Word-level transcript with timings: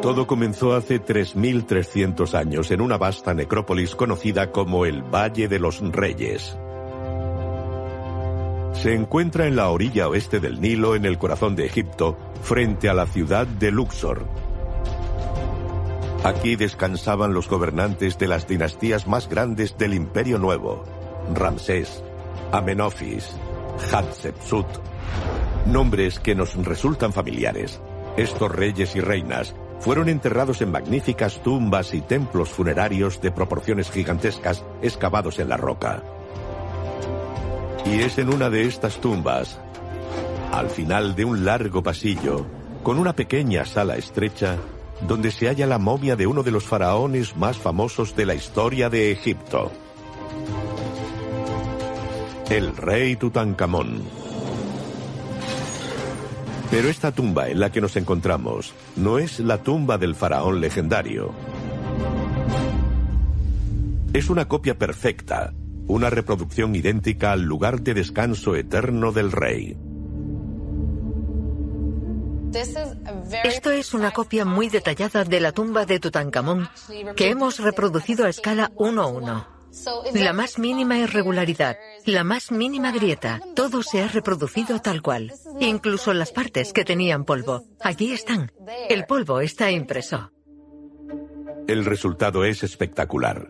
Todo 0.00 0.26
comenzó 0.26 0.74
hace 0.74 0.98
3.300 0.98 2.32
años 2.32 2.70
en 2.70 2.80
una 2.80 2.96
vasta 2.96 3.34
necrópolis 3.34 3.94
conocida 3.94 4.50
como 4.50 4.86
el 4.86 5.02
Valle 5.02 5.46
de 5.46 5.58
los 5.58 5.80
Reyes. 5.92 6.56
Se 8.72 8.94
encuentra 8.94 9.46
en 9.46 9.56
la 9.56 9.68
orilla 9.68 10.08
oeste 10.08 10.40
del 10.40 10.58
Nilo, 10.62 10.94
en 10.94 11.04
el 11.04 11.18
corazón 11.18 11.54
de 11.54 11.66
Egipto, 11.66 12.16
frente 12.42 12.88
a 12.88 12.94
la 12.94 13.04
ciudad 13.04 13.46
de 13.46 13.70
Luxor. 13.70 14.49
Aquí 16.22 16.54
descansaban 16.54 17.32
los 17.32 17.48
gobernantes 17.48 18.18
de 18.18 18.28
las 18.28 18.46
dinastías 18.46 19.06
más 19.06 19.26
grandes 19.26 19.78
del 19.78 19.94
Imperio 19.94 20.38
Nuevo, 20.38 20.84
Ramsés, 21.34 22.02
Amenofis, 22.52 23.36
Hatshepsut, 23.90 24.66
nombres 25.64 26.20
que 26.20 26.34
nos 26.34 26.54
resultan 26.56 27.14
familiares. 27.14 27.80
Estos 28.18 28.54
reyes 28.54 28.94
y 28.96 29.00
reinas 29.00 29.54
fueron 29.78 30.10
enterrados 30.10 30.60
en 30.60 30.70
magníficas 30.70 31.42
tumbas 31.42 31.94
y 31.94 32.02
templos 32.02 32.50
funerarios 32.50 33.22
de 33.22 33.30
proporciones 33.30 33.90
gigantescas 33.90 34.62
excavados 34.82 35.38
en 35.38 35.48
la 35.48 35.56
roca. 35.56 36.02
Y 37.86 38.00
es 38.00 38.18
en 38.18 38.28
una 38.28 38.50
de 38.50 38.66
estas 38.66 39.00
tumbas, 39.00 39.58
al 40.52 40.68
final 40.68 41.14
de 41.14 41.24
un 41.24 41.46
largo 41.46 41.82
pasillo, 41.82 42.44
con 42.82 42.98
una 42.98 43.14
pequeña 43.14 43.64
sala 43.64 43.96
estrecha, 43.96 44.58
donde 45.06 45.30
se 45.30 45.48
halla 45.48 45.66
la 45.66 45.78
momia 45.78 46.16
de 46.16 46.26
uno 46.26 46.42
de 46.42 46.50
los 46.50 46.64
faraones 46.64 47.36
más 47.36 47.58
famosos 47.58 48.14
de 48.16 48.26
la 48.26 48.34
historia 48.34 48.90
de 48.90 49.12
Egipto. 49.12 49.70
El 52.48 52.76
rey 52.76 53.16
Tutankamón. 53.16 54.02
Pero 56.70 56.88
esta 56.88 57.12
tumba 57.12 57.48
en 57.48 57.60
la 57.60 57.72
que 57.72 57.80
nos 57.80 57.96
encontramos 57.96 58.74
no 58.96 59.18
es 59.18 59.40
la 59.40 59.62
tumba 59.62 59.98
del 59.98 60.14
faraón 60.14 60.60
legendario. 60.60 61.32
Es 64.12 64.30
una 64.30 64.48
copia 64.48 64.78
perfecta, 64.78 65.52
una 65.86 66.10
reproducción 66.10 66.74
idéntica 66.74 67.32
al 67.32 67.42
lugar 67.42 67.80
de 67.80 67.94
descanso 67.94 68.54
eterno 68.56 69.12
del 69.12 69.32
rey. 69.32 69.76
Esto 73.44 73.70
es 73.70 73.94
una 73.94 74.10
copia 74.12 74.44
muy 74.44 74.68
detallada 74.68 75.24
de 75.24 75.40
la 75.40 75.52
tumba 75.52 75.86
de 75.86 76.00
Tutankamón 76.00 76.68
que 77.16 77.28
hemos 77.28 77.58
reproducido 77.58 78.26
a 78.26 78.28
escala 78.28 78.72
1-1. 78.74 79.46
La 80.14 80.32
más 80.32 80.58
mínima 80.58 80.98
irregularidad, 80.98 81.76
la 82.04 82.24
más 82.24 82.50
mínima 82.50 82.90
grieta, 82.90 83.40
todo 83.54 83.82
se 83.82 84.02
ha 84.02 84.08
reproducido 84.08 84.80
tal 84.80 85.00
cual. 85.00 85.32
Incluso 85.60 86.12
las 86.12 86.32
partes 86.32 86.72
que 86.72 86.84
tenían 86.84 87.24
polvo. 87.24 87.64
Allí 87.80 88.12
están. 88.12 88.50
El 88.88 89.04
polvo 89.06 89.40
está 89.40 89.70
impreso. 89.70 90.32
El 91.68 91.84
resultado 91.84 92.44
es 92.44 92.64
espectacular. 92.64 93.48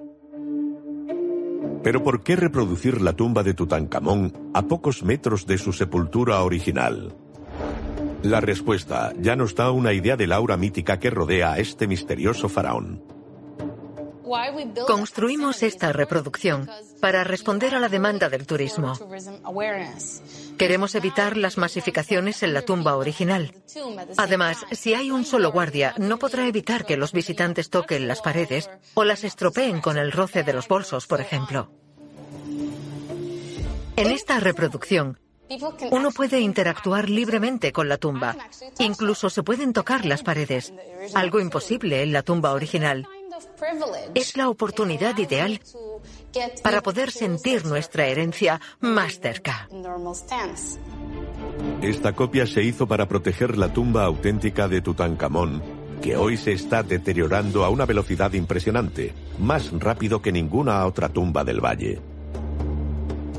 Pero 1.83 2.03
¿por 2.03 2.23
qué 2.23 2.37
reproducir 2.37 3.01
la 3.01 3.15
tumba 3.15 3.43
de 3.43 3.55
Tutankamón 3.55 4.51
a 4.53 4.63
pocos 4.63 5.03
metros 5.03 5.47
de 5.47 5.57
su 5.57 5.73
sepultura 5.73 6.43
original? 6.43 7.17
La 8.23 8.41
respuesta 8.41 9.13
ya 9.19 9.35
nos 9.35 9.55
da 9.55 9.71
una 9.71 9.93
idea 9.93 10.17
del 10.17 10.33
aura 10.33 10.57
mítica 10.57 10.99
que 10.99 11.11
rodea 11.11 11.53
a 11.53 11.59
este 11.59 11.87
misterioso 11.87 12.49
faraón. 12.49 13.03
Construimos 14.87 15.63
esta 15.63 15.93
reproducción 15.93 16.69
para 17.01 17.25
responder 17.25 17.75
a 17.75 17.81
la 17.81 17.89
demanda 17.89 18.29
del 18.29 18.47
turismo. 18.47 18.93
Queremos 20.57 20.95
evitar 20.95 21.37
las 21.37 21.59
masificaciones 21.59 22.43
en 22.43 22.55
la 22.55 22.63
tumba 22.63 22.97
original. 22.97 23.55
Además, 24.19 24.67
si 24.71 24.95
hay 24.95 25.11
un 25.11 25.25
solo 25.25 25.51
guardia, 25.51 25.95
no 25.99 26.19
podrá 26.19 26.47
evitar 26.47 26.85
que 26.85 26.97
los 26.97 27.13
visitantes 27.13 27.71
toquen 27.71 28.07
las 28.07 28.21
paredes 28.21 28.71
o 28.95 29.03
las 29.05 29.25
estropeen 29.25 29.81
con 29.81 29.97
el 29.99 30.13
roce 30.13 30.45
de 30.45 30.53
los 30.53 30.69
bolsos, 30.69 31.07
por 31.07 31.21
ejemplo. 31.21 31.71
En 33.97 34.11
esta 34.13 34.39
reproducción, 34.39 35.19
uno 35.91 36.11
puede 36.11 36.41
interactuar 36.41 37.11
libremente 37.11 37.73
con 37.73 37.89
la 37.89 37.99
tumba. 37.99 38.37
Incluso 38.79 39.31
se 39.31 39.43
pueden 39.43 39.73
tocar 39.73 40.05
las 40.05 40.23
paredes, 40.23 40.73
algo 41.15 41.41
imposible 41.41 42.03
en 42.03 42.13
la 42.13 42.23
tumba 42.23 42.53
original. 42.53 43.07
Es 44.15 44.37
la 44.37 44.49
oportunidad 44.49 45.17
ideal 45.19 45.61
para 46.63 46.83
poder 46.83 47.11
sentir 47.11 47.65
nuestra 47.65 48.07
herencia 48.07 48.61
más 48.81 49.21
cerca. 49.21 49.69
Esta 51.83 52.13
copia 52.13 52.47
se 52.47 52.63
hizo 52.63 52.87
para 52.87 53.09
proteger 53.09 53.57
la 53.57 53.73
tumba 53.73 54.05
auténtica 54.05 54.69
de 54.69 54.83
Tutankamón, 54.83 55.63
que 56.01 56.17
hoy 56.17 56.37
se 56.37 56.53
está 56.53 56.83
deteriorando 56.83 57.65
a 57.65 57.71
una 57.71 57.87
velocidad 57.87 58.33
impresionante, 58.33 59.15
más 59.39 59.71
rápido 59.73 60.23
que 60.23 60.33
ninguna 60.33 60.85
otra 60.87 61.09
tumba 61.09 61.45
del 61.45 61.65
valle. 61.65 62.01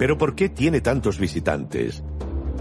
Pero 0.01 0.17
¿por 0.17 0.33
qué 0.33 0.49
tiene 0.49 0.81
tantos 0.81 1.19
visitantes? 1.19 2.01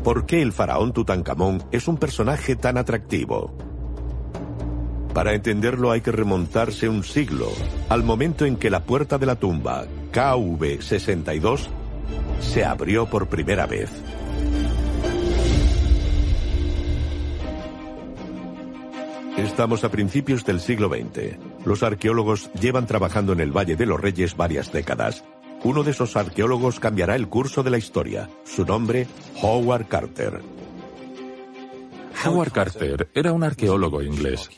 ¿Por 0.05 0.27
qué 0.27 0.43
el 0.43 0.53
faraón 0.53 0.93
Tutankamón 0.93 1.63
es 1.73 1.89
un 1.89 1.97
personaje 1.97 2.55
tan 2.55 2.77
atractivo? 2.77 3.57
Para 5.15 5.33
entenderlo 5.33 5.91
hay 5.91 6.03
que 6.03 6.13
remontarse 6.13 6.87
un 6.87 7.03
siglo, 7.03 7.49
al 7.89 8.03
momento 8.03 8.45
en 8.45 8.57
que 8.57 8.69
la 8.69 8.85
puerta 8.85 9.17
de 9.17 9.25
la 9.25 9.37
tumba, 9.37 9.87
KV62, 10.13 11.69
se 12.43 12.63
abrió 12.63 13.07
por 13.07 13.29
primera 13.29 13.65
vez. 13.65 13.91
Estamos 19.39 19.83
a 19.85 19.91
principios 19.91 20.45
del 20.45 20.61
siglo 20.61 20.91
XX. 20.91 21.39
Los 21.65 21.83
arqueólogos 21.83 22.53
llevan 22.53 22.87
trabajando 22.87 23.33
en 23.33 23.41
el 23.41 23.51
Valle 23.51 23.77
de 23.77 23.87
los 23.87 23.99
Reyes 23.99 24.37
varias 24.37 24.71
décadas. 24.71 25.25
Uno 25.63 25.83
de 25.83 25.91
esos 25.91 26.17
arqueólogos 26.17 26.81
cambiará 26.81 27.17
el 27.17 27.29
curso 27.29 27.63
de 27.63 27.71
la 27.71 27.79
historia. 27.79 28.31
Su 28.45 28.65
nombre, 28.65 29.07
Howard 29.43 29.87
Carter. 29.89 30.41
Howard 32.25 32.53
Carter 32.53 33.11
era 33.15 33.33
un 33.33 33.45
arqueólogo 33.45 34.03
inglés. 34.03 34.49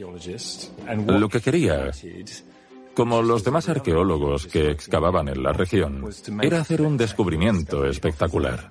Lo 1.06 1.28
que 1.28 1.40
quería, 1.40 1.90
como 2.94 3.22
los 3.22 3.44
demás 3.44 3.68
arqueólogos 3.68 4.46
que 4.46 4.70
excavaban 4.70 5.28
en 5.28 5.42
la 5.42 5.52
región, 5.52 6.04
era 6.40 6.60
hacer 6.60 6.82
un 6.82 6.96
descubrimiento 6.96 7.84
espectacular. 7.86 8.70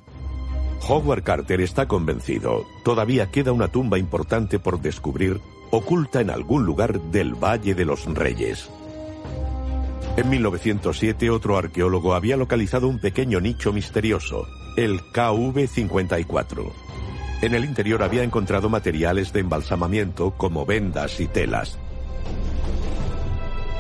Howard 0.88 1.24
Carter 1.24 1.62
está 1.62 1.88
convencido, 1.88 2.66
todavía 2.84 3.30
queda 3.30 3.52
una 3.52 3.68
tumba 3.68 3.98
importante 3.98 4.58
por 4.58 4.82
descubrir, 4.82 5.40
oculta 5.70 6.22
en 6.22 6.30
algún 6.30 6.66
lugar 6.66 7.00
del 7.00 7.36
Valle 7.36 7.76
de 7.76 7.86
los 7.86 8.06
Reyes. 8.06 8.70
En 10.18 10.30
1907 10.30 11.30
otro 11.30 11.58
arqueólogo 11.58 12.14
había 12.14 12.36
localizado 12.36 12.90
un 12.90 13.00
pequeño 13.00 13.40
nicho 13.40 13.72
misterioso, 13.72 14.46
el 14.76 15.00
KV-54. 15.00 16.72
En 17.42 17.56
el 17.56 17.64
interior 17.64 18.04
había 18.04 18.24
encontrado 18.24 18.70
materiales 18.70 19.32
de 19.32 19.40
embalsamamiento 19.40 20.32
como 20.32 20.66
vendas 20.66 21.20
y 21.22 21.28
telas. 21.28 21.80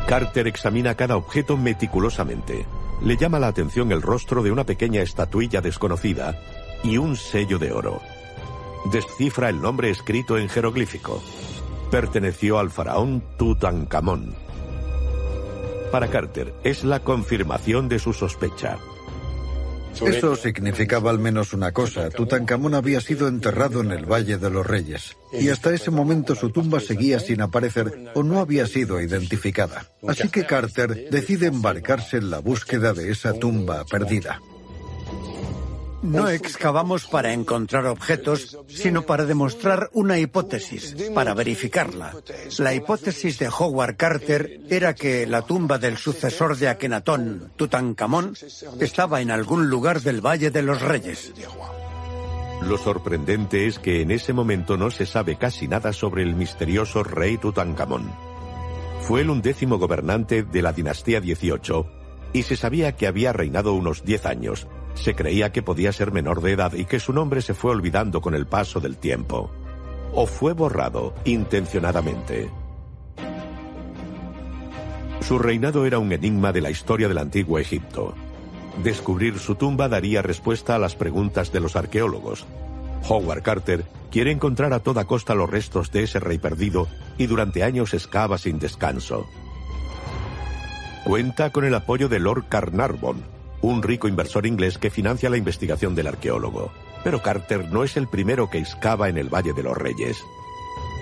Carter 0.07 0.47
examina 0.47 0.95
cada 0.95 1.17
objeto 1.17 1.57
meticulosamente. 1.57 2.65
Le 3.03 3.17
llama 3.17 3.39
la 3.39 3.47
atención 3.47 3.91
el 3.91 4.01
rostro 4.01 4.41
de 4.41 4.51
una 4.51 4.65
pequeña 4.65 5.01
estatuilla 5.01 5.59
desconocida 5.59 6.39
y 6.83 6.97
un 6.97 7.17
sello 7.17 7.59
de 7.59 7.73
oro. 7.73 8.01
Descifra 8.91 9.49
el 9.49 9.61
nombre 9.61 9.89
escrito 9.89 10.37
en 10.37 10.49
jeroglífico. 10.49 11.21
Perteneció 11.91 12.57
al 12.57 12.71
faraón 12.71 13.21
Tutankamón. 13.37 14.33
Para 15.91 16.07
Carter 16.07 16.53
es 16.63 16.83
la 16.83 17.01
confirmación 17.01 17.89
de 17.89 17.99
su 17.99 18.13
sospecha. 18.13 18.77
Eso 20.05 20.37
significaba 20.37 21.11
al 21.11 21.19
menos 21.19 21.53
una 21.53 21.73
cosa. 21.73 22.09
Tutankamón 22.09 22.75
había 22.75 23.01
sido 23.01 23.27
enterrado 23.27 23.81
en 23.81 23.91
el 23.91 24.05
Valle 24.05 24.37
de 24.37 24.49
los 24.49 24.65
Reyes. 24.65 25.17
Y 25.33 25.49
hasta 25.49 25.73
ese 25.73 25.91
momento 25.91 26.33
su 26.33 26.49
tumba 26.49 26.79
seguía 26.79 27.19
sin 27.19 27.41
aparecer 27.41 28.11
o 28.15 28.23
no 28.23 28.39
había 28.39 28.67
sido 28.67 29.01
identificada. 29.01 29.85
Así 30.07 30.29
que 30.29 30.45
Carter 30.45 31.09
decide 31.11 31.47
embarcarse 31.47 32.17
en 32.17 32.29
la 32.29 32.39
búsqueda 32.39 32.93
de 32.93 33.11
esa 33.11 33.33
tumba 33.33 33.83
perdida. 33.83 34.41
No 36.01 36.29
excavamos 36.29 37.05
para 37.05 37.31
encontrar 37.31 37.85
objetos, 37.85 38.57
sino 38.67 39.03
para 39.03 39.25
demostrar 39.25 39.89
una 39.93 40.17
hipótesis, 40.17 40.95
para 41.13 41.33
verificarla. 41.33 42.15
La 42.57 42.73
hipótesis 42.73 43.37
de 43.37 43.49
Howard 43.49 43.97
Carter 43.97 44.61
era 44.69 44.95
que 44.95 45.27
la 45.27 45.43
tumba 45.43 45.77
del 45.77 45.97
sucesor 45.97 46.57
de 46.57 46.69
Akenatón, 46.69 47.51
Tutankamón, 47.55 48.35
estaba 48.79 49.21
en 49.21 49.31
algún 49.31 49.69
lugar 49.69 50.01
del 50.01 50.25
Valle 50.25 50.49
de 50.49 50.63
los 50.63 50.81
Reyes. 50.81 51.33
Lo 52.61 52.77
sorprendente 52.77 53.67
es 53.67 53.79
que 53.79 54.01
en 54.01 54.11
ese 54.11 54.33
momento 54.33 54.77
no 54.77 54.91
se 54.91 55.05
sabe 55.05 55.35
casi 55.35 55.67
nada 55.67 55.93
sobre 55.93 56.23
el 56.23 56.35
misterioso 56.35 57.03
rey 57.03 57.37
Tutankamón. 57.37 58.11
Fue 59.01 59.21
el 59.21 59.29
undécimo 59.29 59.79
gobernante 59.79 60.43
de 60.43 60.61
la 60.61 60.71
dinastía 60.71 61.19
18 61.21 61.85
y 62.33 62.43
se 62.43 62.55
sabía 62.55 62.95
que 62.95 63.07
había 63.07 63.33
reinado 63.33 63.73
unos 63.73 64.03
10 64.05 64.25
años. 64.27 64.67
Se 64.93 65.15
creía 65.15 65.51
que 65.51 65.61
podía 65.61 65.91
ser 65.91 66.11
menor 66.11 66.41
de 66.41 66.51
edad 66.51 66.73
y 66.73 66.85
que 66.85 66.99
su 66.99 67.13
nombre 67.13 67.41
se 67.41 67.53
fue 67.53 67.71
olvidando 67.71 68.21
con 68.21 68.35
el 68.35 68.45
paso 68.45 68.79
del 68.79 68.97
tiempo. 68.97 69.49
O 70.13 70.25
fue 70.25 70.53
borrado 70.53 71.13
intencionadamente. 71.25 72.49
Su 75.21 75.39
reinado 75.39 75.85
era 75.85 75.99
un 75.99 76.11
enigma 76.11 76.51
de 76.51 76.61
la 76.61 76.71
historia 76.71 77.07
del 77.07 77.19
antiguo 77.19 77.59
Egipto. 77.59 78.13
Descubrir 78.83 79.39
su 79.39 79.55
tumba 79.55 79.87
daría 79.87 80.21
respuesta 80.21 80.75
a 80.75 80.79
las 80.79 80.95
preguntas 80.95 81.51
de 81.51 81.59
los 81.59 81.75
arqueólogos. 81.75 82.45
Howard 83.07 83.43
Carter 83.43 83.85
quiere 84.11 84.31
encontrar 84.31 84.73
a 84.73 84.79
toda 84.79 85.05
costa 85.05 85.35
los 85.35 85.49
restos 85.49 85.91
de 85.91 86.03
ese 86.03 86.19
rey 86.19 86.37
perdido 86.37 86.87
y 87.17 87.27
durante 87.27 87.63
años 87.63 87.93
excava 87.93 88.37
sin 88.37 88.59
descanso. 88.59 89.25
Cuenta 91.03 91.49
con 91.51 91.65
el 91.65 91.75
apoyo 91.75 92.09
de 92.09 92.19
Lord 92.19 92.45
Carnarvon, 92.47 93.23
un 93.61 93.83
rico 93.83 94.07
inversor 94.07 94.45
inglés 94.45 94.77
que 94.77 94.89
financia 94.89 95.29
la 95.29 95.37
investigación 95.37 95.95
del 95.95 96.07
arqueólogo. 96.07 96.71
Pero 97.03 97.21
Carter 97.21 97.71
no 97.71 97.83
es 97.83 97.97
el 97.97 98.07
primero 98.07 98.49
que 98.49 98.59
excava 98.59 99.09
en 99.09 99.17
el 99.17 99.29
Valle 99.29 99.53
de 99.53 99.63
los 99.63 99.77
Reyes. 99.77 100.23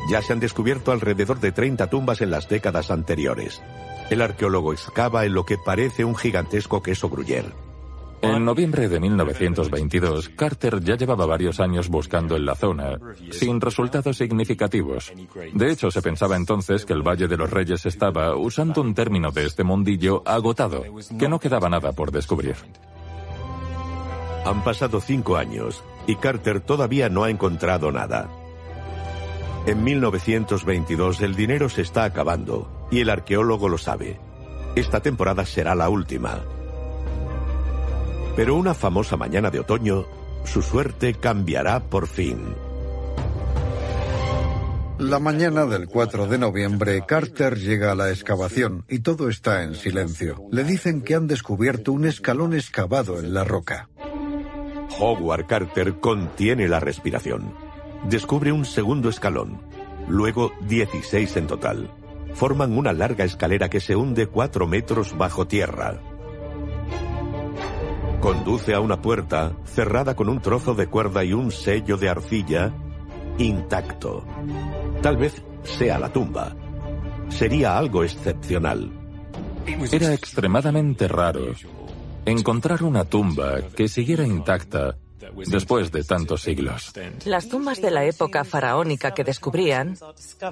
Ya 0.10 0.22
se 0.22 0.34
han 0.34 0.40
descubierto 0.40 0.92
alrededor 0.92 1.40
de 1.40 1.52
30 1.52 1.90
tumbas 1.90 2.22
en 2.22 2.32
las 2.32 2.50
décadas 2.50 2.92
anteriores. 2.92 3.62
El 4.10 4.22
arqueólogo 4.22 4.74
excava 4.74 5.26
en 5.26 5.34
lo 5.34 5.46
que 5.46 5.58
parece 5.58 6.04
un 6.04 6.16
gigantesco 6.16 6.82
queso 6.82 7.10
gruyere. 7.10 7.69
En 8.21 8.44
noviembre 8.44 8.89
de 8.89 9.00
1922, 9.00 10.30
Carter 10.30 10.81
ya 10.81 10.95
llevaba 10.95 11.25
varios 11.25 11.60
años 11.62 11.88
buscando 11.88 12.36
en 12.36 12.45
la 12.45 12.56
zona, 12.56 13.00
sin 13.31 13.62
resultados 13.62 14.18
significativos. 14.18 15.13
De 15.54 15.71
hecho, 15.71 15.89
se 15.89 16.01
pensaba 16.01 16.36
entonces 16.36 16.86
que 16.86 16.94
el 16.94 17.01
Valle 17.01 17.27
de 17.27 17.38
los 17.38 17.50
Reyes 17.50 17.86
estaba, 17.86 18.36
usando 18.36 18.81
un 18.81 18.94
término 18.94 19.31
de 19.31 19.45
este 19.45 19.63
mundillo, 19.63 20.21
agotado, 20.25 20.83
que 21.18 21.30
no 21.30 21.39
quedaba 21.39 21.69
nada 21.69 21.94
por 21.94 22.12
descubrir. 22.12 22.56
Han 24.45 24.63
pasado 24.63 25.00
cinco 25.00 25.38
años 25.38 25.83
y 26.06 26.15
Carter 26.15 26.60
todavía 26.60 27.07
no 27.07 27.24
ha 27.24 27.30
encontrado 27.30 27.92
nada. 27.92 28.30
En 29.65 29.83
1922 29.83 31.22
el 31.22 31.36
dinero 31.36 31.69
se 31.69 31.83
está 31.83 32.04
acabando 32.04 32.88
y 32.92 33.00
el 33.00 33.10
arqueólogo 33.10 33.69
lo 33.69 33.77
sabe. 33.77 34.19
Esta 34.75 35.01
temporada 35.01 35.45
será 35.45 35.75
la 35.75 35.89
última. 35.89 36.42
Pero 38.39 38.56
una 38.56 38.74
famosa 38.74 39.18
mañana 39.18 39.51
de 39.51 39.59
otoño, 39.59 40.06
su 40.45 40.62
suerte 40.62 41.13
cambiará 41.13 41.81
por 41.81 42.07
fin. 42.07 42.56
La 44.97 45.19
mañana 45.19 45.65
del 45.65 45.89
4 45.89 46.25
de 46.25 46.38
noviembre, 46.38 47.03
Carter 47.06 47.57
llega 47.59 47.91
a 47.91 47.95
la 47.95 48.12
excavación 48.12 48.86
y 48.88 49.00
todo 49.00 49.27
está 49.27 49.63
en 49.63 49.75
silencio. 49.75 50.41
Le 50.53 50.63
dicen 50.63 51.01
que 51.01 51.15
han 51.15 51.27
descubierto 51.27 51.91
un 51.91 52.06
escalón 52.06 52.53
excavado 52.53 53.19
en 53.19 53.33
la 53.33 53.44
roca. 53.44 53.89
Howard 54.97 55.45
Carter 55.45 56.00
contiene 56.00 56.69
la 56.69 56.80
respiración. 56.80 57.53
Descubre 58.07 58.53
un 58.53 58.63
segundo 58.63 59.09
escalón, 59.09 59.59
luego 60.07 60.53
16 60.65 61.36
en 61.36 61.47
total. 61.47 61.91
Forman 62.36 62.77
una 62.77 62.94
larga 62.94 63.25
escalera 63.25 63.69
que 63.69 63.81
se 63.81 63.97
hunde 63.97 64.27
4 64.27 64.65
metros 64.65 65.18
bajo 65.18 65.45
tierra. 65.45 66.00
Conduce 68.21 68.74
a 68.74 68.80
una 68.81 69.01
puerta 69.01 69.54
cerrada 69.66 70.16
con 70.16 70.30
un 70.30 70.42
trozo 70.42 70.74
de 70.75 70.88
cuerda 70.88 71.24
y 71.24 71.33
un 71.33 71.51
sello 71.51 71.98
de 71.98 72.10
arcilla 72.10 72.74
intacto. 73.38 74.25
Tal 75.01 75.18
vez 75.18 75.42
sea 75.63 75.98
la 76.00 76.12
tumba. 76.12 76.56
Sería 77.30 77.77
algo 77.77 78.04
excepcional. 78.04 78.92
Era 79.92 80.13
extremadamente 80.13 81.07
raro 81.07 81.54
encontrar 82.25 82.83
una 82.83 83.06
tumba 83.06 83.62
que 83.75 83.88
siguiera 83.88 84.25
intacta 84.25 84.98
después 85.48 85.92
de 85.92 86.04
tantos 86.04 86.42
siglos. 86.42 86.92
Las 87.25 87.48
tumbas 87.50 87.81
de 87.81 87.92
la 87.92 88.06
época 88.06 88.44
faraónica 88.44 89.13
que 89.13 89.24
descubrían 89.24 89.98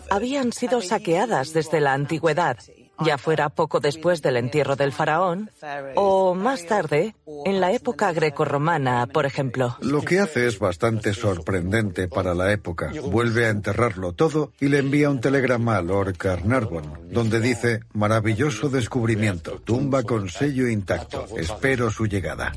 habían 0.09 0.53
sido 0.53 0.81
saqueadas 0.81 1.53
desde 1.53 1.81
la 1.81 1.93
antigüedad 1.93 2.57
ya 3.05 3.17
fuera 3.17 3.49
poco 3.49 3.79
después 3.79 4.21
del 4.21 4.37
entierro 4.37 4.75
del 4.75 4.91
faraón 4.91 5.51
o 5.95 6.35
más 6.35 6.65
tarde, 6.65 7.15
en 7.45 7.61
la 7.61 7.71
época 7.71 8.11
grecorromana, 8.11 9.07
por 9.07 9.25
ejemplo. 9.25 9.77
Lo 9.81 10.01
que 10.01 10.19
hace 10.19 10.47
es 10.47 10.59
bastante 10.59 11.13
sorprendente 11.13 12.07
para 12.07 12.33
la 12.33 12.51
época. 12.51 12.91
Vuelve 13.03 13.45
a 13.45 13.49
enterrarlo 13.49 14.13
todo 14.13 14.51
y 14.59 14.67
le 14.67 14.79
envía 14.79 15.09
un 15.09 15.21
telegrama 15.21 15.77
a 15.77 15.81
Lord 15.81 16.17
Carnarvon, 16.17 17.09
donde 17.11 17.39
dice, 17.39 17.81
maravilloso 17.93 18.69
descubrimiento, 18.69 19.59
tumba 19.63 20.03
con 20.03 20.29
sello 20.29 20.67
intacto, 20.67 21.25
espero 21.37 21.89
su 21.89 22.05
llegada. 22.05 22.53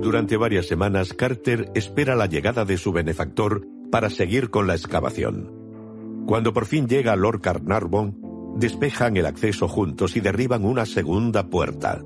Durante 0.00 0.38
varias 0.38 0.66
semanas, 0.66 1.12
Carter 1.12 1.70
espera 1.74 2.14
la 2.14 2.24
llegada 2.24 2.64
de 2.64 2.78
su 2.78 2.90
benefactor 2.90 3.66
para 3.90 4.08
seguir 4.08 4.48
con 4.48 4.66
la 4.66 4.74
excavación. 4.74 5.59
Cuando 6.30 6.52
por 6.52 6.66
fin 6.66 6.86
llega 6.86 7.16
Lord 7.16 7.40
Carnarvon, 7.40 8.54
despejan 8.54 9.16
el 9.16 9.26
acceso 9.26 9.66
juntos 9.66 10.14
y 10.14 10.20
derriban 10.20 10.64
una 10.64 10.86
segunda 10.86 11.48
puerta. 11.48 12.04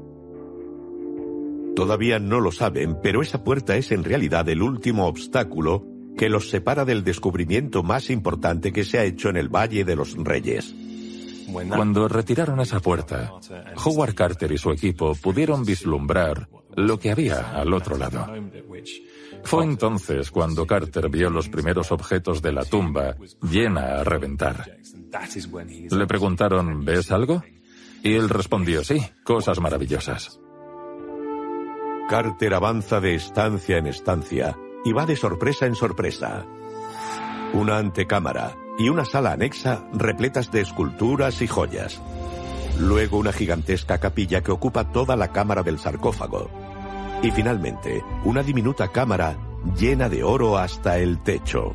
Todavía 1.76 2.18
no 2.20 2.40
lo 2.40 2.50
saben, 2.50 2.96
pero 3.02 3.20
esa 3.20 3.44
puerta 3.44 3.76
es 3.76 3.92
en 3.92 4.02
realidad 4.02 4.48
el 4.48 4.62
último 4.62 5.08
obstáculo 5.08 5.84
que 6.16 6.30
los 6.30 6.48
separa 6.48 6.86
del 6.86 7.04
descubrimiento 7.04 7.82
más 7.82 8.08
importante 8.08 8.72
que 8.72 8.84
se 8.84 8.98
ha 8.98 9.04
hecho 9.04 9.28
en 9.28 9.36
el 9.36 9.50
Valle 9.50 9.84
de 9.84 9.94
los 9.94 10.14
Reyes. 10.16 10.74
Cuando 11.68 12.08
retiraron 12.08 12.60
esa 12.60 12.80
puerta, 12.80 13.30
Howard 13.84 14.14
Carter 14.14 14.50
y 14.52 14.56
su 14.56 14.70
equipo 14.70 15.14
pudieron 15.16 15.66
vislumbrar 15.66 16.48
lo 16.76 16.98
que 16.98 17.10
había 17.10 17.50
al 17.60 17.74
otro 17.74 17.98
lado. 17.98 18.26
Fue 19.44 19.64
entonces 19.64 20.30
cuando 20.30 20.66
Carter 20.66 21.08
vio 21.08 21.30
los 21.30 21.48
primeros 21.48 21.92
objetos 21.92 22.40
de 22.40 22.52
la 22.52 22.64
tumba 22.64 23.14
llena 23.42 24.00
a 24.00 24.04
reventar. 24.04 24.78
Le 25.90 26.06
preguntaron, 26.06 26.84
¿ves 26.84 27.12
algo? 27.12 27.42
Y 28.02 28.14
él 28.14 28.28
respondió, 28.28 28.82
sí, 28.84 29.00
cosas 29.22 29.60
maravillosas. 29.60 30.40
Carter 32.08 32.54
avanza 32.54 33.00
de 33.00 33.14
estancia 33.14 33.78
en 33.78 33.86
estancia 33.86 34.58
y 34.84 34.92
va 34.92 35.06
de 35.06 35.16
sorpresa 35.16 35.66
en 35.66 35.74
sorpresa. 35.74 36.44
Una 37.52 37.78
antecámara 37.78 38.56
y 38.78 38.88
una 38.88 39.04
sala 39.04 39.32
anexa 39.32 39.86
repletas 39.92 40.50
de 40.50 40.60
esculturas 40.60 41.40
y 41.40 41.46
joyas. 41.46 42.00
Luego 42.78 43.18
una 43.18 43.32
gigantesca 43.32 43.98
capilla 43.98 44.42
que 44.42 44.52
ocupa 44.52 44.90
toda 44.90 45.16
la 45.16 45.32
cámara 45.32 45.62
del 45.62 45.78
sarcófago. 45.78 46.63
Y 47.22 47.30
finalmente, 47.30 48.02
una 48.24 48.42
diminuta 48.42 48.88
cámara 48.88 49.36
llena 49.78 50.08
de 50.08 50.22
oro 50.22 50.58
hasta 50.58 50.98
el 50.98 51.22
techo. 51.22 51.74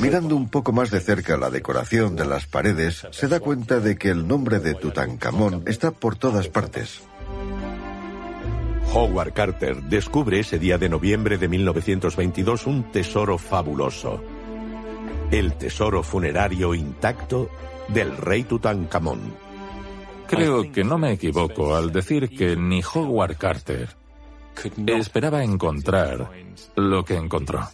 Mirando 0.00 0.34
un 0.34 0.48
poco 0.48 0.72
más 0.72 0.90
de 0.90 1.00
cerca 1.00 1.36
la 1.36 1.50
decoración 1.50 2.16
de 2.16 2.24
las 2.24 2.46
paredes, 2.46 3.06
se 3.10 3.28
da 3.28 3.38
cuenta 3.38 3.80
de 3.80 3.96
que 3.96 4.08
el 4.08 4.26
nombre 4.26 4.58
de 4.58 4.74
Tutankamón 4.74 5.64
está 5.66 5.90
por 5.90 6.16
todas 6.16 6.48
partes. 6.48 7.02
Howard 8.92 9.34
Carter 9.34 9.82
descubre 9.82 10.40
ese 10.40 10.58
día 10.58 10.78
de 10.78 10.88
noviembre 10.88 11.38
de 11.38 11.48
1922 11.48 12.66
un 12.66 12.90
tesoro 12.90 13.36
fabuloso. 13.36 14.22
El 15.30 15.52
tesoro 15.54 16.02
funerario 16.02 16.74
intacto 16.74 17.50
del 17.88 18.16
rey 18.16 18.44
Tutankamón. 18.44 19.49
Creo 20.30 20.70
que 20.70 20.84
no 20.84 20.96
me 20.96 21.12
equivoco 21.12 21.74
al 21.74 21.90
decir 21.90 22.28
que 22.28 22.54
ni 22.54 22.82
Howard 22.82 23.36
Carter 23.36 23.88
esperaba 24.86 25.42
encontrar 25.42 26.30
lo 26.76 27.04
que 27.04 27.16
encontró. 27.16 27.68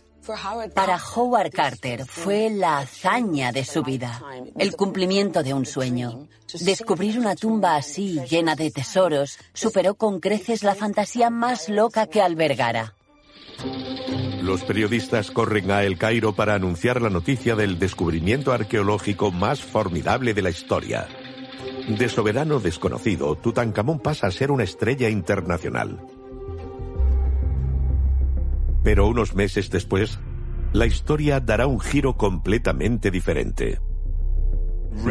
Para 0.74 0.98
Howard 0.98 1.50
Carter 1.52 2.06
fue 2.06 2.48
la 2.48 2.78
hazaña 2.78 3.52
de 3.52 3.62
su 3.62 3.82
vida, 3.82 4.22
el 4.58 4.74
cumplimiento 4.74 5.42
de 5.42 5.52
un 5.52 5.66
sueño. 5.66 6.28
Descubrir 6.60 7.18
una 7.18 7.36
tumba 7.36 7.76
así, 7.76 8.20
llena 8.28 8.56
de 8.56 8.70
tesoros, 8.70 9.38
superó 9.52 9.94
con 9.94 10.18
creces 10.18 10.64
la 10.64 10.74
fantasía 10.74 11.28
más 11.28 11.68
loca 11.68 12.06
que 12.06 12.22
albergara. 12.22 12.94
Los 14.42 14.64
periodistas 14.64 15.30
corren 15.30 15.70
a 15.70 15.82
El 15.82 15.98
Cairo 15.98 16.34
para 16.34 16.54
anunciar 16.54 17.02
la 17.02 17.10
noticia 17.10 17.54
del 17.54 17.78
descubrimiento 17.78 18.52
arqueológico 18.52 19.30
más 19.30 19.60
formidable 19.60 20.32
de 20.32 20.42
la 20.42 20.50
historia. 20.50 21.06
De 21.88 22.08
soberano 22.08 22.58
desconocido, 22.58 23.36
Tutankamón 23.36 24.00
pasa 24.00 24.26
a 24.26 24.30
ser 24.30 24.50
una 24.50 24.64
estrella 24.64 25.08
internacional. 25.08 26.00
Pero 28.82 29.06
unos 29.06 29.34
meses 29.34 29.70
después, 29.70 30.18
la 30.72 30.86
historia 30.86 31.40
dará 31.40 31.66
un 31.66 31.80
giro 31.80 32.16
completamente 32.16 33.10
diferente. 33.10 33.80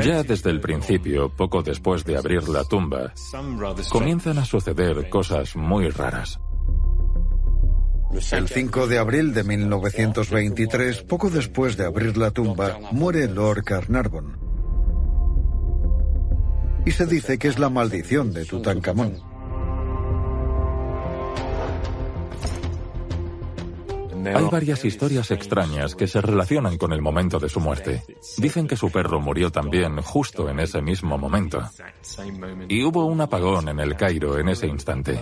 Ya 0.03 0.23
desde 0.23 0.49
el 0.49 0.59
principio, 0.59 1.29
poco 1.29 1.63
después 1.63 2.03
de 2.03 2.17
abrir 2.17 2.49
la 2.49 2.63
tumba, 2.63 3.13
comienzan 3.89 4.37
a 4.37 4.45
suceder 4.45 5.09
cosas 5.09 5.55
muy 5.55 5.89
raras. 5.89 6.39
El 8.31 8.47
5 8.47 8.87
de 8.87 8.97
abril 8.97 9.33
de 9.33 9.43
1923, 9.43 11.03
poco 11.03 11.29
después 11.29 11.77
de 11.77 11.85
abrir 11.85 12.17
la 12.17 12.31
tumba, 12.31 12.77
muere 12.91 13.27
Lord 13.27 13.63
Carnarvon. 13.63 14.44
Y 16.85 16.91
se 16.91 17.05
dice 17.05 17.37
que 17.37 17.47
es 17.47 17.59
la 17.59 17.69
maldición 17.69 18.31
de 18.31 18.45
Tutankamón. 18.45 19.35
Hay 24.33 24.45
varias 24.45 24.83
historias 24.85 25.29
extrañas 25.31 25.95
que 25.95 26.07
se 26.07 26.21
relacionan 26.21 26.77
con 26.77 26.93
el 26.93 27.01
momento 27.01 27.39
de 27.39 27.49
su 27.49 27.59
muerte. 27.59 28.03
Dicen 28.37 28.67
que 28.67 28.75
su 28.75 28.89
perro 28.89 29.19
murió 29.19 29.51
también 29.51 30.01
justo 30.01 30.49
en 30.49 30.59
ese 30.59 30.81
mismo 30.81 31.17
momento. 31.17 31.61
Y 32.67 32.83
hubo 32.83 33.05
un 33.05 33.21
apagón 33.21 33.69
en 33.69 33.79
el 33.79 33.95
Cairo 33.95 34.39
en 34.39 34.49
ese 34.49 34.67
instante. 34.67 35.19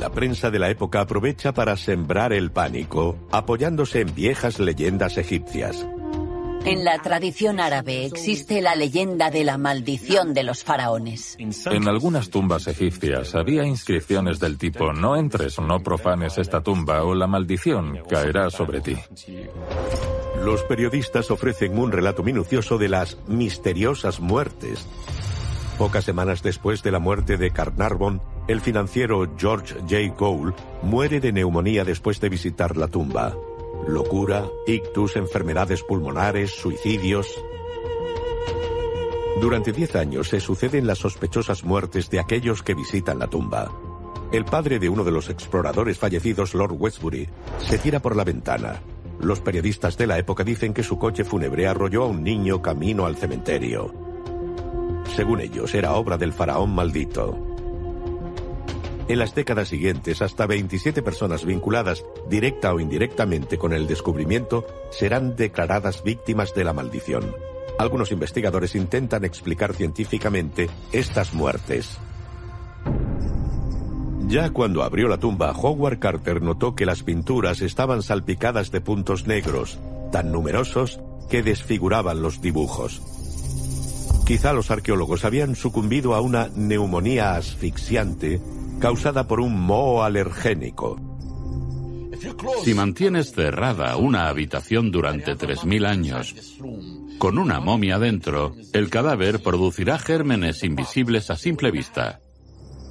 La 0.00 0.10
prensa 0.10 0.50
de 0.50 0.58
la 0.58 0.68
época 0.68 1.00
aprovecha 1.00 1.54
para 1.54 1.76
sembrar 1.76 2.32
el 2.32 2.50
pánico, 2.50 3.16
apoyándose 3.30 4.00
en 4.00 4.14
viejas 4.14 4.58
leyendas 4.58 5.16
egipcias. 5.16 5.86
En 6.66 6.82
la 6.82 6.98
tradición 6.98 7.60
árabe 7.60 8.06
existe 8.06 8.62
la 8.62 8.74
leyenda 8.74 9.30
de 9.30 9.44
la 9.44 9.58
maldición 9.58 10.32
de 10.32 10.44
los 10.44 10.64
faraones. 10.64 11.36
En 11.38 11.88
algunas 11.88 12.30
tumbas 12.30 12.66
egipcias 12.68 13.34
había 13.34 13.66
inscripciones 13.66 14.40
del 14.40 14.56
tipo 14.56 14.92
no 14.94 15.16
entres 15.16 15.58
o 15.58 15.62
no 15.62 15.80
profanes 15.80 16.38
esta 16.38 16.62
tumba 16.62 17.04
o 17.04 17.14
la 17.14 17.26
maldición 17.26 18.00
caerá 18.08 18.48
sobre 18.50 18.80
ti. 18.80 18.96
Los 20.42 20.62
periodistas 20.62 21.30
ofrecen 21.30 21.78
un 21.78 21.92
relato 21.92 22.22
minucioso 22.22 22.78
de 22.78 22.88
las 22.88 23.18
misteriosas 23.28 24.20
muertes. 24.20 24.86
Pocas 25.76 26.04
semanas 26.04 26.42
después 26.42 26.82
de 26.82 26.92
la 26.92 26.98
muerte 26.98 27.36
de 27.36 27.50
Carnarvon, 27.50 28.22
el 28.48 28.62
financiero 28.62 29.30
George 29.36 29.74
J. 29.80 30.14
Cole 30.16 30.54
muere 30.82 31.20
de 31.20 31.32
neumonía 31.32 31.84
después 31.84 32.20
de 32.20 32.30
visitar 32.30 32.76
la 32.76 32.88
tumba. 32.88 33.34
Locura, 33.86 34.46
ictus, 34.66 35.16
enfermedades 35.16 35.82
pulmonares, 35.82 36.50
suicidios. 36.50 37.28
Durante 39.40 39.72
diez 39.72 39.94
años 39.96 40.28
se 40.28 40.40
suceden 40.40 40.86
las 40.86 40.98
sospechosas 40.98 41.64
muertes 41.64 42.08
de 42.08 42.20
aquellos 42.20 42.62
que 42.62 42.74
visitan 42.74 43.18
la 43.18 43.26
tumba. 43.26 43.70
El 44.32 44.44
padre 44.44 44.78
de 44.78 44.88
uno 44.88 45.04
de 45.04 45.10
los 45.10 45.28
exploradores 45.28 45.98
fallecidos, 45.98 46.54
Lord 46.54 46.76
Westbury, 46.78 47.28
se 47.58 47.78
tira 47.78 48.00
por 48.00 48.16
la 48.16 48.24
ventana. 48.24 48.80
Los 49.20 49.40
periodistas 49.40 49.96
de 49.96 50.06
la 50.06 50.18
época 50.18 50.44
dicen 50.44 50.74
que 50.74 50.82
su 50.82 50.98
coche 50.98 51.24
fúnebre 51.24 51.66
arrolló 51.66 52.04
a 52.04 52.08
un 52.08 52.24
niño 52.24 52.62
camino 52.62 53.06
al 53.06 53.16
cementerio. 53.16 53.92
Según 55.14 55.40
ellos, 55.40 55.74
era 55.74 55.94
obra 55.94 56.16
del 56.16 56.32
faraón 56.32 56.74
maldito. 56.74 57.43
En 59.06 59.18
las 59.18 59.34
décadas 59.34 59.68
siguientes, 59.68 60.22
hasta 60.22 60.46
27 60.46 61.02
personas 61.02 61.44
vinculadas 61.44 62.04
directa 62.30 62.72
o 62.72 62.80
indirectamente 62.80 63.58
con 63.58 63.74
el 63.74 63.86
descubrimiento 63.86 64.66
serán 64.90 65.36
declaradas 65.36 66.02
víctimas 66.02 66.54
de 66.54 66.64
la 66.64 66.72
maldición. 66.72 67.34
Algunos 67.78 68.12
investigadores 68.12 68.74
intentan 68.74 69.24
explicar 69.24 69.74
científicamente 69.74 70.70
estas 70.92 71.34
muertes. 71.34 71.98
Ya 74.26 74.48
cuando 74.50 74.82
abrió 74.82 75.06
la 75.06 75.18
tumba, 75.18 75.52
Howard 75.52 75.98
Carter 75.98 76.40
notó 76.40 76.74
que 76.74 76.86
las 76.86 77.02
pinturas 77.02 77.60
estaban 77.60 78.02
salpicadas 78.02 78.70
de 78.70 78.80
puntos 78.80 79.26
negros, 79.26 79.78
tan 80.12 80.32
numerosos 80.32 81.00
que 81.28 81.42
desfiguraban 81.42 82.22
los 82.22 82.40
dibujos. 82.40 83.02
Quizá 84.24 84.54
los 84.54 84.70
arqueólogos 84.70 85.26
habían 85.26 85.56
sucumbido 85.56 86.14
a 86.14 86.22
una 86.22 86.48
neumonía 86.54 87.36
asfixiante 87.36 88.40
causada 88.78 89.26
por 89.26 89.40
un 89.40 89.60
moho 89.60 90.02
alergénico. 90.02 91.00
Si 92.62 92.74
mantienes 92.74 93.32
cerrada 93.32 93.96
una 93.96 94.28
habitación 94.28 94.90
durante 94.90 95.36
3.000 95.36 95.86
años 95.86 96.34
con 97.18 97.38
una 97.38 97.60
momia 97.60 97.98
dentro, 97.98 98.54
el 98.72 98.90
cadáver 98.90 99.42
producirá 99.42 99.98
gérmenes 99.98 100.62
invisibles 100.62 101.30
a 101.30 101.36
simple 101.36 101.70
vista. 101.70 102.20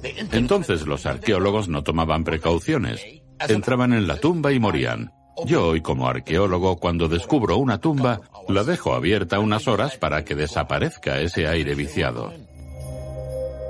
Entonces 0.02 0.86
los 0.86 1.06
arqueólogos 1.06 1.68
no 1.68 1.82
tomaban 1.82 2.24
precauciones. 2.24 3.00
Entraban 3.48 3.92
en 3.92 4.06
la 4.06 4.18
tumba 4.18 4.52
y 4.52 4.60
morían. 4.60 5.12
Yo 5.46 5.68
hoy 5.68 5.80
como 5.80 6.08
arqueólogo, 6.08 6.76
cuando 6.76 7.08
descubro 7.08 7.56
una 7.56 7.78
tumba, 7.78 8.20
la 8.48 8.64
dejo 8.64 8.94
abierta 8.94 9.40
unas 9.40 9.66
horas 9.66 9.96
para 9.96 10.24
que 10.24 10.34
desaparezca 10.34 11.20
ese 11.20 11.48
aire 11.48 11.74
viciado. 11.74 12.32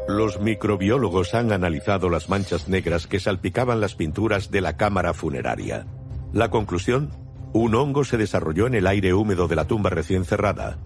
Los 0.07 0.39
microbiólogos 0.39 1.35
han 1.35 1.51
analizado 1.51 2.11
las 2.11 2.29
manchas 2.29 2.69
negras 2.69 3.07
que 3.07 3.21
salpicaban 3.21 3.81
las 3.81 3.95
pinturas 3.95 4.51
de 4.51 4.61
la 4.61 4.77
cámara 4.77 5.15
funeraria. 5.15 5.87
La 6.35 6.51
conclusión, 6.51 7.11
un 7.55 7.75
hongo 7.75 8.05
se 8.05 8.19
desarrolló 8.19 8.67
en 8.67 8.75
el 8.75 8.87
aire 8.87 9.15
húmedo 9.15 9.49
de 9.49 9.57
la 9.57 9.67
tumba 9.67 9.89
recién 9.89 10.27
cerrada. 10.27 10.77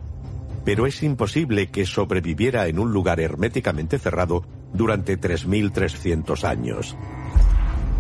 Pero 0.64 0.86
es 0.86 1.02
imposible 1.02 1.68
que 1.68 1.84
sobreviviera 1.84 2.68
en 2.68 2.78
un 2.78 2.92
lugar 2.92 3.18
herméticamente 3.18 3.98
cerrado 3.98 4.44
durante 4.72 5.18
3.300 5.18 6.44
años. 6.44 6.96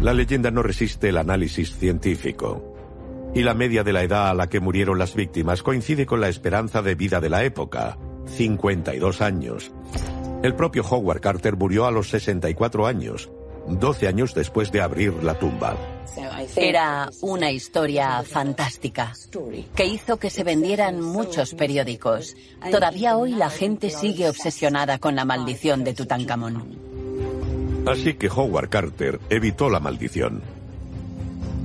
La 0.00 0.14
leyenda 0.14 0.52
no 0.52 0.62
resiste 0.62 1.08
el 1.08 1.16
análisis 1.16 1.76
científico. 1.76 2.76
Y 3.34 3.42
la 3.42 3.54
media 3.54 3.82
de 3.82 3.92
la 3.92 4.04
edad 4.04 4.28
a 4.28 4.34
la 4.34 4.48
que 4.48 4.60
murieron 4.60 4.98
las 4.98 5.16
víctimas 5.16 5.64
coincide 5.64 6.06
con 6.06 6.20
la 6.20 6.28
esperanza 6.28 6.80
de 6.80 6.94
vida 6.94 7.20
de 7.20 7.28
la 7.28 7.42
época, 7.42 7.98
52 8.26 9.20
años. 9.20 9.72
El 10.40 10.54
propio 10.54 10.84
Howard 10.88 11.20
Carter 11.20 11.56
murió 11.56 11.86
a 11.86 11.90
los 11.90 12.10
64 12.10 12.86
años, 12.86 13.28
12 13.66 14.06
años 14.06 14.34
después 14.34 14.70
de 14.70 14.80
abrir 14.80 15.12
la 15.24 15.34
tumba. 15.34 15.76
Era 16.54 17.10
una 17.22 17.50
historia 17.50 18.22
fantástica 18.22 19.12
que 19.74 19.84
hizo 19.84 20.16
que 20.18 20.30
se 20.30 20.44
vendieran 20.44 21.00
muchos 21.00 21.54
periódicos. 21.54 22.36
Todavía 22.70 23.16
hoy 23.16 23.32
la 23.32 23.50
gente 23.50 23.90
sigue 23.90 24.28
obsesionada 24.28 24.98
con 24.98 25.16
la 25.16 25.24
maldición 25.24 25.82
de 25.82 25.94
Tutankamón. 25.94 26.78
Así 27.88 28.14
que 28.14 28.28
Howard 28.28 28.68
Carter 28.68 29.18
evitó 29.30 29.68
la 29.68 29.80
maldición. 29.80 30.42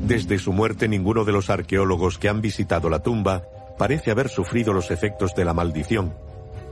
Desde 0.07 0.39
su 0.39 0.51
muerte 0.51 0.87
ninguno 0.87 1.25
de 1.25 1.31
los 1.31 1.51
arqueólogos 1.51 2.17
que 2.17 2.27
han 2.27 2.41
visitado 2.41 2.89
la 2.89 3.03
tumba 3.03 3.43
parece 3.77 4.09
haber 4.09 4.29
sufrido 4.29 4.73
los 4.73 4.89
efectos 4.89 5.35
de 5.35 5.45
la 5.45 5.53
maldición 5.53 6.13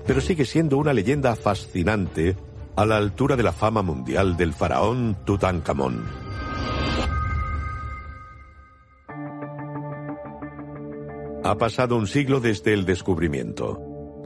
pero 0.05 0.21
sigue 0.21 0.45
siendo 0.45 0.77
una 0.77 0.93
leyenda 0.93 1.35
fascinante 1.35 2.35
a 2.75 2.85
la 2.85 2.97
altura 2.97 3.35
de 3.35 3.43
la 3.43 3.51
fama 3.51 3.81
mundial 3.81 4.37
del 4.37 4.53
faraón 4.53 5.17
Tutankamón. 5.25 6.05
Ha 11.43 11.57
pasado 11.57 11.97
un 11.97 12.07
siglo 12.07 12.39
desde 12.39 12.73
el 12.73 12.85
descubrimiento, 12.85 13.81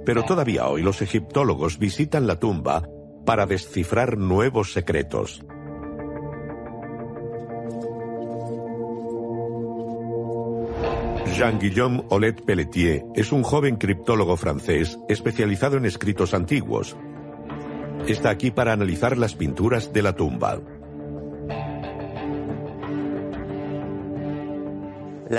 pero 0.05 0.23
todavía 0.23 0.67
hoy 0.67 0.81
los 0.81 1.01
egiptólogos 1.01 1.79
visitan 1.79 2.27
la 2.27 2.39
tumba 2.39 2.87
para 3.25 3.45
descifrar 3.45 4.17
nuevos 4.17 4.73
secretos. 4.73 5.43
Jean-Guillaume 11.33 12.03
Olet 12.09 12.43
Pelletier 12.43 13.03
es 13.15 13.31
un 13.31 13.43
joven 13.43 13.75
criptólogo 13.75 14.37
francés 14.37 14.97
especializado 15.09 15.77
en 15.77 15.85
escritos 15.85 16.33
antiguos. 16.33 16.95
Está 18.07 18.29
aquí 18.29 18.51
para 18.51 18.73
analizar 18.73 19.17
las 19.17 19.35
pinturas 19.35 19.91
de 19.91 20.01
la 20.01 20.15
tumba. 20.15 20.59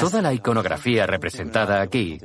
Toda 0.01 0.21
la 0.21 0.35
iconografía 0.35 1.07
representada 1.07 1.81
aquí 1.81 2.19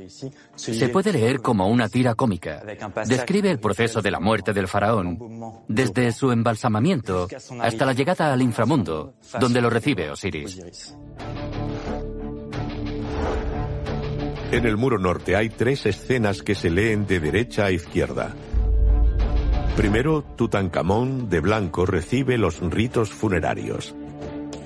se 0.56 0.88
puede 0.88 1.12
leer 1.12 1.40
como 1.40 1.68
una 1.68 1.88
tira 1.88 2.14
cómica. 2.14 2.62
Describe 3.06 3.50
el 3.50 3.60
proceso 3.60 4.02
de 4.02 4.10
la 4.10 4.20
muerte 4.20 4.52
del 4.52 4.68
faraón, 4.68 5.64
desde 5.68 6.10
su 6.12 6.32
embalsamamiento 6.32 7.28
hasta 7.60 7.86
la 7.86 7.92
llegada 7.92 8.32
al 8.32 8.42
inframundo, 8.42 9.14
donde 9.38 9.60
lo 9.60 9.70
recibe 9.70 10.10
Osiris. 10.10 10.96
En 14.52 14.66
el 14.66 14.76
muro 14.76 14.98
norte 14.98 15.34
hay 15.34 15.48
tres 15.48 15.86
escenas 15.86 16.42
que 16.42 16.54
se 16.54 16.68
leen 16.68 17.06
de 17.06 17.20
derecha 17.20 17.64
a 17.64 17.70
izquierda. 17.70 18.34
Primero, 19.78 20.22
Tutankamón, 20.36 21.30
de 21.30 21.40
blanco, 21.40 21.86
recibe 21.86 22.36
los 22.36 22.60
ritos 22.60 23.08
funerarios. 23.08 23.94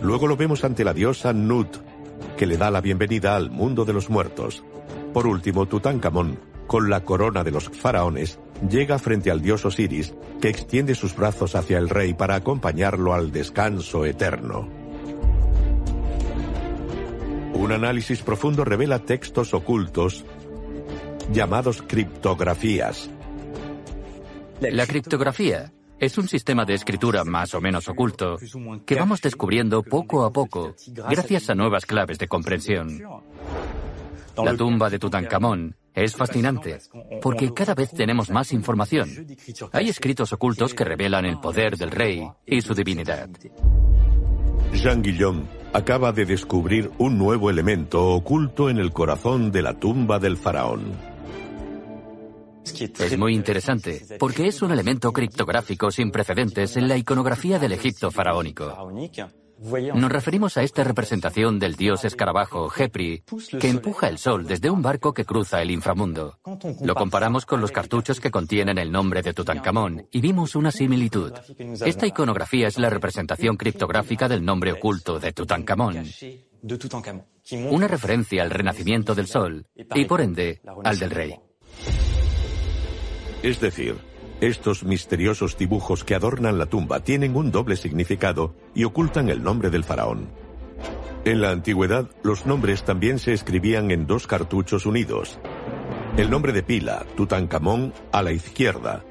Luego 0.02 0.26
lo 0.26 0.36
vemos 0.36 0.64
ante 0.64 0.82
la 0.82 0.92
diosa 0.92 1.32
Nut, 1.32 1.76
que 2.36 2.46
le 2.46 2.56
da 2.56 2.72
la 2.72 2.80
bienvenida 2.80 3.36
al 3.36 3.52
mundo 3.52 3.84
de 3.84 3.92
los 3.92 4.10
muertos. 4.10 4.64
Por 5.14 5.28
último, 5.28 5.66
Tutankamón, 5.66 6.40
con 6.66 6.90
la 6.90 7.04
corona 7.04 7.44
de 7.44 7.52
los 7.52 7.68
faraones, 7.68 8.40
llega 8.68 8.98
frente 8.98 9.30
al 9.30 9.40
dios 9.40 9.64
Osiris, 9.64 10.14
que 10.40 10.48
extiende 10.48 10.96
sus 10.96 11.14
brazos 11.14 11.54
hacia 11.54 11.78
el 11.78 11.88
rey 11.88 12.12
para 12.12 12.34
acompañarlo 12.34 13.14
al 13.14 13.30
descanso 13.30 14.04
eterno. 14.04 14.85
Un 17.56 17.72
análisis 17.72 18.20
profundo 18.20 18.66
revela 18.66 18.98
textos 18.98 19.54
ocultos 19.54 20.26
llamados 21.32 21.80
criptografías. 21.80 23.08
La 24.60 24.86
criptografía 24.86 25.72
es 25.98 26.18
un 26.18 26.28
sistema 26.28 26.66
de 26.66 26.74
escritura 26.74 27.24
más 27.24 27.54
o 27.54 27.62
menos 27.62 27.88
oculto 27.88 28.36
que 28.84 28.94
vamos 28.94 29.22
descubriendo 29.22 29.82
poco 29.82 30.26
a 30.26 30.32
poco 30.32 30.74
gracias 31.08 31.48
a 31.48 31.54
nuevas 31.54 31.86
claves 31.86 32.18
de 32.18 32.28
comprensión. 32.28 33.02
La 34.36 34.54
tumba 34.54 34.90
de 34.90 34.98
Tutankamón 34.98 35.76
es 35.94 36.14
fascinante 36.14 36.78
porque 37.22 37.54
cada 37.54 37.74
vez 37.74 37.90
tenemos 37.90 38.28
más 38.28 38.52
información. 38.52 39.08
Hay 39.72 39.88
escritos 39.88 40.30
ocultos 40.34 40.74
que 40.74 40.84
revelan 40.84 41.24
el 41.24 41.40
poder 41.40 41.78
del 41.78 41.90
rey 41.90 42.28
y 42.44 42.60
su 42.60 42.74
divinidad. 42.74 43.30
Jean 44.74 45.00
Guillaume 45.00 45.46
acaba 45.76 46.10
de 46.10 46.24
descubrir 46.24 46.90
un 46.96 47.18
nuevo 47.18 47.50
elemento 47.50 48.08
oculto 48.08 48.70
en 48.70 48.78
el 48.78 48.92
corazón 48.92 49.52
de 49.52 49.60
la 49.60 49.78
tumba 49.78 50.18
del 50.18 50.38
faraón. 50.38 50.94
Es 52.64 53.18
muy 53.18 53.34
interesante, 53.34 54.02
porque 54.18 54.46
es 54.48 54.62
un 54.62 54.72
elemento 54.72 55.12
criptográfico 55.12 55.90
sin 55.90 56.10
precedentes 56.10 56.78
en 56.78 56.88
la 56.88 56.96
iconografía 56.96 57.58
del 57.58 57.72
Egipto 57.72 58.10
faraónico. 58.10 58.74
Nos 59.58 60.12
referimos 60.12 60.56
a 60.56 60.62
esta 60.62 60.84
representación 60.84 61.58
del 61.58 61.76
dios 61.76 62.04
escarabajo, 62.04 62.68
Jepri, 62.68 63.22
que 63.58 63.68
empuja 63.68 64.08
el 64.08 64.18
sol 64.18 64.46
desde 64.46 64.68
un 64.70 64.82
barco 64.82 65.14
que 65.14 65.24
cruza 65.24 65.62
el 65.62 65.70
inframundo. 65.70 66.38
Lo 66.82 66.94
comparamos 66.94 67.46
con 67.46 67.60
los 67.60 67.72
cartuchos 67.72 68.20
que 68.20 68.30
contienen 68.30 68.78
el 68.78 68.92
nombre 68.92 69.22
de 69.22 69.32
Tutankamón 69.32 70.06
y 70.10 70.20
vimos 70.20 70.56
una 70.56 70.70
similitud. 70.70 71.32
Esta 71.84 72.06
iconografía 72.06 72.68
es 72.68 72.78
la 72.78 72.90
representación 72.90 73.56
criptográfica 73.56 74.28
del 74.28 74.44
nombre 74.44 74.72
oculto 74.72 75.18
de 75.18 75.32
Tutankamón. 75.32 76.04
Una 77.70 77.88
referencia 77.88 78.42
al 78.42 78.50
renacimiento 78.50 79.14
del 79.14 79.26
sol 79.26 79.66
y, 79.74 80.04
por 80.04 80.20
ende, 80.20 80.60
al 80.84 80.98
del 80.98 81.10
rey. 81.10 81.34
Es 83.42 83.60
decir, 83.60 83.96
estos 84.40 84.84
misteriosos 84.84 85.56
dibujos 85.56 86.04
que 86.04 86.14
adornan 86.14 86.58
la 86.58 86.66
tumba 86.66 87.00
tienen 87.00 87.36
un 87.36 87.50
doble 87.50 87.76
significado 87.76 88.54
y 88.74 88.84
ocultan 88.84 89.30
el 89.30 89.42
nombre 89.42 89.70
del 89.70 89.84
faraón. 89.84 90.28
En 91.24 91.40
la 91.40 91.50
antigüedad, 91.50 92.06
los 92.22 92.46
nombres 92.46 92.84
también 92.84 93.18
se 93.18 93.32
escribían 93.32 93.90
en 93.90 94.06
dos 94.06 94.26
cartuchos 94.26 94.86
unidos. 94.86 95.38
El 96.16 96.30
nombre 96.30 96.52
de 96.52 96.62
pila, 96.62 97.04
Tutankamón, 97.16 97.92
a 98.12 98.22
la 98.22 98.32
izquierda, 98.32 99.04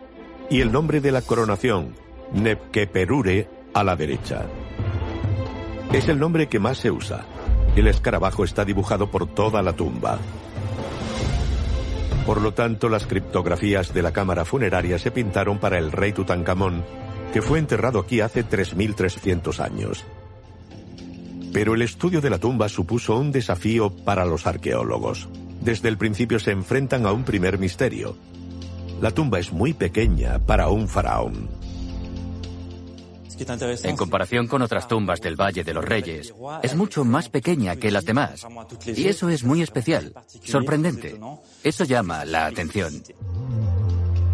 y 0.50 0.62
el 0.62 0.72
nombre 0.72 1.02
de 1.02 1.12
la 1.12 1.22
coronación, 1.22 1.96
Nepkeperure, 2.32 3.50
a 3.74 3.84
la 3.84 3.96
derecha. 3.96 4.46
Es 5.92 6.08
el 6.08 6.20
nombre 6.20 6.48
que 6.48 6.60
más 6.60 6.78
se 6.78 6.92
usa. 6.92 7.26
El 7.76 7.88
escarabajo 7.88 8.44
está 8.44 8.64
dibujado 8.64 9.12
por 9.12 9.28
toda 9.28 9.62
la 9.62 9.74
tumba. 9.74 10.20
Por 12.26 12.42
lo 12.42 12.54
tanto, 12.54 12.90
las 12.90 13.06
criptografías 13.06 13.94
de 13.94 14.02
la 14.02 14.12
cámara 14.12 14.46
funeraria 14.46 14.98
se 14.98 15.12
pintaron 15.12 15.60
para 15.60 15.78
el 15.78 15.92
rey 15.92 16.12
Tutankamón, 16.12 16.84
que 17.32 17.42
fue 17.42 17.60
enterrado 17.60 18.00
aquí 18.00 18.22
hace 18.22 18.44
3.300 18.44 19.60
años. 19.60 20.04
Pero 21.54 21.76
el 21.76 21.84
estudio 21.84 22.22
de 22.22 22.32
la 22.32 22.40
tumba 22.40 22.68
supuso 22.68 23.16
un 23.18 23.32
desafío 23.32 23.90
para 23.90 24.26
los 24.26 24.48
arqueólogos. 24.48 25.30
Desde 25.62 25.88
el 25.88 25.98
principio 25.98 26.40
se 26.40 26.52
enfrentan 26.52 27.06
a 27.06 27.12
un 27.12 27.24
primer 27.24 27.60
misterio. 27.60 28.18
La 29.02 29.12
tumba 29.12 29.40
es 29.40 29.54
muy 29.54 29.74
pequeña 29.74 30.40
para 30.40 30.70
un 30.70 30.88
faraón. 30.88 31.48
En 33.84 33.96
comparación 33.96 34.48
con 34.48 34.62
otras 34.62 34.88
tumbas 34.88 35.22
del 35.22 35.36
Valle 35.36 35.64
de 35.64 35.74
los 35.74 35.84
Reyes, 35.84 36.34
es 36.64 36.76
mucho 36.76 37.04
más 37.04 37.30
pequeña 37.30 37.76
que 37.76 37.92
las 37.92 38.06
demás. 38.06 38.46
Y 38.86 39.08
eso 39.08 39.30
es 39.30 39.44
muy 39.44 39.62
especial, 39.62 40.14
sorprendente. 40.44 41.20
Eso 41.64 41.84
llama 41.84 42.26
la 42.26 42.46
atención. 42.46 43.04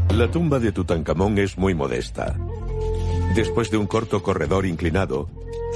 La 0.09 0.29
tumba 0.29 0.59
de 0.59 0.71
Tutankamón 0.71 1.37
es 1.37 1.57
muy 1.57 1.73
modesta. 1.73 2.35
Después 3.35 3.71
de 3.71 3.77
un 3.77 3.87
corto 3.87 4.21
corredor 4.21 4.65
inclinado, 4.65 5.29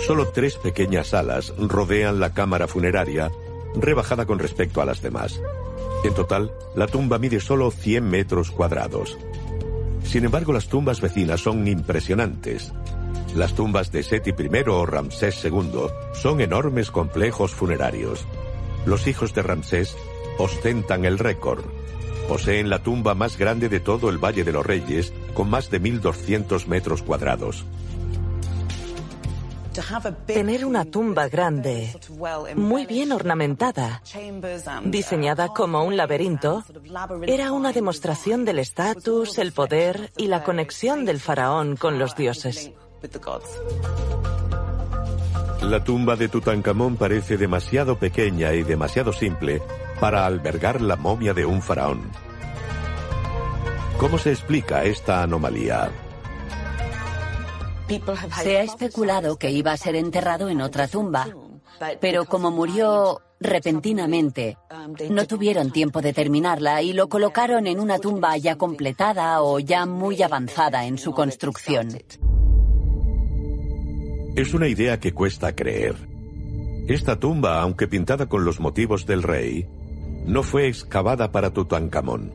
solo 0.05 0.27
tres 0.29 0.58
pequeñas 0.58 1.08
salas 1.08 1.53
rodean 1.58 2.20
la 2.20 2.34
cámara 2.34 2.68
funeraria, 2.68 3.31
rebajada 3.75 4.25
con 4.25 4.40
respecto 4.40 4.81
a 4.81 4.85
las 4.85 5.01
demás. 5.01 5.40
En 6.03 6.14
total, 6.14 6.51
la 6.75 6.88
tumba 6.88 7.18
mide 7.18 7.40
solo 7.40 7.72
100 7.72 8.07
metros 8.07 8.51
cuadrados. 8.51 9.18
Sin 10.03 10.25
embargo, 10.25 10.53
las 10.53 10.68
tumbas 10.68 11.01
vecinas 11.01 11.42
son 11.42 11.68
impresionantes. 11.68 12.74
Las 13.35 13.53
tumbas 13.53 13.91
de 13.91 14.01
Seti 14.01 14.29
I 14.29 14.69
o 14.69 14.85
Ramsés 14.85 15.43
II 15.43 15.87
son 16.13 16.39
enormes 16.39 16.89
complejos 16.89 17.53
funerarios. 17.53 18.25
Los 18.85 19.07
hijos 19.07 19.33
de 19.33 19.41
Ramsés 19.41 19.98
ostentan 20.37 21.03
el 21.03 21.19
récord. 21.19 21.65
Poseen 22.29 22.69
la 22.69 22.79
tumba 22.79 23.13
más 23.13 23.37
grande 23.37 23.67
de 23.67 23.81
todo 23.81 24.09
el 24.09 24.24
Valle 24.24 24.45
de 24.45 24.53
los 24.53 24.65
Reyes, 24.65 25.11
con 25.33 25.50
más 25.50 25.69
de 25.69 25.81
1.200 25.81 26.65
metros 26.67 27.03
cuadrados. 27.03 27.65
Tener 30.25 30.63
una 30.63 30.85
tumba 30.85 31.27
grande, 31.27 31.93
muy 32.55 32.85
bien 32.85 33.11
ornamentada, 33.11 34.01
diseñada 34.85 35.50
como 35.50 35.83
un 35.83 35.98
laberinto, 35.98 36.63
era 37.27 37.51
una 37.51 37.74
demostración 37.74 38.45
del 38.45 38.59
estatus, 38.59 39.37
el 39.37 39.51
poder 39.51 40.13
y 40.15 40.27
la 40.27 40.45
conexión 40.45 41.03
del 41.03 41.19
faraón 41.19 41.75
con 41.75 42.00
los 42.00 42.15
dioses. 42.15 42.71
La 45.61 45.83
tumba 45.83 46.15
de 46.15 46.29
Tutankamón 46.29 46.96
parece 46.96 47.37
demasiado 47.37 47.98
pequeña 47.98 48.53
y 48.53 48.63
demasiado 48.63 49.11
simple 49.13 49.61
para 50.00 50.25
albergar 50.25 50.81
la 50.81 50.96
momia 50.96 51.33
de 51.33 51.46
un 51.46 51.61
faraón. 51.61 52.11
¿Cómo 53.98 54.18
se 54.18 54.31
explica 54.31 54.83
esta 54.83 55.24
anomalía? 55.24 55.89
Se 58.44 58.57
ha 58.57 58.63
especulado 58.63 59.37
que 59.37 59.51
iba 59.51 59.72
a 59.72 59.77
ser 59.77 59.96
enterrado 59.96 60.50
en 60.50 60.61
otra 60.61 60.87
tumba, 60.87 61.27
pero 62.01 62.25
como 62.25 62.51
murió 62.51 63.22
repentinamente, 63.39 64.57
no 65.09 65.25
tuvieron 65.25 65.72
tiempo 65.72 66.01
de 66.01 66.13
terminarla 66.13 66.81
y 66.81 66.94
lo 66.94 67.07
colocaron 67.07 67.68
en 67.68 67.79
una 67.79 68.00
tumba 68.00 68.37
ya 68.37 68.57
completada 68.57 69.41
o 69.41 69.59
ya 69.59 69.85
muy 69.85 70.22
avanzada 70.22 70.85
en 70.85 70.98
su 70.98 71.13
construcción. 71.13 71.89
Es 74.35 74.53
una 74.53 74.67
idea 74.67 75.00
que 75.00 75.13
cuesta 75.13 75.55
creer. 75.55 75.95
Esta 76.89 77.17
tumba, 77.17 77.61
aunque 77.61 77.87
pintada 77.87 78.27
con 78.27 78.43
los 78.43 78.59
motivos 78.59 79.05
del 79.05 79.24
rey, 79.24 79.65
no 80.25 80.43
fue 80.43 80.67
excavada 80.67 81.31
para 81.31 81.51
Tutankamón. 81.51 82.33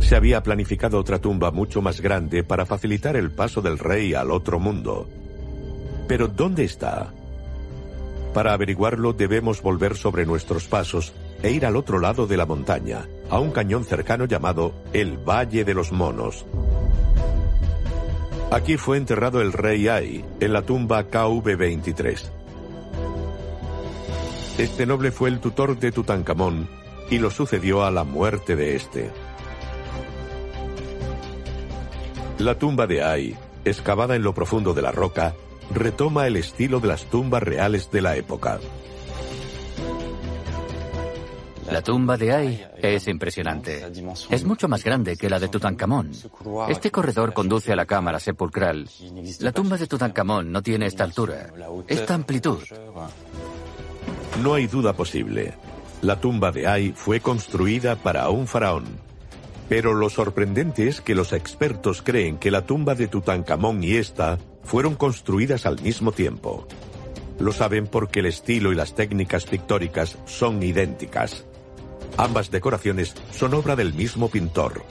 Se 0.00 0.16
había 0.16 0.42
planificado 0.42 0.98
otra 0.98 1.20
tumba 1.20 1.52
mucho 1.52 1.80
más 1.80 2.00
grande 2.00 2.42
para 2.42 2.66
facilitar 2.66 3.14
el 3.14 3.30
paso 3.30 3.62
del 3.62 3.78
rey 3.78 4.14
al 4.14 4.32
otro 4.32 4.58
mundo. 4.58 5.08
Pero 6.08 6.26
¿dónde 6.26 6.64
está? 6.64 7.14
Para 8.34 8.52
averiguarlo 8.52 9.12
debemos 9.12 9.62
volver 9.62 9.96
sobre 9.96 10.26
nuestros 10.26 10.66
pasos 10.66 11.14
e 11.40 11.52
ir 11.52 11.64
al 11.64 11.76
otro 11.76 12.00
lado 12.00 12.26
de 12.26 12.36
la 12.36 12.46
montaña, 12.46 13.06
a 13.30 13.38
un 13.38 13.52
cañón 13.52 13.84
cercano 13.84 14.24
llamado 14.24 14.74
el 14.92 15.18
Valle 15.18 15.64
de 15.64 15.74
los 15.74 15.92
Monos. 15.92 16.44
Aquí 18.50 18.76
fue 18.76 18.96
enterrado 18.96 19.40
el 19.40 19.52
rey 19.52 19.88
Ai, 19.88 20.24
en 20.38 20.52
la 20.52 20.62
tumba 20.62 21.10
KV-23. 21.10 22.30
Este 24.58 24.86
noble 24.86 25.10
fue 25.10 25.30
el 25.30 25.40
tutor 25.40 25.76
de 25.78 25.90
Tutankamón 25.90 26.68
y 27.10 27.18
lo 27.18 27.30
sucedió 27.30 27.84
a 27.84 27.90
la 27.90 28.04
muerte 28.04 28.54
de 28.54 28.76
este. 28.76 29.10
La 32.38 32.56
tumba 32.56 32.86
de 32.86 33.02
Ai, 33.02 33.36
excavada 33.64 34.14
en 34.14 34.22
lo 34.22 34.32
profundo 34.32 34.74
de 34.74 34.82
la 34.82 34.92
roca, 34.92 35.34
retoma 35.74 36.28
el 36.28 36.36
estilo 36.36 36.78
de 36.78 36.88
las 36.88 37.06
tumbas 37.06 37.42
reales 37.42 37.90
de 37.90 38.00
la 38.00 38.16
época. 38.16 38.60
La 41.70 41.82
tumba 41.82 42.16
de 42.16 42.32
Ai 42.32 42.66
es 42.80 43.08
impresionante. 43.08 43.84
Es 44.30 44.44
mucho 44.44 44.68
más 44.68 44.84
grande 44.84 45.16
que 45.16 45.28
la 45.28 45.38
de 45.38 45.48
Tutankamón. 45.48 46.12
Este 46.68 46.90
corredor 46.90 47.32
conduce 47.32 47.72
a 47.72 47.76
la 47.76 47.86
cámara 47.86 48.20
sepulcral. 48.20 48.88
La 49.40 49.52
tumba 49.52 49.76
de 49.76 49.86
Tutankamón 49.86 50.52
no 50.52 50.62
tiene 50.62 50.86
esta 50.86 51.04
altura, 51.04 51.52
esta 51.88 52.14
amplitud. 52.14 52.58
No 54.42 54.54
hay 54.54 54.66
duda 54.66 54.92
posible. 54.92 55.54
La 56.02 56.20
tumba 56.20 56.52
de 56.52 56.66
Ai 56.66 56.92
fue 56.92 57.20
construida 57.20 57.96
para 57.96 58.28
un 58.28 58.46
faraón. 58.46 58.84
Pero 59.68 59.94
lo 59.94 60.08
sorprendente 60.10 60.86
es 60.86 61.00
que 61.00 61.14
los 61.14 61.32
expertos 61.32 62.02
creen 62.02 62.38
que 62.38 62.52
la 62.52 62.64
tumba 62.64 62.94
de 62.94 63.08
Tutankamón 63.08 63.82
y 63.82 63.96
esta 63.96 64.38
fueron 64.62 64.94
construidas 64.94 65.66
al 65.66 65.80
mismo 65.80 66.12
tiempo. 66.12 66.68
Lo 67.40 67.52
saben 67.52 67.86
porque 67.86 68.20
el 68.20 68.26
estilo 68.26 68.72
y 68.72 68.76
las 68.76 68.94
técnicas 68.94 69.44
pictóricas 69.44 70.18
son 70.24 70.62
idénticas. 70.62 71.44
Ambas 72.16 72.50
decoraciones 72.50 73.14
son 73.32 73.54
obra 73.54 73.76
del 73.76 73.94
mismo 73.94 74.28
pintor. 74.28 74.84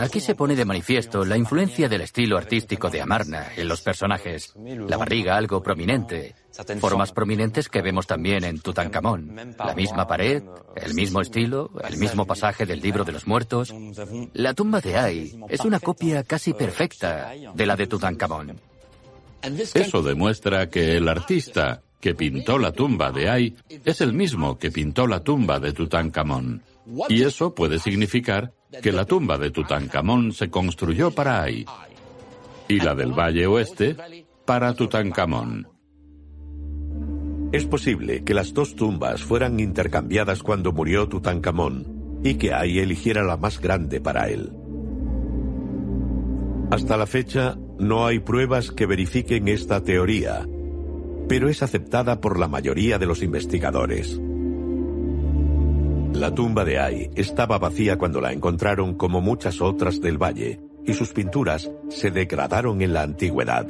Aquí 0.00 0.20
se 0.20 0.34
pone 0.34 0.56
de 0.56 0.64
manifiesto 0.64 1.24
la 1.24 1.36
influencia 1.36 1.88
del 1.88 2.00
estilo 2.00 2.36
artístico 2.36 2.90
de 2.90 3.00
Amarna 3.00 3.46
en 3.56 3.68
los 3.68 3.80
personajes. 3.80 4.52
La 4.56 4.96
barriga 4.96 5.36
algo 5.36 5.62
prominente, 5.62 6.34
formas 6.80 7.12
prominentes 7.12 7.68
que 7.68 7.80
vemos 7.80 8.06
también 8.06 8.42
en 8.44 8.60
Tutankamón. 8.60 9.54
La 9.56 9.74
misma 9.74 10.06
pared, 10.06 10.42
el 10.74 10.94
mismo 10.94 11.20
estilo, 11.20 11.70
el 11.88 11.96
mismo 11.96 12.26
pasaje 12.26 12.66
del 12.66 12.80
libro 12.80 13.04
de 13.04 13.12
los 13.12 13.26
muertos. 13.26 13.72
La 14.32 14.54
tumba 14.54 14.80
de 14.80 14.96
Ay 14.96 15.40
es 15.48 15.60
una 15.60 15.78
copia 15.78 16.24
casi 16.24 16.54
perfecta 16.54 17.32
de 17.54 17.66
la 17.66 17.76
de 17.76 17.86
Tutankamón. 17.86 18.60
Eso 19.42 20.02
demuestra 20.02 20.68
que 20.68 20.96
el 20.96 21.08
artista 21.08 21.82
que 22.00 22.14
pintó 22.14 22.58
la 22.58 22.72
tumba 22.72 23.10
de 23.12 23.28
Ay 23.28 23.56
es 23.84 24.00
el 24.00 24.12
mismo 24.12 24.58
que 24.58 24.70
pintó 24.70 25.06
la 25.06 25.20
tumba 25.20 25.58
de 25.58 25.72
Tutankamón. 25.72 26.62
Y 27.08 27.22
eso 27.22 27.54
puede 27.54 27.78
significar 27.78 28.52
que 28.82 28.92
la 28.92 29.04
tumba 29.04 29.38
de 29.38 29.50
Tutankamón 29.50 30.32
se 30.32 30.50
construyó 30.50 31.10
para 31.10 31.42
Ay 31.42 31.66
y 32.68 32.80
la 32.80 32.94
del 32.94 33.12
Valle 33.12 33.46
Oeste 33.46 33.96
para 34.44 34.74
Tutankamón. 34.74 35.68
Es 37.50 37.64
posible 37.64 38.24
que 38.24 38.34
las 38.34 38.52
dos 38.52 38.76
tumbas 38.76 39.22
fueran 39.22 39.58
intercambiadas 39.58 40.42
cuando 40.42 40.72
murió 40.72 41.08
Tutankamón 41.08 42.20
y 42.22 42.34
que 42.34 42.52
Ay 42.52 42.78
eligiera 42.78 43.22
la 43.22 43.36
más 43.36 43.60
grande 43.60 44.00
para 44.00 44.28
él. 44.28 44.52
Hasta 46.70 46.98
la 46.98 47.06
fecha, 47.06 47.56
no 47.78 48.04
hay 48.04 48.18
pruebas 48.18 48.70
que 48.70 48.84
verifiquen 48.84 49.48
esta 49.48 49.82
teoría, 49.82 50.46
pero 51.28 51.48
es 51.48 51.62
aceptada 51.62 52.20
por 52.20 52.38
la 52.38 52.48
mayoría 52.48 52.98
de 52.98 53.06
los 53.06 53.22
investigadores. 53.22 54.18
La 56.14 56.34
tumba 56.34 56.64
de 56.64 56.78
Ay 56.80 57.10
estaba 57.14 57.58
vacía 57.58 57.96
cuando 57.98 58.20
la 58.20 58.32
encontraron 58.32 58.94
como 58.94 59.20
muchas 59.20 59.60
otras 59.60 60.00
del 60.00 60.20
valle, 60.20 60.60
y 60.84 60.94
sus 60.94 61.12
pinturas 61.12 61.70
se 61.90 62.10
degradaron 62.10 62.80
en 62.82 62.94
la 62.94 63.02
antigüedad. 63.02 63.66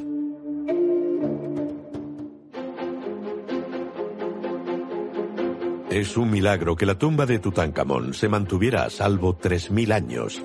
Es 5.91 6.17
un 6.17 6.31
milagro 6.31 6.77
que 6.77 6.87
la 6.87 6.97
tumba 6.97 7.27
de 7.27 7.39
Tutankamón 7.39 8.15
se 8.15 8.29
mantuviera 8.29 8.85
a 8.85 8.91
salvo 8.91 9.37
3.000 9.37 9.93
años. 9.93 10.43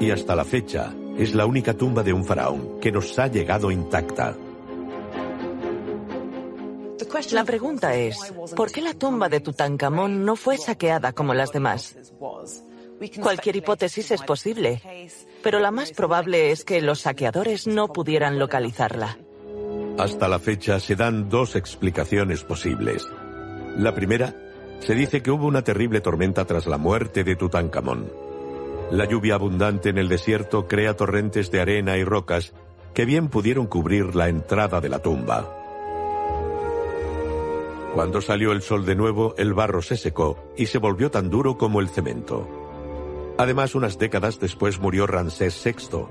Y 0.00 0.10
hasta 0.10 0.34
la 0.34 0.44
fecha, 0.44 0.92
es 1.16 1.34
la 1.34 1.46
única 1.46 1.74
tumba 1.74 2.02
de 2.02 2.12
un 2.12 2.24
faraón 2.24 2.80
que 2.80 2.90
nos 2.90 3.18
ha 3.18 3.28
llegado 3.28 3.70
intacta. 3.70 4.34
La 7.32 7.44
pregunta 7.44 7.94
es, 7.94 8.32
¿por 8.54 8.70
qué 8.70 8.82
la 8.82 8.94
tumba 8.94 9.28
de 9.28 9.40
Tutankamón 9.40 10.24
no 10.24 10.36
fue 10.36 10.58
saqueada 10.58 11.12
como 11.12 11.34
las 11.34 11.52
demás? 11.52 11.96
Cualquier 13.20 13.56
hipótesis 13.56 14.10
es 14.10 14.22
posible, 14.22 14.80
pero 15.42 15.58
la 15.58 15.70
más 15.70 15.92
probable 15.92 16.52
es 16.52 16.64
que 16.64 16.80
los 16.80 17.00
saqueadores 17.00 17.66
no 17.66 17.88
pudieran 17.88 18.38
localizarla. 18.38 19.18
Hasta 19.98 20.28
la 20.28 20.38
fecha 20.38 20.80
se 20.80 20.96
dan 20.96 21.28
dos 21.28 21.56
explicaciones 21.56 22.44
posibles. 22.44 23.06
La 23.76 23.94
primera, 23.94 24.34
se 24.80 24.94
dice 24.94 25.22
que 25.22 25.30
hubo 25.30 25.46
una 25.46 25.62
terrible 25.62 26.00
tormenta 26.00 26.44
tras 26.44 26.66
la 26.66 26.78
muerte 26.78 27.24
de 27.24 27.36
Tutankamón. 27.36 28.12
La 28.90 29.06
lluvia 29.06 29.34
abundante 29.34 29.90
en 29.90 29.98
el 29.98 30.08
desierto 30.08 30.66
crea 30.66 30.96
torrentes 30.96 31.50
de 31.50 31.60
arena 31.60 31.96
y 31.96 32.04
rocas 32.04 32.52
que 32.94 33.04
bien 33.04 33.28
pudieron 33.28 33.66
cubrir 33.66 34.14
la 34.14 34.28
entrada 34.28 34.80
de 34.80 34.88
la 34.88 34.98
tumba. 34.98 35.61
Cuando 37.94 38.22
salió 38.22 38.52
el 38.52 38.62
sol 38.62 38.86
de 38.86 38.94
nuevo, 38.94 39.34
el 39.36 39.52
barro 39.52 39.82
se 39.82 39.98
secó 39.98 40.38
y 40.56 40.66
se 40.66 40.78
volvió 40.78 41.10
tan 41.10 41.28
duro 41.28 41.58
como 41.58 41.80
el 41.80 41.90
cemento. 41.90 42.48
Además, 43.36 43.74
unas 43.74 43.98
décadas 43.98 44.40
después 44.40 44.80
murió 44.80 45.06
Ramsés 45.06 45.60
VI. 45.62 46.06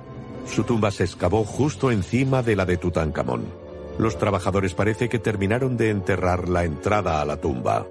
Su 0.46 0.63
tumba 0.63 0.91
se 0.91 1.06
excavó 1.06 1.44
justo 1.44 1.91
encima 1.91 2.44
de 2.44 2.56
la 2.56 2.65
de 2.65 2.78
Tutankamón. 2.78 3.46
Los 3.98 4.17
trabajadores 4.20 4.76
parece 4.76 5.10
que 5.10 5.17
terminaron 5.17 5.76
de 5.76 5.89
enterrar 5.89 6.50
la 6.50 6.65
entrada 6.65 7.20
a 7.20 7.26
la 7.26 7.38
tumba. 7.41 7.88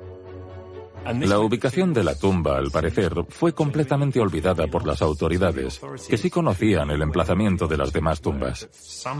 La 1.05 1.41
ubicación 1.41 1.93
de 1.93 2.05
la 2.05 2.15
tumba, 2.15 2.59
al 2.59 2.71
parecer, 2.71 3.13
fue 3.29 3.55
completamente 3.55 4.21
olvidada 4.21 4.67
por 4.69 4.87
las 4.87 5.03
autoridades, 5.03 5.81
que 6.09 6.19
sí 6.19 6.31
conocían 6.31 6.91
el 6.91 7.03
emplazamiento 7.03 7.67
de 7.67 7.77
las 7.77 7.93
demás 7.93 8.21
tumbas. 8.21 8.69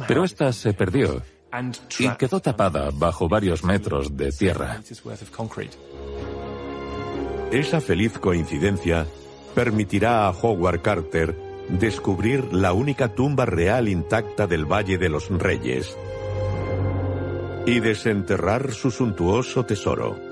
Pero 0.07 0.25
esta 0.25 0.53
se 0.53 0.75
perdió 0.75 1.23
y 1.99 2.09
quedó 2.11 2.41
tapada 2.41 2.91
bajo 2.93 3.29
varios 3.29 3.65
metros 3.65 4.17
de 4.17 4.33
tierra. 4.33 4.81
Esa 7.51 7.81
feliz 7.81 8.19
coincidencia 8.19 9.07
permitirá 9.55 10.27
a 10.27 10.31
Howard 10.31 10.83
Carter 10.83 11.37
descubrir 11.69 12.53
la 12.53 12.73
única 12.73 13.15
tumba 13.15 13.47
real 13.47 13.89
intacta 13.89 14.47
del 14.47 14.65
Valle 14.65 14.99
de 14.99 15.09
los 15.09 15.29
Reyes 15.29 15.97
y 17.67 17.81
desenterrar 17.81 18.73
su 18.73 18.91
suntuoso 18.91 19.65
tesoro. 19.65 20.31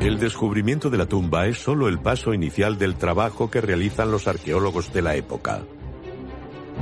El 0.00 0.18
descubrimiento 0.18 0.90
de 0.90 0.98
la 0.98 1.06
tumba 1.06 1.46
es 1.46 1.56
solo 1.58 1.88
el 1.88 1.98
paso 1.98 2.34
inicial 2.34 2.76
del 2.76 2.96
trabajo 2.96 3.50
que 3.50 3.62
realizan 3.62 4.10
los 4.10 4.28
arqueólogos 4.28 4.92
de 4.92 5.00
la 5.00 5.16
época. 5.16 5.62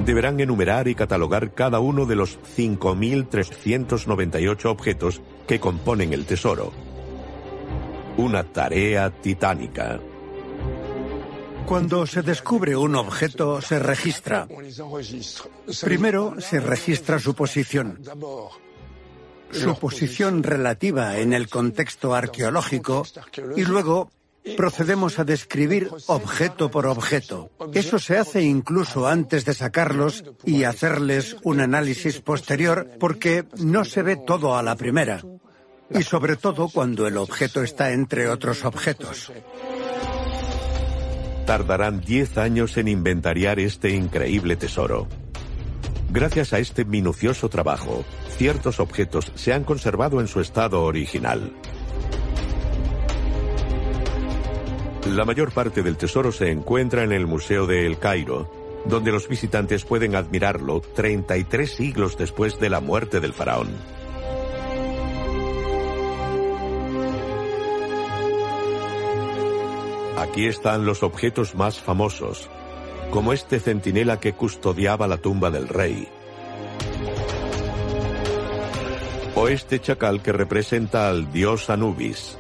Deberán 0.05 0.41
enumerar 0.41 0.89
y 0.89 0.95
catalogar 0.95 1.55
cada 1.55 1.81
uno 1.81 2.05
de 2.07 2.17
los 2.17 2.39
5.398 2.57 4.65
objetos 4.67 5.21
que 5.47 5.61
componen 5.61 6.13
el 6.13 6.27
tesoro. 6.27 6.73
Una 8.17 8.43
tarea 8.45 9.11
titánica. 9.11 10.01
Cuando 11.67 12.07
se 12.07 12.23
descubre 12.23 12.75
un 12.77 12.95
objeto, 12.97 13.61
se 13.61 13.79
registra. 13.79 14.49
Primero 15.83 16.41
se 16.41 16.59
registra 16.61 17.19
su 17.19 17.35
posición 17.35 17.99
su 19.53 19.79
posición 19.79 20.43
relativa 20.43 21.19
en 21.19 21.33
el 21.33 21.49
contexto 21.49 22.15
arqueológico 22.15 23.05
y 23.57 23.65
luego 23.65 24.11
procedemos 24.57 25.19
a 25.19 25.25
describir 25.25 25.91
objeto 26.07 26.71
por 26.71 26.87
objeto. 26.87 27.51
Eso 27.73 27.99
se 27.99 28.19
hace 28.19 28.43
incluso 28.43 29.07
antes 29.07 29.45
de 29.45 29.55
sacarlos 29.55 30.25
y 30.45 30.65
hacerles 30.65 31.37
un 31.43 31.61
análisis 31.61 32.21
posterior 32.21 32.89
porque 32.99 33.45
no 33.59 33.85
se 33.85 34.03
ve 34.03 34.17
todo 34.17 34.57
a 34.57 34.63
la 34.63 34.77
primera. 34.77 35.23
Y 35.91 36.03
sobre 36.03 36.37
todo 36.37 36.69
cuando 36.69 37.07
el 37.07 37.17
objeto 37.17 37.63
está 37.63 37.93
entre 37.93 38.29
otros 38.29 38.65
objetos. 38.65 39.31
Tardarán 41.47 42.01
10 42.01 42.39
años 42.39 42.77
en 42.77 42.89
inventariar 42.89 43.59
este 43.61 43.91
increíble 43.91 44.57
tesoro. 44.57 45.09
Gracias 46.11 46.53
a 46.53 46.59
este 46.59 46.85
minucioso 46.85 47.49
trabajo, 47.49 48.05
ciertos 48.37 48.81
objetos 48.81 49.33
se 49.35 49.53
han 49.53 49.65
conservado 49.65 50.21
en 50.21 50.29
su 50.29 50.41
estado 50.41 50.83
original. 50.83 51.53
La 55.07 55.25
mayor 55.25 55.53
parte 55.53 55.83
del 55.83 55.97
tesoro 55.97 56.31
se 56.31 56.51
encuentra 56.51 57.03
en 57.03 57.13
el 57.13 57.27
Museo 57.27 57.67
de 57.67 57.87
El 57.87 57.99
Cairo, 57.99 58.49
donde 58.87 59.11
los 59.13 59.29
visitantes 59.29 59.85
pueden 59.85 60.15
admirarlo 60.15 60.81
33 60.81 61.71
siglos 61.71 62.17
después 62.17 62.59
de 62.61 62.71
la 62.71 62.81
muerte 62.81 63.21
del 63.21 63.33
faraón. 63.33 63.69
Aquí 70.17 70.47
están 70.47 70.87
los 70.87 71.03
objetos 71.03 71.57
más 71.57 71.81
famosos, 71.81 72.49
como 73.11 73.33
este 73.33 73.59
centinela 73.59 74.21
que 74.21 74.33
custodiaba 74.35 75.09
la 75.09 75.19
tumba 75.19 75.51
del 75.51 75.69
rey. 75.69 76.09
O 79.35 79.49
este 79.49 79.81
chacal 79.81 80.23
que 80.23 80.33
representa 80.33 81.09
al 81.09 81.33
dios 81.33 81.69
Anubis. 81.71 82.39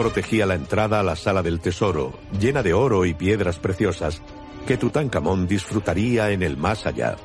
Protegía 0.00 0.46
la 0.46 0.54
entrada 0.54 1.00
a 1.00 1.02
la 1.02 1.14
sala 1.14 1.42
del 1.42 1.60
tesoro, 1.60 2.14
llena 2.40 2.62
de 2.62 2.72
oro 2.72 3.04
y 3.04 3.12
piedras 3.12 3.58
preciosas, 3.58 4.22
que 4.66 4.78
Tutankamón 4.78 5.46
disfrutaría 5.46 6.30
en 6.30 6.42
el 6.42 6.56
más 6.56 6.86
allá. 6.86 7.18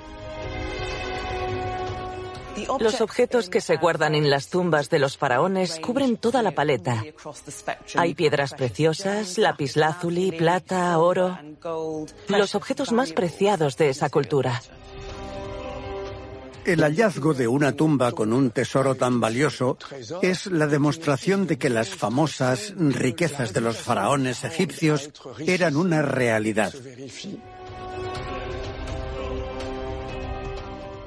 Los 2.81 2.99
objetos 2.99 3.49
que 3.49 3.61
se 3.61 3.77
guardan 3.77 4.13
en 4.13 4.29
las 4.29 4.49
tumbas 4.49 4.89
de 4.89 4.99
los 4.99 5.17
faraones 5.17 5.79
cubren 5.79 6.17
toda 6.17 6.41
la 6.41 6.51
paleta. 6.51 7.01
Hay 7.95 8.13
piedras 8.13 8.53
preciosas, 8.53 9.37
lapislázuli, 9.37 10.33
plata, 10.33 10.99
oro. 10.99 11.39
Los 12.27 12.55
objetos 12.55 12.91
más 12.91 13.13
preciados 13.13 13.77
de 13.77 13.87
esa 13.87 14.09
cultura. 14.09 14.61
El 16.65 16.81
hallazgo 16.81 17.33
de 17.33 17.47
una 17.47 17.73
tumba 17.73 18.11
con 18.11 18.33
un 18.33 18.49
tesoro 18.49 18.95
tan 18.95 19.19
valioso 19.19 19.77
es 20.21 20.47
la 20.47 20.67
demostración 20.67 21.45
de 21.45 21.57
que 21.57 21.69
las 21.69 21.89
famosas 21.89 22.73
riquezas 22.77 23.53
de 23.53 23.61
los 23.61 23.77
faraones 23.77 24.43
egipcios 24.43 25.11
eran 25.39 25.75
una 25.75 26.01
realidad. 26.01 26.73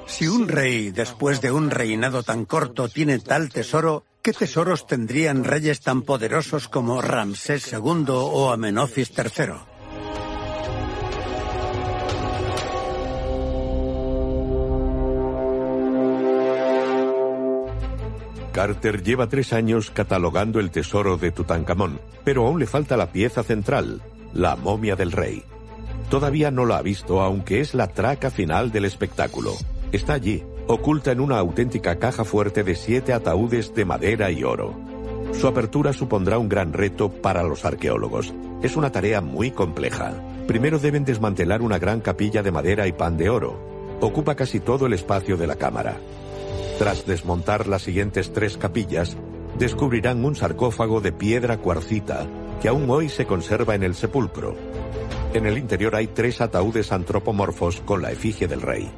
Si 0.07 0.27
un 0.27 0.47
rey, 0.47 0.91
después 0.91 1.39
de 1.41 1.51
un 1.51 1.69
reinado 1.69 2.23
tan 2.23 2.45
corto, 2.45 2.89
tiene 2.89 3.19
tal 3.19 3.49
tesoro, 3.49 4.03
¿qué 4.03 4.09
¿Qué 4.21 4.33
tesoros 4.33 4.85
tendrían 4.85 5.43
reyes 5.43 5.79
tan 5.79 6.03
poderosos 6.03 6.67
como 6.67 7.01
Ramsés 7.01 7.71
II 7.71 8.05
o 8.09 8.51
Amenofis 8.51 9.11
III? 9.17 9.68
Carter 18.51 19.03
lleva 19.03 19.27
tres 19.27 19.53
años 19.53 19.91
catalogando 19.91 20.59
el 20.59 20.71
tesoro 20.71 21.17
de 21.17 21.31
Tutankamón, 21.31 21.99
pero 22.23 22.47
aún 22.47 22.59
le 22.59 22.65
falta 22.65 22.97
la 22.97 23.11
pieza 23.11 23.43
central, 23.43 24.01
la 24.33 24.55
momia 24.55 24.95
del 24.95 25.11
rey. 25.11 25.43
Todavía 26.09 26.49
no 26.49 26.65
la 26.65 26.77
ha 26.77 26.81
visto, 26.81 27.21
aunque 27.21 27.59
es 27.59 27.73
la 27.73 27.87
traca 27.87 28.31
final 28.31 28.71
del 28.71 28.85
espectáculo. 28.85 29.53
Está 29.91 30.13
allí, 30.13 30.43
oculta 30.67 31.11
en 31.11 31.19
una 31.19 31.37
auténtica 31.37 31.97
caja 31.99 32.23
fuerte 32.23 32.63
de 32.63 32.75
siete 32.75 33.13
ataúdes 33.13 33.73
de 33.75 33.85
madera 33.85 34.31
y 34.31 34.43
oro. 34.43 34.75
Su 35.33 35.47
apertura 35.47 35.93
supondrá 35.93 36.39
un 36.39 36.49
gran 36.49 36.73
reto 36.73 37.09
para 37.09 37.43
los 37.43 37.63
arqueólogos. 37.63 38.33
Es 38.63 38.75
una 38.75 38.91
tarea 38.91 39.21
muy 39.21 39.51
compleja. 39.51 40.13
Primero 40.47 40.79
deben 40.79 41.05
desmantelar 41.05 41.61
una 41.61 41.77
gran 41.77 42.01
capilla 42.01 42.41
de 42.41 42.51
madera 42.51 42.87
y 42.87 42.91
pan 42.91 43.15
de 43.17 43.29
oro. 43.29 43.59
Ocupa 44.01 44.35
casi 44.35 44.59
todo 44.59 44.87
el 44.87 44.93
espacio 44.93 45.37
de 45.37 45.45
la 45.45 45.55
cámara. 45.55 45.97
Tras 46.79 47.05
desmontar 47.05 47.67
las 47.67 47.81
siguientes 47.81 48.31
tres 48.31 48.55
capillas, 48.57 49.17
descubrirán 49.57 50.23
un 50.23 50.37
sarcófago 50.37 51.01
de 51.01 51.11
piedra 51.11 51.57
cuarcita 51.57 52.25
que 52.61 52.69
aún 52.69 52.89
hoy 52.89 53.09
se 53.09 53.25
conserva 53.25 53.75
en 53.75 53.83
el 53.83 53.95
sepulcro. 53.95 54.55
En 55.33 55.45
el 55.45 55.57
interior 55.57 55.93
hay 55.97 56.07
tres 56.07 56.39
ataúdes 56.39 56.93
antropomorfos 56.93 57.81
con 57.81 58.01
la 58.01 58.13
efigie 58.13 58.47
del 58.47 58.61
rey. 58.61 58.89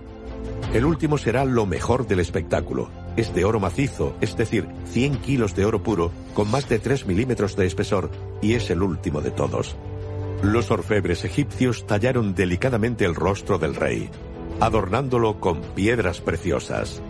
El 0.76 0.86
último 0.86 1.18
será 1.18 1.44
lo 1.44 1.66
mejor 1.66 2.06
del 2.06 2.20
espectáculo. 2.20 2.92
Es 3.18 3.34
de 3.34 3.46
oro 3.46 3.60
macizo, 3.60 4.16
es 4.22 4.38
decir, 4.38 4.68
100 4.92 5.18
kilos 5.18 5.56
de 5.56 5.66
oro 5.66 5.82
puro, 5.82 6.12
con 6.36 6.52
más 6.52 6.70
de 6.70 6.78
3 6.78 7.08
milímetros 7.08 7.56
de 7.56 7.66
espesor, 7.66 8.12
y 8.44 8.54
es 8.54 8.70
el 8.70 8.84
último 8.84 9.22
de 9.22 9.32
todos. 9.32 9.76
Los 10.44 10.70
orfebres 10.70 11.26
egipcios 11.26 11.88
tallaron 11.88 12.36
delicadamente 12.36 13.06
el 13.06 13.16
rostro 13.16 13.58
del 13.58 13.74
rey, 13.74 14.08
adornándolo 14.60 15.40
con 15.40 15.62
piedras 15.62 16.22
preciosas. 16.22 17.02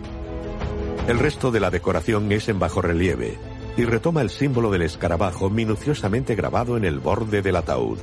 El 1.08 1.18
resto 1.18 1.50
de 1.50 1.58
la 1.58 1.70
decoración 1.70 2.30
es 2.30 2.48
en 2.48 2.60
bajo 2.60 2.80
relieve 2.80 3.36
y 3.76 3.84
retoma 3.84 4.22
el 4.22 4.30
símbolo 4.30 4.70
del 4.70 4.82
escarabajo 4.82 5.50
minuciosamente 5.50 6.36
grabado 6.36 6.76
en 6.76 6.84
el 6.84 7.00
borde 7.00 7.42
del 7.42 7.56
ataúd. 7.56 7.98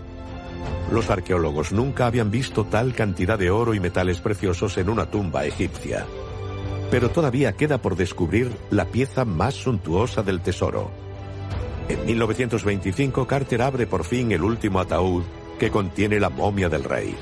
Los 0.91 1.09
arqueólogos 1.09 1.71
nunca 1.71 2.07
habían 2.07 2.29
visto 2.29 2.65
tal 2.65 2.93
cantidad 2.93 3.39
de 3.39 3.51
oro 3.51 3.73
y 3.73 3.79
metales 3.79 4.19
preciosos 4.19 4.77
en 4.77 4.89
una 4.89 5.09
tumba 5.09 5.45
egipcia. 5.45 6.05
Pero 6.91 7.09
todavía 7.09 7.53
queda 7.53 7.77
por 7.77 7.95
descubrir 7.95 8.51
la 8.69 8.85
pieza 8.85 9.23
más 9.23 9.55
suntuosa 9.55 10.21
del 10.21 10.41
tesoro. 10.41 10.91
En 11.87 12.05
1925 12.05 13.27
Carter 13.27 13.61
abre 13.61 13.87
por 13.87 14.03
fin 14.03 14.33
el 14.33 14.43
último 14.43 14.79
ataúd 14.79 15.23
que 15.57 15.71
contiene 15.71 16.19
la 16.19 16.29
momia 16.29 16.67
del 16.67 16.83
rey. 16.83 17.15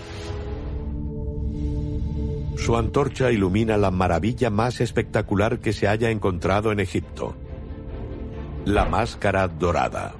Su 2.57 2.75
antorcha 2.75 3.31
ilumina 3.31 3.77
la 3.77 3.91
maravilla 3.91 4.49
más 4.49 4.81
espectacular 4.81 5.59
que 5.59 5.73
se 5.73 5.87
haya 5.87 6.09
encontrado 6.09 6.71
en 6.71 6.79
Egipto. 6.79 7.35
La 8.65 8.85
máscara 8.85 9.47
dorada. 9.47 10.15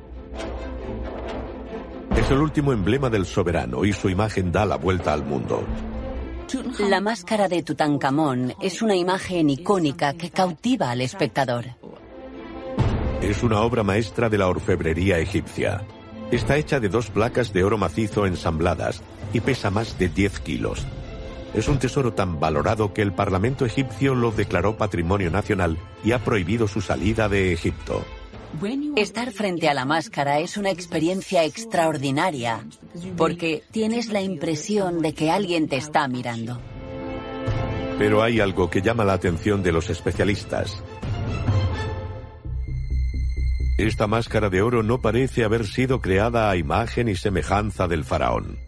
Es 2.16 2.32
el 2.32 2.38
último 2.38 2.74
emblema 2.74 3.10
del 3.10 3.26
soberano 3.26 3.84
y 3.86 3.92
su 3.92 4.10
imagen 4.10 4.52
da 4.52 4.66
la 4.66 4.78
vuelta 4.78 5.14
al 5.14 5.26
mundo. 5.26 5.64
La 6.80 7.02
máscara 7.02 7.50
de 7.50 7.62
Tutankamón 7.64 8.54
es 8.62 8.82
una 8.82 8.96
imagen 8.96 9.50
icónica 9.50 10.14
que 10.14 10.30
cautiva 10.30 10.92
al 10.92 11.02
espectador. 11.02 11.66
Es 13.22 13.44
una 13.44 13.62
obra 13.62 13.84
maestra 13.84 14.30
de 14.30 14.38
la 14.38 14.48
orfebrería 14.48 15.20
egipcia. 15.20 15.84
Está 16.32 16.56
hecha 16.56 16.80
de 16.80 16.88
dos 16.88 17.10
placas 17.10 17.52
de 17.52 17.64
oro 17.64 17.78
macizo 17.78 18.26
ensambladas 18.26 19.02
y 19.34 19.42
pesa 19.42 19.72
más 19.72 19.98
de 20.00 20.08
10 20.08 20.40
kilos. 20.40 20.86
Es 21.58 21.68
un 21.68 21.80
tesoro 21.80 22.14
tan 22.14 22.40
valorado 22.40 22.94
que 22.94 23.02
el 23.02 23.14
Parlamento 23.14 23.66
egipcio 23.66 24.14
lo 24.14 24.30
declaró 24.30 24.78
Patrimonio 24.78 25.32
Nacional 25.32 25.80
y 26.04 26.12
ha 26.12 26.20
prohibido 26.20 26.68
su 26.68 26.82
salida 26.82 27.30
de 27.30 27.52
Egipto. 27.52 28.06
Estar 28.96 29.32
frente 29.32 29.68
a 29.68 29.74
la 29.74 29.84
máscara 29.84 30.38
es 30.38 30.58
una 30.58 30.70
experiencia 30.70 31.44
extraordinaria 31.46 32.64
porque 33.18 33.64
tienes 33.72 34.10
la 34.10 34.22
impresión 34.22 35.02
de 35.02 35.16
que 35.16 35.32
alguien 35.32 35.68
te 35.68 35.78
está 35.78 36.08
mirando. 36.08 36.62
Pero 37.98 38.22
hay 38.22 38.40
algo 38.40 38.70
que 38.70 38.84
llama 38.84 39.04
la 39.04 39.14
atención 39.14 39.64
de 39.64 39.72
los 39.72 39.90
especialistas. 39.90 40.84
Esta 43.80 44.06
máscara 44.06 44.52
de 44.52 44.62
oro 44.62 44.84
no 44.84 45.02
parece 45.02 45.44
haber 45.44 45.66
sido 45.66 46.02
creada 46.02 46.52
a 46.52 46.56
imagen 46.56 47.10
y 47.10 47.16
semejanza 47.16 47.88
del 47.88 48.04
faraón. 48.04 48.67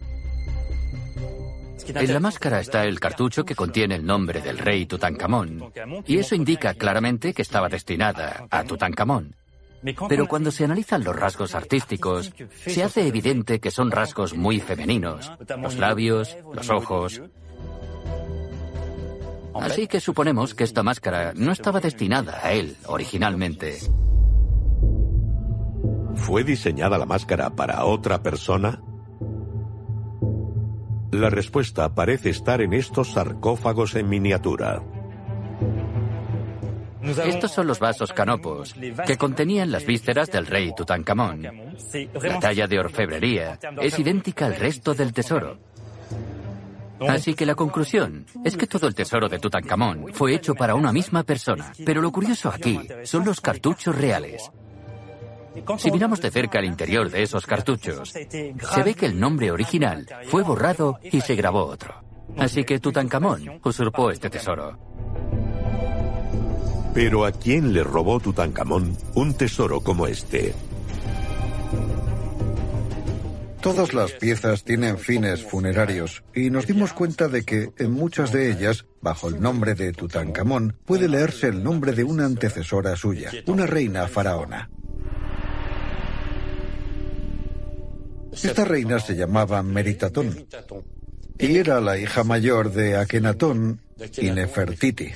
En 1.86 2.12
la 2.12 2.20
máscara 2.20 2.60
está 2.60 2.84
el 2.84 3.00
cartucho 3.00 3.44
que 3.44 3.54
contiene 3.54 3.96
el 3.96 4.06
nombre 4.06 4.40
del 4.40 4.58
rey 4.58 4.86
Tutankamón, 4.86 5.72
y 6.06 6.18
eso 6.18 6.34
indica 6.34 6.74
claramente 6.74 7.32
que 7.32 7.42
estaba 7.42 7.68
destinada 7.68 8.46
a 8.50 8.64
Tutankamón. 8.64 9.34
Pero 10.08 10.28
cuando 10.28 10.50
se 10.50 10.64
analizan 10.64 11.04
los 11.04 11.16
rasgos 11.16 11.54
artísticos, 11.54 12.32
se 12.66 12.82
hace 12.82 13.06
evidente 13.06 13.60
que 13.60 13.70
son 13.70 13.90
rasgos 13.90 14.34
muy 14.34 14.60
femeninos. 14.60 15.32
Los 15.60 15.76
labios, 15.76 16.36
los 16.52 16.68
ojos. 16.68 17.22
Así 19.54 19.86
que 19.86 20.00
suponemos 20.00 20.54
que 20.54 20.64
esta 20.64 20.82
máscara 20.82 21.32
no 21.34 21.52
estaba 21.52 21.80
destinada 21.80 22.40
a 22.42 22.52
él 22.52 22.76
originalmente. 22.86 23.78
¿Fue 26.14 26.44
diseñada 26.44 26.98
la 26.98 27.06
máscara 27.06 27.50
para 27.50 27.84
otra 27.84 28.22
persona? 28.22 28.82
La 31.12 31.28
respuesta 31.28 31.92
parece 31.92 32.30
estar 32.30 32.60
en 32.60 32.72
estos 32.72 33.12
sarcófagos 33.12 33.94
en 33.96 34.08
miniatura. 34.08 34.82
Estos 37.02 37.50
son 37.50 37.66
los 37.66 37.80
vasos 37.80 38.12
canopos, 38.12 38.74
que 39.06 39.16
contenían 39.16 39.72
las 39.72 39.84
vísceras 39.84 40.30
del 40.30 40.46
rey 40.46 40.72
Tutankamón. 40.76 41.42
La 42.22 42.38
talla 42.38 42.66
de 42.66 42.78
orfebrería 42.78 43.58
es 43.80 43.98
idéntica 43.98 44.46
al 44.46 44.56
resto 44.56 44.94
del 44.94 45.12
tesoro. 45.12 45.58
Así 47.08 47.34
que 47.34 47.46
la 47.46 47.54
conclusión 47.54 48.26
es 48.44 48.56
que 48.56 48.66
todo 48.66 48.86
el 48.86 48.94
tesoro 48.94 49.28
de 49.28 49.38
Tutankamón 49.38 50.12
fue 50.12 50.34
hecho 50.34 50.54
para 50.54 50.74
una 50.74 50.92
misma 50.92 51.22
persona. 51.22 51.72
Pero 51.84 52.02
lo 52.02 52.12
curioso 52.12 52.50
aquí 52.50 52.78
son 53.04 53.24
los 53.24 53.40
cartuchos 53.40 53.96
reales. 53.96 54.50
Si 55.78 55.90
miramos 55.90 56.20
de 56.20 56.30
cerca 56.30 56.58
el 56.58 56.66
interior 56.66 57.10
de 57.10 57.22
esos 57.22 57.46
cartuchos, 57.46 58.10
se 58.10 58.82
ve 58.84 58.94
que 58.94 59.06
el 59.06 59.18
nombre 59.18 59.50
original 59.50 60.06
fue 60.26 60.42
borrado 60.42 60.98
y 61.02 61.20
se 61.20 61.34
grabó 61.34 61.64
otro. 61.64 61.94
Así 62.36 62.64
que 62.64 62.78
Tutankamón 62.78 63.60
usurpó 63.64 64.10
este 64.10 64.30
tesoro. 64.30 64.78
Pero 66.94 67.24
¿a 67.24 67.32
quién 67.32 67.72
le 67.72 67.84
robó 67.84 68.20
Tutankamón 68.20 68.96
un 69.14 69.34
tesoro 69.34 69.80
como 69.80 70.06
este? 70.06 70.54
Todas 73.60 73.92
las 73.92 74.12
piezas 74.12 74.64
tienen 74.64 74.96
fines 74.96 75.44
funerarios 75.44 76.24
y 76.34 76.48
nos 76.48 76.66
dimos 76.66 76.94
cuenta 76.94 77.28
de 77.28 77.44
que 77.44 77.70
en 77.76 77.92
muchas 77.92 78.32
de 78.32 78.50
ellas, 78.50 78.86
bajo 79.02 79.28
el 79.28 79.40
nombre 79.40 79.74
de 79.74 79.92
Tutankamón, 79.92 80.76
puede 80.86 81.08
leerse 81.08 81.48
el 81.48 81.62
nombre 81.62 81.92
de 81.92 82.02
una 82.02 82.24
antecesora 82.24 82.96
suya, 82.96 83.30
una 83.46 83.66
reina 83.66 84.08
faraona. 84.08 84.70
Esta 88.32 88.64
reina 88.64 88.98
se 89.00 89.16
llamaba 89.16 89.62
Meritatón 89.62 90.46
y 91.38 91.56
era 91.56 91.80
la 91.80 91.98
hija 91.98 92.22
mayor 92.22 92.72
de 92.72 92.96
Akenatón 92.96 93.80
y 94.18 94.30
Nefertiti. 94.30 95.12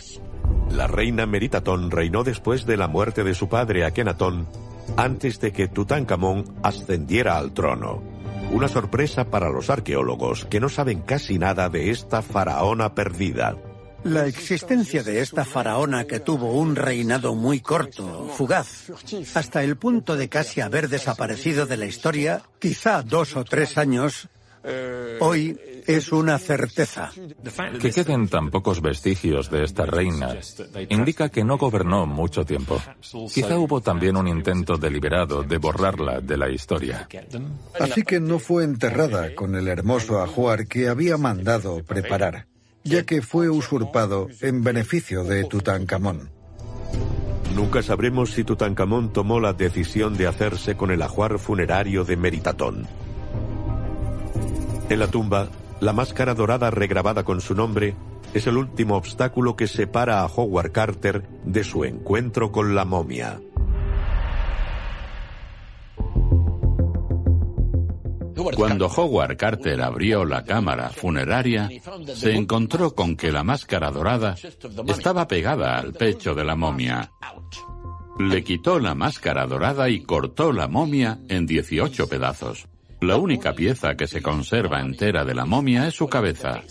La 0.70 0.86
reina 0.86 1.26
Meritatón 1.26 1.90
reinó 1.90 2.24
después 2.24 2.66
de 2.66 2.76
la 2.76 2.88
muerte 2.88 3.22
de 3.22 3.34
su 3.34 3.48
padre 3.48 3.84
Akenatón, 3.84 4.48
antes 4.96 5.38
de 5.40 5.52
que 5.52 5.68
Tutankamón 5.68 6.44
ascendiera 6.62 7.38
al 7.38 7.52
trono. 7.52 8.02
Una 8.50 8.68
sorpresa 8.68 9.30
para 9.30 9.50
los 9.50 9.70
arqueólogos 9.70 10.44
que 10.46 10.60
no 10.60 10.68
saben 10.68 11.00
casi 11.00 11.38
nada 11.38 11.68
de 11.68 11.90
esta 11.90 12.22
faraona 12.22 12.94
perdida. 12.94 13.56
La 14.04 14.26
existencia 14.26 15.02
de 15.02 15.20
esta 15.20 15.44
faraona 15.44 16.04
que 16.04 16.20
tuvo 16.20 16.52
un 16.52 16.76
reinado 16.76 17.34
muy 17.34 17.60
corto, 17.60 18.30
fugaz, 18.36 18.90
hasta 19.34 19.62
el 19.62 19.76
punto 19.76 20.16
de 20.16 20.28
casi 20.28 20.60
haber 20.60 20.88
desaparecido 20.88 21.66
de 21.66 21.76
la 21.76 21.86
historia, 21.86 22.42
quizá 22.58 23.02
dos 23.02 23.36
o 23.36 23.44
tres 23.44 23.78
años, 23.78 24.28
hoy 25.20 25.58
es 25.86 26.12
una 26.12 26.38
certeza. 26.38 27.12
Que 27.80 27.90
queden 27.90 28.28
tan 28.28 28.50
pocos 28.50 28.80
vestigios 28.80 29.50
de 29.50 29.64
esta 29.64 29.84
reina 29.86 30.36
indica 30.88 31.28
que 31.28 31.44
no 31.44 31.58
gobernó 31.58 32.06
mucho 32.06 32.44
tiempo. 32.44 32.80
Quizá 33.32 33.58
hubo 33.58 33.80
también 33.80 34.16
un 34.16 34.28
intento 34.28 34.76
deliberado 34.76 35.42
de 35.42 35.58
borrarla 35.58 36.20
de 36.20 36.36
la 36.36 36.50
historia. 36.50 37.08
Así 37.78 38.02
que 38.02 38.20
no 38.20 38.38
fue 38.38 38.64
enterrada 38.64 39.34
con 39.34 39.54
el 39.54 39.68
hermoso 39.68 40.20
ajuar 40.20 40.66
que 40.66 40.88
había 40.88 41.16
mandado 41.16 41.82
preparar, 41.84 42.46
ya 42.84 43.04
que 43.04 43.22
fue 43.22 43.48
usurpado 43.48 44.28
en 44.40 44.62
beneficio 44.62 45.24
de 45.24 45.44
Tutankamón. 45.44 46.30
Nunca 47.54 47.82
sabremos 47.82 48.32
si 48.32 48.44
Tutankamón 48.44 49.12
tomó 49.12 49.40
la 49.40 49.52
decisión 49.52 50.16
de 50.16 50.26
hacerse 50.26 50.76
con 50.76 50.90
el 50.90 51.02
ajuar 51.02 51.38
funerario 51.38 52.04
de 52.04 52.16
Meritatón. 52.16 52.86
En 54.90 54.98
la 54.98 55.08
tumba, 55.08 55.48
la 55.80 55.92
máscara 55.92 56.34
dorada 56.34 56.70
regrabada 56.70 57.24
con 57.24 57.40
su 57.40 57.54
nombre 57.54 57.94
es 58.34 58.46
el 58.46 58.56
último 58.56 58.96
obstáculo 58.96 59.56
que 59.56 59.66
separa 59.66 60.20
a 60.20 60.26
Howard 60.26 60.72
Carter 60.72 61.22
de 61.44 61.64
su 61.64 61.84
encuentro 61.84 62.52
con 62.52 62.74
la 62.74 62.84
momia. 62.84 63.40
Cuando 68.56 68.86
Howard 68.86 69.36
Carter 69.36 69.80
abrió 69.80 70.24
la 70.24 70.44
cámara 70.44 70.90
funeraria, 70.90 71.68
se 72.14 72.34
encontró 72.34 72.94
con 72.94 73.16
que 73.16 73.30
la 73.30 73.44
máscara 73.44 73.90
dorada 73.90 74.36
estaba 74.86 75.26
pegada 75.28 75.78
al 75.78 75.92
pecho 75.92 76.34
de 76.34 76.44
la 76.44 76.56
momia. 76.56 77.10
Le 78.18 78.44
quitó 78.44 78.78
la 78.78 78.94
máscara 78.94 79.46
dorada 79.46 79.88
y 79.88 80.02
cortó 80.02 80.52
la 80.52 80.68
momia 80.68 81.18
en 81.28 81.46
18 81.46 82.08
pedazos. 82.08 82.66
La 83.00 83.16
única 83.16 83.52
pieza 83.52 83.96
que 83.96 84.06
se 84.06 84.22
conserva 84.22 84.80
entera 84.80 85.24
de 85.24 85.34
la 85.34 85.44
momia 85.44 85.86
es 85.86 85.94
su 85.94 86.08
cabeza. 86.08 86.62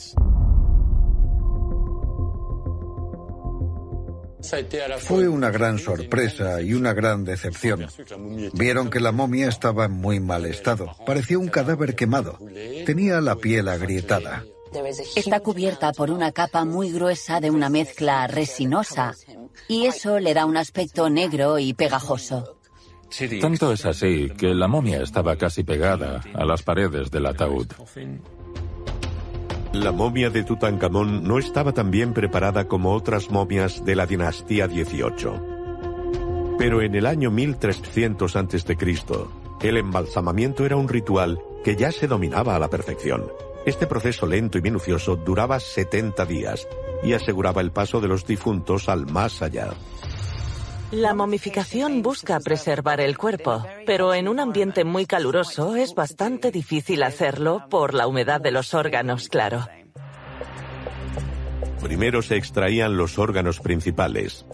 Fue 4.99 5.27
una 5.27 5.49
gran 5.51 5.79
sorpresa 5.79 6.61
y 6.61 6.73
una 6.73 6.93
gran 6.93 7.23
decepción. 7.23 7.87
Vieron 8.53 8.89
que 8.89 8.99
la 8.99 9.11
momia 9.11 9.47
estaba 9.47 9.85
en 9.85 9.93
muy 9.93 10.19
mal 10.19 10.45
estado. 10.45 10.95
Parecía 11.05 11.39
un 11.39 11.47
cadáver 11.47 11.95
quemado. 11.95 12.37
Tenía 12.85 13.21
la 13.21 13.35
piel 13.35 13.67
agrietada. 13.67 14.43
Está 15.15 15.39
cubierta 15.39 15.91
por 15.93 16.09
una 16.09 16.31
capa 16.31 16.65
muy 16.65 16.91
gruesa 16.91 17.39
de 17.39 17.51
una 17.51 17.69
mezcla 17.69 18.25
resinosa 18.27 19.13
y 19.67 19.85
eso 19.85 20.19
le 20.19 20.33
da 20.33 20.45
un 20.45 20.57
aspecto 20.57 21.09
negro 21.09 21.59
y 21.59 21.73
pegajoso. 21.73 22.57
Tanto 23.39 23.71
es 23.71 23.85
así 23.85 24.29
que 24.31 24.55
la 24.55 24.67
momia 24.67 25.01
estaba 25.03 25.35
casi 25.35 25.63
pegada 25.63 26.21
a 26.33 26.45
las 26.45 26.63
paredes 26.63 27.11
del 27.11 27.27
ataúd. 27.27 27.67
La 29.73 29.91
momia 29.91 30.29
de 30.29 30.43
Tutankamón 30.43 31.23
no 31.23 31.39
estaba 31.39 31.73
tan 31.73 31.89
bien 31.89 32.13
preparada 32.13 32.67
como 32.67 32.93
otras 32.93 33.31
momias 33.31 33.83
de 33.83 33.95
la 33.95 34.05
dinastía 34.05 34.67
XVIII. 34.67 35.31
Pero 36.59 36.83
en 36.83 36.93
el 36.93 37.07
año 37.07 37.31
1300 37.31 38.35
a.C., 38.35 38.77
el 39.63 39.77
embalsamamiento 39.77 40.63
era 40.63 40.75
un 40.75 40.87
ritual 40.87 41.41
que 41.63 41.75
ya 41.75 41.91
se 41.91 42.07
dominaba 42.07 42.55
a 42.55 42.59
la 42.59 42.69
perfección. 42.69 43.25
Este 43.65 43.87
proceso 43.87 44.27
lento 44.27 44.59
y 44.59 44.61
minucioso 44.61 45.15
duraba 45.15 45.59
70 45.59 46.23
días 46.27 46.67
y 47.03 47.13
aseguraba 47.13 47.61
el 47.61 47.71
paso 47.71 47.99
de 47.99 48.09
los 48.09 48.27
difuntos 48.27 48.89
al 48.89 49.07
más 49.07 49.41
allá. 49.41 49.71
La 50.93 51.15
momificación 51.15 52.03
busca 52.03 52.39
preservar 52.39 53.01
el 53.01 53.17
cuerpo, 53.17 53.65
pero 53.83 54.13
en 54.13 54.27
un 54.27 54.39
ambiente 54.39 54.83
muy 54.83 55.07
caluroso 55.07 55.75
es 55.75 55.95
bastante 55.95 56.51
difícil 56.51 57.01
hacerlo 57.01 57.65
por 57.67 57.95
la 57.95 58.05
humedad 58.05 58.39
de 58.39 58.51
los 58.51 58.75
órganos, 58.75 59.27
claro. 59.27 59.67
Primero 61.81 62.21
se 62.21 62.35
extraían 62.35 62.95
los 62.95 63.17
órganos 63.17 63.59
principales. 63.59 64.45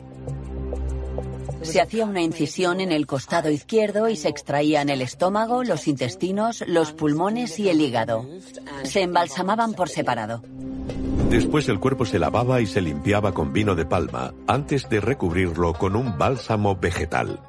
Se 1.61 1.81
hacía 1.81 2.05
una 2.05 2.21
incisión 2.21 2.79
en 2.79 2.93
el 2.93 3.05
costado 3.05 3.49
izquierdo 3.49 4.07
y 4.07 4.15
se 4.15 4.29
extraían 4.29 4.87
el 4.87 5.01
estómago, 5.01 5.65
los 5.65 5.89
intestinos, 5.89 6.63
los 6.67 6.93
pulmones 6.93 7.59
y 7.59 7.67
el 7.67 7.81
hígado. 7.81 8.25
Se 8.83 9.01
embalsamaban 9.01 9.73
por 9.73 9.89
separado. 9.89 10.41
Después 11.29 11.69
el 11.69 11.79
cuerpo 11.79 12.05
se 12.05 12.17
lavaba 12.17 12.59
y 12.59 12.65
se 12.65 12.81
limpiaba 12.81 13.33
con 13.33 13.53
vino 13.53 13.75
de 13.75 13.85
palma 13.85 14.33
antes 14.47 14.89
de 14.89 14.99
recubrirlo 14.99 15.73
con 15.73 15.95
un 15.95 16.17
bálsamo 16.17 16.75
vegetal. 16.75 17.39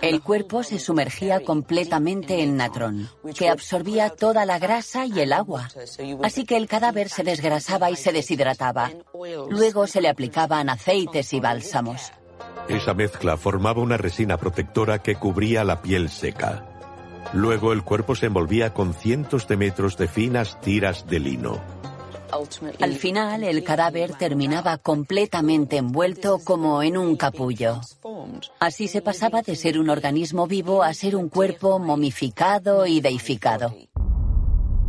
El 0.00 0.22
cuerpo 0.22 0.62
se 0.62 0.78
sumergía 0.78 1.40
completamente 1.44 2.42
en 2.42 2.56
natrón, 2.56 3.08
que 3.36 3.48
absorbía 3.48 4.10
toda 4.10 4.44
la 4.44 4.58
grasa 4.58 5.06
y 5.06 5.20
el 5.20 5.32
agua. 5.32 5.68
Así 6.22 6.44
que 6.44 6.56
el 6.56 6.68
cadáver 6.68 7.08
se 7.08 7.22
desgrasaba 7.22 7.90
y 7.90 7.96
se 7.96 8.12
deshidrataba. 8.12 8.90
Luego 9.50 9.86
se 9.86 10.00
le 10.00 10.08
aplicaban 10.08 10.68
aceites 10.68 11.32
y 11.32 11.40
bálsamos. 11.40 12.12
Esa 12.68 12.94
mezcla 12.94 13.36
formaba 13.36 13.82
una 13.82 13.96
resina 13.96 14.36
protectora 14.36 15.00
que 15.00 15.14
cubría 15.14 15.64
la 15.64 15.80
piel 15.80 16.10
seca. 16.10 16.64
Luego 17.32 17.72
el 17.72 17.82
cuerpo 17.82 18.14
se 18.14 18.26
envolvía 18.26 18.74
con 18.74 18.94
cientos 18.94 19.46
de 19.48 19.56
metros 19.56 19.96
de 19.96 20.08
finas 20.08 20.60
tiras 20.60 21.06
de 21.06 21.20
lino. 21.20 21.60
Al 22.80 22.92
final, 22.94 23.44
el 23.44 23.64
cadáver 23.64 24.14
terminaba 24.14 24.78
completamente 24.78 25.76
envuelto 25.76 26.38
como 26.44 26.82
en 26.82 26.96
un 26.96 27.16
capullo. 27.16 27.80
Así 28.60 28.88
se 28.88 29.02
pasaba 29.02 29.42
de 29.42 29.56
ser 29.56 29.78
un 29.78 29.90
organismo 29.90 30.46
vivo 30.46 30.82
a 30.82 30.92
ser 30.94 31.16
un 31.16 31.28
cuerpo 31.28 31.78
momificado 31.78 32.86
y 32.86 33.00
deificado. 33.00 33.74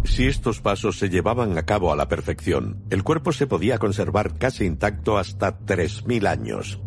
Si 0.03 0.27
estos 0.27 0.61
pasos 0.61 0.97
se 0.97 1.09
llevaban 1.09 1.57
a 1.57 1.65
cabo 1.65 1.91
a 1.91 1.95
la 1.95 2.07
perfección, 2.07 2.83
el 2.89 3.03
cuerpo 3.03 3.31
se 3.31 3.47
podía 3.47 3.77
conservar 3.77 4.37
casi 4.37 4.65
intacto 4.65 5.17
hasta 5.17 5.59
3.000 5.59 6.27
años. 6.27 6.79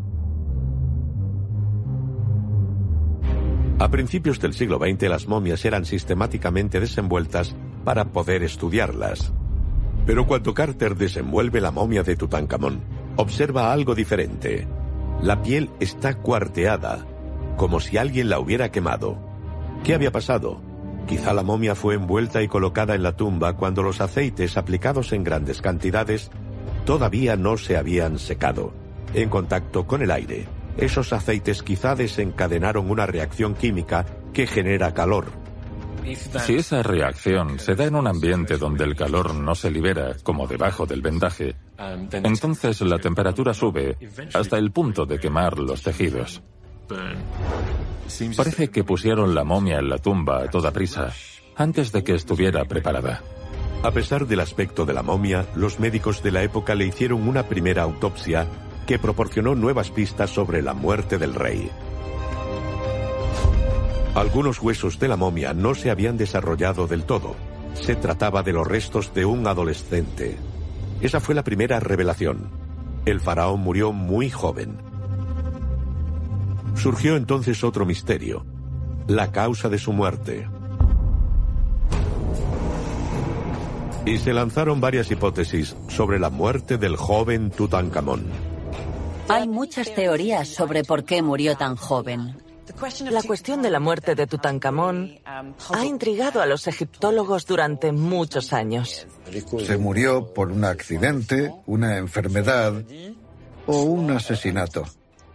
A 3.78 3.90
principios 3.90 4.38
del 4.40 4.54
siglo 4.54 4.78
XX 4.78 5.08
las 5.08 5.26
momias 5.26 5.64
eran 5.64 5.84
sistemáticamente 5.84 6.78
desenvueltas 6.78 7.54
para 7.84 8.12
poder 8.12 8.42
estudiarlas. 8.44 9.32
Pero 10.06 10.26
cuando 10.26 10.54
Carter 10.54 10.96
desenvuelve 10.96 11.60
la 11.60 11.70
momia 11.70 12.02
de 12.02 12.16
Tutankamón, 12.16 12.80
observa 13.16 13.72
algo 13.72 13.94
diferente. 13.94 14.66
La 15.22 15.42
piel 15.42 15.70
está 15.78 16.16
cuarteada, 16.16 17.06
como 17.56 17.78
si 17.78 17.96
alguien 17.96 18.28
la 18.28 18.40
hubiera 18.40 18.70
quemado. 18.70 19.16
¿Qué 19.84 19.94
había 19.94 20.10
pasado? 20.10 20.60
Quizá 21.06 21.32
la 21.32 21.42
momia 21.42 21.74
fue 21.74 21.94
envuelta 21.94 22.42
y 22.42 22.48
colocada 22.48 22.94
en 22.94 23.02
la 23.02 23.16
tumba 23.16 23.54
cuando 23.54 23.82
los 23.82 24.00
aceites 24.00 24.56
aplicados 24.56 25.12
en 25.12 25.24
grandes 25.24 25.60
cantidades 25.60 26.30
todavía 26.84 27.36
no 27.36 27.56
se 27.56 27.76
habían 27.76 28.18
secado. 28.18 28.72
En 29.14 29.28
contacto 29.28 29.86
con 29.86 30.02
el 30.02 30.10
aire, 30.10 30.46
esos 30.76 31.12
aceites 31.12 31.62
quizá 31.62 31.94
desencadenaron 31.94 32.90
una 32.90 33.06
reacción 33.06 33.54
química 33.54 34.06
que 34.32 34.46
genera 34.46 34.94
calor, 34.94 35.41
si 36.44 36.54
esa 36.54 36.82
reacción 36.82 37.58
se 37.58 37.74
da 37.74 37.84
en 37.84 37.94
un 37.94 38.06
ambiente 38.06 38.56
donde 38.56 38.84
el 38.84 38.96
calor 38.96 39.34
no 39.34 39.54
se 39.54 39.70
libera, 39.70 40.16
como 40.22 40.46
debajo 40.46 40.86
del 40.86 41.02
vendaje, 41.02 41.54
entonces 42.12 42.80
la 42.80 42.98
temperatura 42.98 43.54
sube 43.54 43.96
hasta 44.34 44.58
el 44.58 44.72
punto 44.72 45.06
de 45.06 45.18
quemar 45.18 45.58
los 45.58 45.82
tejidos. 45.82 46.42
Parece 48.36 48.70
que 48.70 48.84
pusieron 48.84 49.34
la 49.34 49.44
momia 49.44 49.78
en 49.78 49.88
la 49.88 49.98
tumba 49.98 50.42
a 50.42 50.50
toda 50.50 50.72
prisa, 50.72 51.12
antes 51.56 51.92
de 51.92 52.04
que 52.04 52.14
estuviera 52.14 52.64
preparada. 52.64 53.22
A 53.82 53.90
pesar 53.90 54.26
del 54.26 54.40
aspecto 54.40 54.84
de 54.84 54.92
la 54.92 55.02
momia, 55.02 55.46
los 55.56 55.80
médicos 55.80 56.22
de 56.22 56.30
la 56.30 56.42
época 56.42 56.74
le 56.74 56.86
hicieron 56.86 57.26
una 57.26 57.48
primera 57.48 57.82
autopsia 57.82 58.46
que 58.86 58.98
proporcionó 58.98 59.54
nuevas 59.54 59.90
pistas 59.90 60.30
sobre 60.30 60.62
la 60.62 60.74
muerte 60.74 61.18
del 61.18 61.34
rey. 61.34 61.70
Algunos 64.14 64.60
huesos 64.60 64.98
de 64.98 65.08
la 65.08 65.16
momia 65.16 65.54
no 65.54 65.74
se 65.74 65.90
habían 65.90 66.18
desarrollado 66.18 66.86
del 66.86 67.04
todo. 67.04 67.34
Se 67.72 67.96
trataba 67.96 68.42
de 68.42 68.52
los 68.52 68.66
restos 68.66 69.14
de 69.14 69.24
un 69.24 69.46
adolescente. 69.46 70.36
Esa 71.00 71.18
fue 71.18 71.34
la 71.34 71.42
primera 71.42 71.80
revelación. 71.80 72.50
El 73.06 73.20
faraón 73.20 73.60
murió 73.60 73.92
muy 73.92 74.28
joven. 74.28 74.76
Surgió 76.74 77.16
entonces 77.16 77.64
otro 77.64 77.86
misterio, 77.86 78.44
la 79.06 79.32
causa 79.32 79.70
de 79.70 79.78
su 79.78 79.94
muerte. 79.94 80.46
Y 84.04 84.18
se 84.18 84.34
lanzaron 84.34 84.80
varias 84.80 85.10
hipótesis 85.10 85.74
sobre 85.88 86.18
la 86.18 86.28
muerte 86.28 86.76
del 86.76 86.96
joven 86.96 87.50
Tutankamón. 87.50 88.26
Hay 89.28 89.48
muchas 89.48 89.94
teorías 89.94 90.48
sobre 90.48 90.84
por 90.84 91.04
qué 91.04 91.22
murió 91.22 91.56
tan 91.56 91.76
joven. 91.76 92.36
La 93.10 93.22
cuestión 93.22 93.62
de 93.62 93.70
la 93.70 93.78
muerte 93.78 94.16
de 94.16 94.26
Tutankamón 94.26 95.20
ha 95.24 95.84
intrigado 95.84 96.42
a 96.42 96.46
los 96.46 96.66
egiptólogos 96.66 97.46
durante 97.46 97.92
muchos 97.92 98.52
años. 98.52 99.06
Se 99.64 99.76
murió 99.78 100.34
por 100.34 100.50
un 100.50 100.64
accidente, 100.64 101.54
una 101.66 101.98
enfermedad 101.98 102.82
o 103.66 103.82
un 103.82 104.10
asesinato. 104.10 104.84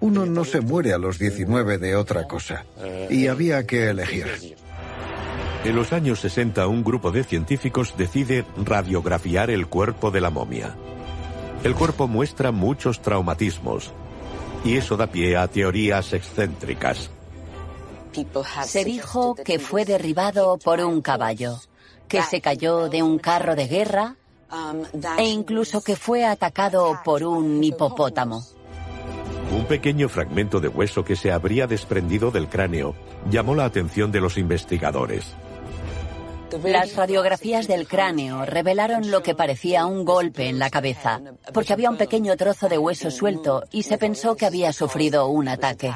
Uno 0.01 0.25
no 0.25 0.43
se 0.43 0.59
muere 0.59 0.91
a 0.91 0.97
los 0.97 1.19
19 1.19 1.77
de 1.77 1.95
otra 1.95 2.27
cosa. 2.27 2.65
Y 3.09 3.27
había 3.27 3.65
que 3.65 3.91
elegir. 3.91 4.57
En 5.63 5.73
los 5.73 5.93
años 5.93 6.19
60, 6.19 6.67
un 6.67 6.83
grupo 6.83 7.11
de 7.11 7.23
científicos 7.23 7.93
decide 7.97 8.45
radiografiar 8.57 9.51
el 9.51 9.67
cuerpo 9.67 10.11
de 10.11 10.19
la 10.19 10.29
momia. 10.29 10.75
El 11.63 11.75
cuerpo 11.75 12.09
muestra 12.09 12.51
muchos 12.51 13.01
traumatismos, 13.01 13.93
y 14.65 14.75
eso 14.75 14.97
da 14.97 15.07
pie 15.07 15.37
a 15.37 15.47
teorías 15.47 16.11
excéntricas. 16.13 17.09
Se 18.65 18.83
dijo 18.83 19.35
que 19.35 19.59
fue 19.59 19.85
derribado 19.85 20.57
por 20.57 20.79
un 20.81 21.01
caballo, 21.01 21.59
que 22.07 22.21
se 22.21 22.41
cayó 22.41 22.89
de 22.89 23.03
un 23.03 23.19
carro 23.19 23.55
de 23.55 23.67
guerra 23.67 24.15
e 25.17 25.25
incluso 25.25 25.81
que 25.81 25.95
fue 25.95 26.25
atacado 26.25 26.99
por 27.03 27.23
un 27.23 27.63
hipopótamo. 27.63 28.43
Un 29.51 29.65
pequeño 29.65 30.09
fragmento 30.09 30.59
de 30.59 30.67
hueso 30.67 31.05
que 31.05 31.15
se 31.15 31.31
habría 31.31 31.67
desprendido 31.67 32.31
del 32.31 32.47
cráneo 32.47 32.95
llamó 33.29 33.55
la 33.55 33.65
atención 33.65 34.11
de 34.11 34.21
los 34.21 34.37
investigadores. 34.37 35.35
Las 36.63 36.95
radiografías 36.95 37.67
del 37.67 37.87
cráneo 37.87 38.45
revelaron 38.45 39.11
lo 39.11 39.21
que 39.21 39.35
parecía 39.35 39.85
un 39.85 40.05
golpe 40.05 40.47
en 40.47 40.59
la 40.59 40.69
cabeza, 40.69 41.21
porque 41.53 41.73
había 41.73 41.89
un 41.89 41.97
pequeño 41.97 42.35
trozo 42.37 42.69
de 42.69 42.77
hueso 42.77 43.11
suelto 43.11 43.63
y 43.71 43.83
se 43.83 43.97
pensó 43.97 44.35
que 44.35 44.45
había 44.45 44.71
sufrido 44.71 45.27
un 45.27 45.49
ataque. 45.49 45.93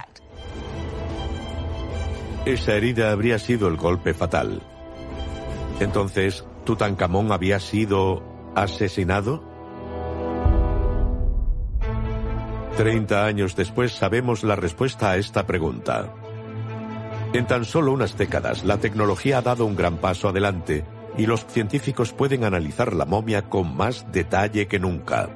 Esa 2.46 2.74
herida 2.74 3.12
habría 3.12 3.38
sido 3.38 3.68
el 3.68 3.78
golpe 3.78 4.16
fatal. 4.16 4.64
Entonces, 5.80 6.44
¿Tutankamón 6.66 7.32
había 7.32 7.60
sido 7.60 8.24
asesinado? 8.56 9.44
Treinta 12.76 13.26
años 13.26 13.56
después 13.56 13.92
sabemos 13.92 14.44
la 14.44 14.56
respuesta 14.56 15.12
a 15.12 15.18
esta 15.18 15.46
pregunta. 15.46 16.16
En 17.34 17.46
tan 17.46 17.64
solo 17.64 17.92
unas 17.92 18.18
décadas, 18.18 18.64
la 18.64 18.78
tecnología 18.78 19.38
ha 19.38 19.42
dado 19.42 19.66
un 19.66 19.76
gran 19.76 19.98
paso 19.98 20.30
adelante 20.30 20.84
y 21.18 21.28
los 21.28 21.46
científicos 21.46 22.12
pueden 22.12 22.44
analizar 22.44 22.94
la 22.94 23.06
momia 23.06 23.50
con 23.50 23.76
más 23.76 24.12
detalle 24.12 24.68
que 24.68 24.80
nunca. 24.80 25.30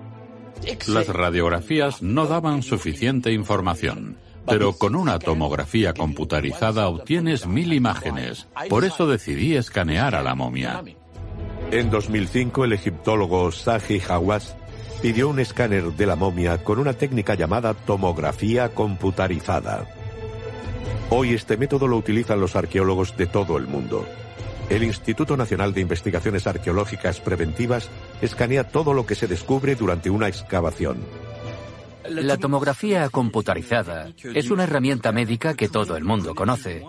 Las 0.87 1.07
radiografías 1.07 2.01
no 2.01 2.25
daban 2.25 2.63
suficiente 2.63 3.31
información, 3.31 4.17
pero 4.45 4.73
con 4.73 4.95
una 4.95 5.19
tomografía 5.19 5.93
computarizada 5.93 6.87
obtienes 6.87 7.47
mil 7.47 7.73
imágenes. 7.73 8.47
Por 8.69 8.85
eso 8.85 9.07
decidí 9.07 9.55
escanear 9.55 10.15
a 10.15 10.23
la 10.23 10.35
momia. 10.35 10.83
En 11.71 11.89
2005, 11.89 12.65
el 12.65 12.73
egiptólogo 12.73 13.51
Saji 13.51 14.01
Hawass 14.07 14.55
pidió 15.01 15.29
un 15.29 15.39
escáner 15.39 15.91
de 15.93 16.05
la 16.05 16.15
momia 16.15 16.63
con 16.63 16.79
una 16.79 16.93
técnica 16.93 17.35
llamada 17.35 17.73
tomografía 17.73 18.69
computarizada. 18.69 19.85
Hoy 21.09 21.33
este 21.33 21.57
método 21.57 21.87
lo 21.87 21.97
utilizan 21.97 22.39
los 22.39 22.55
arqueólogos 22.55 23.15
de 23.17 23.27
todo 23.27 23.57
el 23.57 23.67
mundo. 23.67 24.05
El 24.69 24.83
Instituto 24.83 25.37
Nacional 25.37 25.73
de 25.73 25.81
Investigaciones 25.81 26.47
Arqueológicas 26.47 27.21
Preventivas 27.21 27.89
escanea 28.21 28.67
todo 28.67 28.93
lo 28.93 29.05
que 29.05 29.13
se 29.13 29.27
descubre 29.27 29.75
durante 29.75 30.09
una 30.09 30.27
excavación. 30.27 30.97
La 32.09 32.37
tomografía 32.37 33.09
computarizada 33.09 34.09
es 34.23 34.51
una 34.51 34.63
herramienta 34.63 35.11
médica 35.11 35.53
que 35.53 35.69
todo 35.69 35.95
el 35.97 36.03
mundo 36.03 36.35
conoce. 36.35 36.83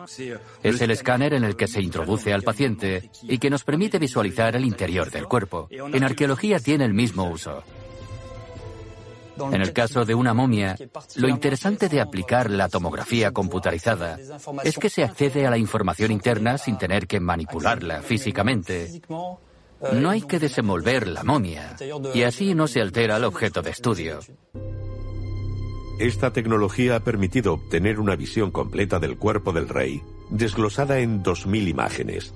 Es 0.63 0.81
el 0.81 0.91
escáner 0.91 1.35
en 1.35 1.45
el 1.45 1.57
que 1.57 1.69
se 1.69 1.81
introduce 1.81 2.33
al 2.33 2.43
paciente 2.43 3.11
y 3.23 3.39
que 3.39 3.51
nos 3.51 3.65
permite 3.65 3.99
visualizar 3.99 4.57
el 4.57 4.65
interior 4.65 5.11
del 5.11 5.27
cuerpo. 5.27 5.69
En 5.71 6.05
arqueología 6.05 6.61
tiene 6.61 6.85
el 6.85 6.95
mismo 6.95 7.31
uso. 7.31 7.63
En 9.39 9.61
el 9.61 9.73
caso 9.73 10.05
de 10.05 10.15
una 10.15 10.33
momia, 10.33 10.77
lo 11.17 11.29
interesante 11.29 11.89
de 11.89 12.01
aplicar 12.01 12.51
la 12.51 12.69
tomografía 12.69 13.33
computarizada 13.33 14.19
es 14.65 14.79
que 14.79 14.89
se 14.89 15.05
accede 15.05 15.47
a 15.47 15.51
la 15.51 15.59
información 15.59 16.11
interna 16.11 16.57
sin 16.59 16.79
tener 16.79 17.07
que 17.07 17.21
manipularla 17.21 18.03
físicamente. 18.03 19.03
No 19.93 20.11
hay 20.11 20.23
que 20.23 20.39
desenvolver 20.39 21.07
la 21.07 21.23
momia 21.23 21.77
y 22.15 22.23
así 22.23 22.55
no 22.55 22.67
se 22.67 22.81
altera 22.81 23.19
el 23.19 23.25
objeto 23.25 23.61
de 23.61 23.71
estudio. 23.71 24.21
Esta 25.99 26.31
tecnología 26.31 26.97
ha 26.97 27.01
permitido 27.01 27.55
obtener 27.55 27.99
una 27.99 28.17
visión 28.17 28.51
completa 28.51 28.99
del 28.99 29.17
cuerpo 29.17 29.53
del 29.53 29.67
rey, 29.67 30.03
desglosada 30.29 30.99
en 30.99 31.23
2.000 31.23 31.69
imágenes. 31.69 32.35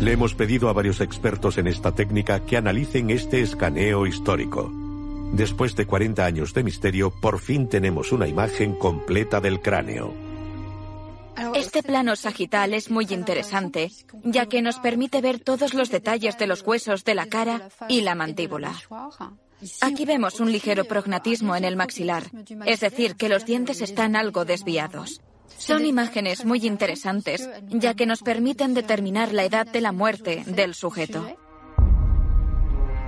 Le 0.00 0.12
hemos 0.12 0.34
pedido 0.34 0.68
a 0.68 0.72
varios 0.72 1.00
expertos 1.00 1.58
en 1.58 1.66
esta 1.66 1.96
técnica 1.96 2.44
que 2.44 2.56
analicen 2.56 3.10
este 3.10 3.42
escaneo 3.42 4.06
histórico. 4.06 4.70
Después 5.32 5.74
de 5.74 5.86
40 5.86 6.24
años 6.24 6.54
de 6.54 6.62
misterio, 6.62 7.10
por 7.10 7.40
fin 7.40 7.68
tenemos 7.68 8.12
una 8.12 8.28
imagen 8.28 8.74
completa 8.74 9.40
del 9.40 9.60
cráneo. 9.60 10.14
Este 11.54 11.82
plano 11.82 12.14
sagital 12.14 12.72
es 12.72 12.90
muy 12.90 13.06
interesante, 13.10 13.90
ya 14.22 14.46
que 14.46 14.62
nos 14.62 14.78
permite 14.78 15.20
ver 15.20 15.40
todos 15.40 15.74
los 15.74 15.90
detalles 15.90 16.38
de 16.38 16.46
los 16.46 16.62
huesos 16.62 17.04
de 17.04 17.14
la 17.16 17.26
cara 17.26 17.68
y 17.88 18.02
la 18.02 18.14
mandíbula. 18.14 18.74
Aquí 19.80 20.04
vemos 20.04 20.40
un 20.40 20.50
ligero 20.50 20.84
prognatismo 20.84 21.54
en 21.56 21.64
el 21.64 21.76
maxilar, 21.76 22.24
es 22.66 22.80
decir, 22.80 23.16
que 23.16 23.28
los 23.28 23.44
dientes 23.46 23.80
están 23.80 24.16
algo 24.16 24.44
desviados. 24.44 25.20
Son 25.58 25.84
imágenes 25.86 26.44
muy 26.44 26.66
interesantes, 26.66 27.48
ya 27.68 27.94
que 27.94 28.06
nos 28.06 28.22
permiten 28.22 28.74
determinar 28.74 29.32
la 29.32 29.44
edad 29.44 29.66
de 29.66 29.80
la 29.80 29.92
muerte 29.92 30.42
del 30.46 30.74
sujeto. 30.74 31.24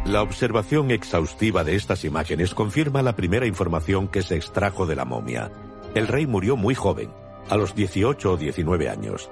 La 0.04 0.22
observación 0.22 0.90
exhaustiva 0.90 1.64
de 1.64 1.76
estas 1.76 2.04
imágenes 2.04 2.54
confirma 2.54 3.02
la 3.02 3.16
primera 3.16 3.46
información 3.46 4.06
que 4.06 4.22
se 4.22 4.36
extrajo 4.36 4.86
de 4.86 4.96
la 4.96 5.06
momia. 5.06 5.50
El 5.94 6.08
rey 6.08 6.26
murió 6.26 6.56
muy 6.56 6.74
joven, 6.74 7.10
a 7.48 7.56
los 7.56 7.74
18 7.74 8.32
o 8.32 8.36
19 8.36 8.88
años. 8.88 9.30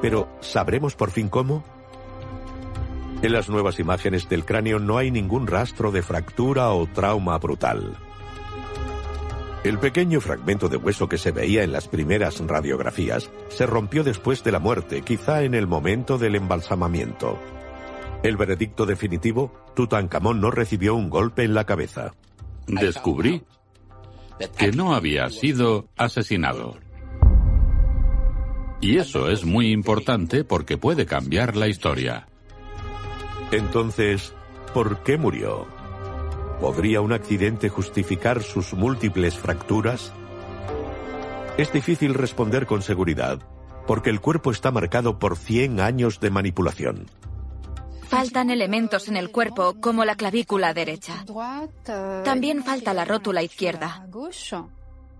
Pero, 0.00 0.28
¿sabremos 0.40 0.94
por 0.94 1.10
fin 1.10 1.28
cómo? 1.28 1.62
En 3.22 3.32
las 3.32 3.48
nuevas 3.48 3.80
imágenes 3.80 4.28
del 4.28 4.44
cráneo 4.44 4.78
no 4.78 4.98
hay 4.98 5.10
ningún 5.10 5.46
rastro 5.46 5.90
de 5.90 6.02
fractura 6.02 6.70
o 6.70 6.86
trauma 6.86 7.38
brutal. 7.38 7.96
El 9.64 9.78
pequeño 9.78 10.20
fragmento 10.20 10.68
de 10.68 10.76
hueso 10.76 11.08
que 11.08 11.18
se 11.18 11.32
veía 11.32 11.64
en 11.64 11.72
las 11.72 11.88
primeras 11.88 12.38
radiografías 12.38 13.30
se 13.48 13.66
rompió 13.66 14.04
después 14.04 14.44
de 14.44 14.52
la 14.52 14.60
muerte, 14.60 15.02
quizá 15.02 15.42
en 15.42 15.54
el 15.54 15.66
momento 15.66 16.18
del 16.18 16.36
embalsamamiento. 16.36 17.38
El 18.22 18.36
veredicto 18.36 18.86
definitivo, 18.86 19.52
Tutankamón 19.74 20.40
no 20.40 20.50
recibió 20.50 20.94
un 20.94 21.10
golpe 21.10 21.42
en 21.42 21.54
la 21.54 21.64
cabeza. 21.64 22.12
Descubrí 22.66 23.42
que 24.56 24.70
no 24.72 24.94
había 24.94 25.30
sido 25.30 25.88
asesinado. 25.96 26.76
Y 28.80 28.98
eso 28.98 29.30
es 29.30 29.44
muy 29.44 29.72
importante 29.72 30.44
porque 30.44 30.76
puede 30.76 31.06
cambiar 31.06 31.56
la 31.56 31.66
historia. 31.66 32.28
Entonces, 33.52 34.34
¿por 34.74 35.02
qué 35.04 35.16
murió? 35.16 35.66
¿Podría 36.60 37.00
un 37.00 37.12
accidente 37.12 37.68
justificar 37.68 38.42
sus 38.42 38.74
múltiples 38.74 39.38
fracturas? 39.38 40.12
Es 41.56 41.72
difícil 41.72 42.14
responder 42.14 42.66
con 42.66 42.82
seguridad, 42.82 43.38
porque 43.86 44.10
el 44.10 44.20
cuerpo 44.20 44.50
está 44.50 44.72
marcado 44.72 45.18
por 45.18 45.36
100 45.36 45.80
años 45.80 46.18
de 46.18 46.30
manipulación. 46.30 47.06
Faltan 48.08 48.50
elementos 48.50 49.08
en 49.08 49.16
el 49.16 49.30
cuerpo 49.30 49.80
como 49.80 50.04
la 50.04 50.16
clavícula 50.16 50.74
derecha. 50.74 51.24
También 52.24 52.64
falta 52.64 52.94
la 52.94 53.04
rótula 53.04 53.42
izquierda. 53.42 54.06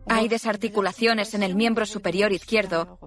Hay 0.09 0.29
desarticulaciones 0.29 1.35
en 1.35 1.43
el 1.43 1.55
miembro 1.55 1.87
superior 1.87 2.33
izquierdo, 2.33 2.99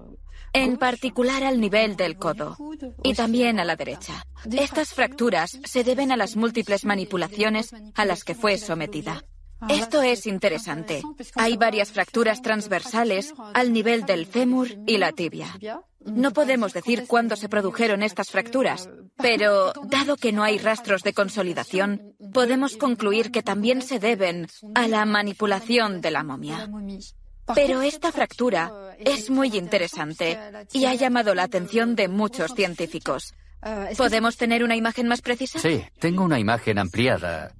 en 0.52 0.76
particular 0.76 1.44
al 1.44 1.60
nivel 1.60 1.96
del 1.96 2.16
codo 2.16 2.56
y 3.02 3.14
también 3.14 3.60
a 3.60 3.64
la 3.64 3.76
derecha. 3.76 4.24
Estas 4.50 4.94
fracturas 4.94 5.58
se 5.64 5.84
deben 5.84 6.12
a 6.12 6.16
las 6.16 6.36
múltiples 6.36 6.84
manipulaciones 6.84 7.72
a 7.94 8.04
las 8.04 8.24
que 8.24 8.34
fue 8.34 8.58
sometida. 8.58 9.24
Esto 9.68 10.02
es 10.02 10.26
interesante. 10.26 11.02
Hay 11.34 11.56
varias 11.56 11.92
fracturas 11.92 12.40
transversales 12.40 13.34
al 13.52 13.72
nivel 13.72 14.06
del 14.06 14.26
fémur 14.26 14.68
y 14.86 14.96
la 14.96 15.12
tibia. 15.12 15.54
No 16.00 16.32
podemos 16.32 16.72
decir 16.72 17.06
cuándo 17.06 17.36
se 17.36 17.50
produjeron 17.50 18.02
estas 18.02 18.30
fracturas, 18.30 18.88
pero 19.18 19.72
dado 19.84 20.16
que 20.16 20.32
no 20.32 20.42
hay 20.42 20.56
rastros 20.56 21.02
de 21.02 21.12
consolidación, 21.12 22.14
podemos 22.32 22.78
concluir 22.78 23.30
que 23.30 23.42
también 23.42 23.82
se 23.82 23.98
deben 23.98 24.46
a 24.74 24.88
la 24.88 25.04
manipulación 25.04 26.00
de 26.00 26.10
la 26.10 26.24
momia. 26.24 26.70
Pero 27.54 27.82
esta 27.82 28.12
fractura 28.12 28.94
es 28.98 29.30
muy 29.30 29.56
interesante 29.56 30.38
y 30.72 30.84
ha 30.84 30.94
llamado 30.94 31.34
la 31.34 31.44
atención 31.44 31.96
de 31.96 32.08
muchos 32.08 32.54
científicos. 32.54 33.34
¿Podemos 33.96 34.36
tener 34.36 34.64
una 34.64 34.76
imagen 34.76 35.06
más 35.06 35.20
precisa? 35.20 35.58
Sí, 35.58 35.84
tengo 35.98 36.24
una 36.24 36.38
imagen 36.38 36.78
ampliada. 36.78 37.54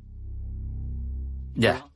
Ya. 1.55 1.87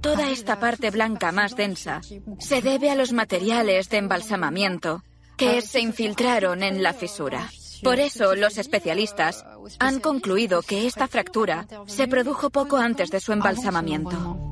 Toda 0.00 0.30
esta 0.30 0.58
parte 0.58 0.90
blanca 0.90 1.32
más 1.32 1.56
densa 1.56 2.00
se 2.38 2.62
debe 2.62 2.90
a 2.90 2.94
los 2.94 3.12
materiales 3.12 3.90
de 3.90 3.98
embalsamamiento 3.98 5.02
que 5.36 5.60
se 5.60 5.80
infiltraron 5.80 6.62
en 6.62 6.82
la 6.82 6.94
fisura. 6.94 7.50
Por 7.82 7.98
eso 7.98 8.34
los 8.34 8.58
especialistas 8.58 9.44
han 9.78 10.00
concluido 10.00 10.62
que 10.62 10.86
esta 10.86 11.08
fractura 11.08 11.66
se 11.86 12.08
produjo 12.08 12.50
poco 12.50 12.76
antes 12.76 13.10
de 13.10 13.20
su 13.20 13.32
embalsamamiento. 13.32 14.49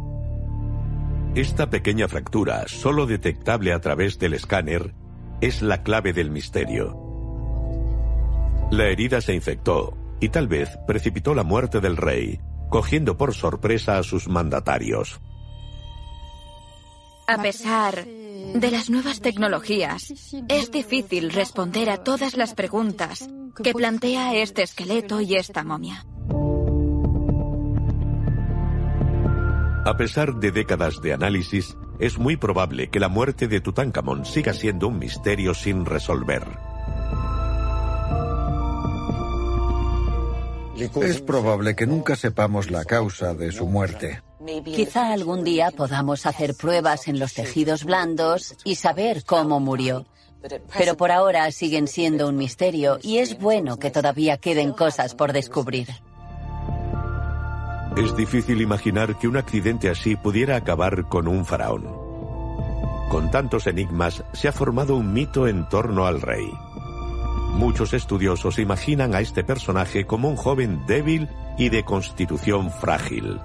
Esta 1.34 1.70
pequeña 1.70 2.08
fractura, 2.08 2.66
solo 2.66 3.06
detectable 3.06 3.72
a 3.72 3.80
través 3.80 4.18
del 4.18 4.34
escáner, 4.34 4.94
es 5.40 5.62
la 5.62 5.82
clave 5.82 6.12
del 6.12 6.30
misterio. 6.30 6.96
La 8.70 8.86
herida 8.86 9.20
se 9.20 9.34
infectó 9.34 9.96
y 10.20 10.30
tal 10.30 10.48
vez 10.48 10.70
precipitó 10.86 11.34
la 11.34 11.44
muerte 11.44 11.80
del 11.80 11.96
rey, 11.96 12.40
cogiendo 12.70 13.16
por 13.16 13.34
sorpresa 13.34 13.98
a 13.98 14.02
sus 14.02 14.28
mandatarios. 14.28 15.20
A 17.26 17.40
pesar 17.42 18.06
de 18.06 18.70
las 18.70 18.88
nuevas 18.88 19.20
tecnologías, 19.20 20.32
es 20.48 20.70
difícil 20.70 21.30
responder 21.30 21.90
a 21.90 21.98
todas 21.98 22.36
las 22.36 22.54
preguntas 22.54 23.28
que 23.62 23.74
plantea 23.74 24.34
este 24.34 24.62
esqueleto 24.62 25.20
y 25.20 25.36
esta 25.36 25.62
momia. 25.62 26.04
A 29.88 29.96
pesar 29.96 30.34
de 30.34 30.52
décadas 30.52 31.00
de 31.00 31.14
análisis, 31.14 31.78
es 31.98 32.18
muy 32.18 32.36
probable 32.36 32.90
que 32.90 33.00
la 33.00 33.08
muerte 33.08 33.48
de 33.48 33.62
Tutankamón 33.62 34.26
siga 34.26 34.52
siendo 34.52 34.86
un 34.86 34.98
misterio 34.98 35.54
sin 35.54 35.86
resolver. 35.86 36.42
Es 40.76 41.22
probable 41.22 41.74
que 41.74 41.86
nunca 41.86 42.16
sepamos 42.16 42.70
la 42.70 42.84
causa 42.84 43.32
de 43.32 43.50
su 43.50 43.66
muerte. 43.66 44.22
Quizá 44.62 45.10
algún 45.10 45.42
día 45.42 45.70
podamos 45.70 46.26
hacer 46.26 46.54
pruebas 46.54 47.08
en 47.08 47.18
los 47.18 47.32
tejidos 47.32 47.84
blandos 47.84 48.56
y 48.64 48.74
saber 48.74 49.24
cómo 49.24 49.58
murió. 49.58 50.04
Pero 50.76 50.98
por 50.98 51.10
ahora 51.12 51.50
siguen 51.50 51.88
siendo 51.88 52.28
un 52.28 52.36
misterio 52.36 52.98
y 53.00 53.18
es 53.18 53.38
bueno 53.38 53.78
que 53.78 53.90
todavía 53.90 54.36
queden 54.36 54.72
cosas 54.72 55.14
por 55.14 55.32
descubrir. 55.32 55.88
Es 57.96 58.16
difícil 58.16 58.60
imaginar 58.60 59.18
que 59.18 59.28
un 59.28 59.36
accidente 59.36 59.90
así 59.90 60.16
pudiera 60.16 60.56
acabar 60.56 61.04
con 61.04 61.26
un 61.26 61.44
faraón. 61.44 61.86
Con 63.08 63.30
tantos 63.30 63.66
enigmas, 63.66 64.22
se 64.32 64.48
ha 64.48 64.52
formado 64.52 64.94
un 64.96 65.12
mito 65.12 65.48
en 65.48 65.68
torno 65.68 66.06
al 66.06 66.20
rey. 66.20 66.52
Muchos 67.54 67.94
estudiosos 67.94 68.58
imaginan 68.58 69.14
a 69.14 69.20
este 69.20 69.42
personaje 69.42 70.06
como 70.06 70.28
un 70.28 70.36
joven 70.36 70.86
débil 70.86 71.28
y 71.56 71.70
de 71.70 71.84
constitución 71.84 72.70
frágil. 72.70 73.40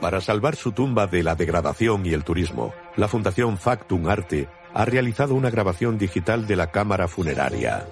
Para 0.00 0.20
salvar 0.20 0.54
su 0.54 0.72
tumba 0.72 1.06
de 1.06 1.22
la 1.22 1.34
degradación 1.34 2.04
y 2.04 2.12
el 2.12 2.24
turismo, 2.24 2.74
la 2.96 3.08
Fundación 3.08 3.56
Factum 3.56 4.06
Arte 4.06 4.48
ha 4.74 4.84
realizado 4.84 5.34
una 5.34 5.50
grabación 5.50 5.96
digital 5.98 6.46
de 6.46 6.56
la 6.56 6.70
cámara 6.70 7.08
funeraria. 7.08 7.86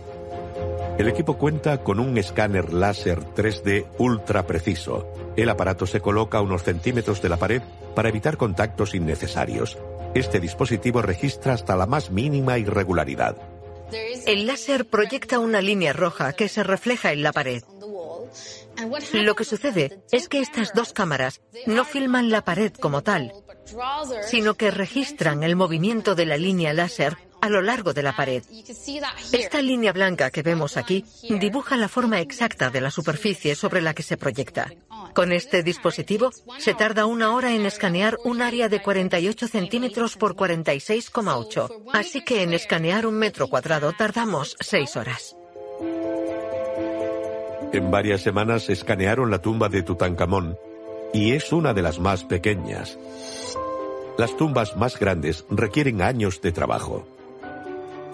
El 0.98 1.08
equipo 1.08 1.38
cuenta 1.38 1.78
con 1.78 1.98
un 1.98 2.18
escáner 2.18 2.72
láser 2.72 3.20
3D 3.20 3.86
ultra 3.98 4.46
preciso. 4.46 5.08
El 5.36 5.48
aparato 5.48 5.86
se 5.86 6.00
coloca 6.00 6.38
a 6.38 6.42
unos 6.42 6.64
centímetros 6.64 7.22
de 7.22 7.28
la 7.28 7.38
pared 7.38 7.62
para 7.94 8.10
evitar 8.10 8.36
contactos 8.36 8.94
innecesarios. 8.94 9.78
Este 10.14 10.40
dispositivo 10.40 11.00
registra 11.00 11.54
hasta 11.54 11.76
la 11.76 11.86
más 11.86 12.10
mínima 12.10 12.58
irregularidad. 12.58 13.36
El 14.26 14.46
láser 14.46 14.86
proyecta 14.86 15.38
una 15.38 15.62
línea 15.62 15.92
roja 15.92 16.32
que 16.34 16.48
se 16.48 16.62
refleja 16.62 17.12
en 17.12 17.22
la 17.22 17.32
pared. 17.32 17.62
Lo 19.12 19.34
que 19.34 19.44
sucede 19.44 20.02
es 20.10 20.28
que 20.28 20.40
estas 20.40 20.72
dos 20.74 20.92
cámaras 20.92 21.40
no 21.66 21.84
filman 21.84 22.30
la 22.30 22.44
pared 22.44 22.72
como 22.72 23.02
tal, 23.02 23.32
sino 24.26 24.54
que 24.54 24.70
registran 24.70 25.42
el 25.42 25.56
movimiento 25.56 26.14
de 26.14 26.26
la 26.26 26.36
línea 26.36 26.72
láser 26.72 27.16
a 27.42 27.48
lo 27.48 27.60
largo 27.60 27.92
de 27.92 28.02
la 28.02 28.14
pared. 28.14 28.42
Esta 29.32 29.60
línea 29.60 29.92
blanca 29.92 30.30
que 30.30 30.42
vemos 30.42 30.76
aquí 30.76 31.04
dibuja 31.28 31.76
la 31.76 31.88
forma 31.88 32.20
exacta 32.20 32.70
de 32.70 32.80
la 32.80 32.90
superficie 32.90 33.56
sobre 33.56 33.82
la 33.82 33.94
que 33.94 34.04
se 34.04 34.16
proyecta. 34.16 34.70
Con 35.12 35.32
este 35.32 35.64
dispositivo 35.64 36.30
se 36.58 36.74
tarda 36.74 37.04
una 37.04 37.34
hora 37.34 37.52
en 37.52 37.66
escanear 37.66 38.16
un 38.24 38.42
área 38.42 38.68
de 38.68 38.80
48 38.80 39.48
centímetros 39.48 40.16
por 40.16 40.36
46,8. 40.36 41.90
Así 41.92 42.24
que 42.24 42.42
en 42.42 42.54
escanear 42.54 43.06
un 43.06 43.14
metro 43.14 43.48
cuadrado 43.48 43.92
tardamos 43.92 44.56
seis 44.60 44.96
horas. 44.96 45.36
En 47.72 47.90
varias 47.90 48.20
semanas 48.20 48.68
escanearon 48.68 49.30
la 49.30 49.40
tumba 49.40 49.70
de 49.70 49.82
Tutankamón 49.82 50.58
y 51.14 51.32
es 51.32 51.52
una 51.52 51.72
de 51.72 51.80
las 51.80 51.98
más 51.98 52.24
pequeñas. 52.24 52.98
Las 54.18 54.36
tumbas 54.36 54.76
más 54.76 54.98
grandes 54.98 55.46
requieren 55.48 56.02
años 56.02 56.42
de 56.42 56.52
trabajo. 56.52 57.06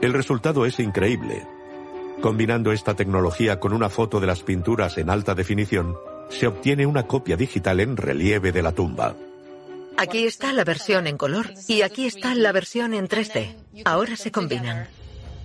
El 0.00 0.12
resultado 0.12 0.64
es 0.64 0.78
increíble. 0.78 1.44
Combinando 2.20 2.70
esta 2.70 2.94
tecnología 2.94 3.58
con 3.58 3.72
una 3.72 3.88
foto 3.88 4.20
de 4.20 4.28
las 4.28 4.44
pinturas 4.44 4.96
en 4.96 5.10
alta 5.10 5.34
definición, 5.34 5.96
se 6.30 6.46
obtiene 6.46 6.86
una 6.86 7.08
copia 7.08 7.36
digital 7.36 7.80
en 7.80 7.96
relieve 7.96 8.52
de 8.52 8.62
la 8.62 8.72
tumba. 8.72 9.16
Aquí 9.96 10.24
está 10.24 10.52
la 10.52 10.62
versión 10.62 11.08
en 11.08 11.16
color 11.18 11.52
y 11.66 11.82
aquí 11.82 12.06
está 12.06 12.36
la 12.36 12.52
versión 12.52 12.94
en 12.94 13.08
3D. 13.08 13.56
Ahora 13.84 14.14
se 14.14 14.30
combinan. 14.30 14.86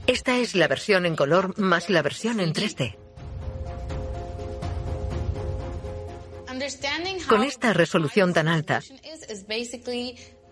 Esta 0.05 0.38
es 0.38 0.53
la 0.53 0.68
versión 0.68 1.07
en 1.07 1.16
color 1.16 1.57
más 1.57 1.89
la 1.89 2.03
versión 2.03 2.39
en 2.39 2.53
3D. 2.53 3.02
Con 7.27 7.43
esta 7.43 7.73
resolución 7.73 8.33
tan 8.33 8.47
alta, 8.47 8.81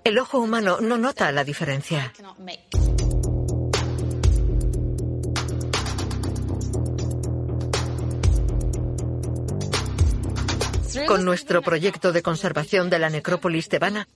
el 0.04 0.20
ojo 0.20 0.40
humano 0.40 0.80
no 0.82 0.98
nota 0.98 1.32
la 1.32 1.44
diferencia. 1.44 2.14
Con 11.08 11.24
nuestro 11.24 11.62
proyecto 11.62 12.12
de 12.12 12.22
conservación 12.22 12.90
de 12.90 13.00
la 13.00 13.10
necrópolis 13.10 13.70
tebana, 13.70 14.08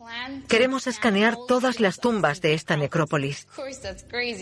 queremos 0.47 0.88
escanear 0.88 1.38
todas 1.47 1.79
las 1.79 1.99
tumbas 1.99 2.41
de 2.41 2.53
esta 2.53 2.75
necrópolis. 2.75 3.47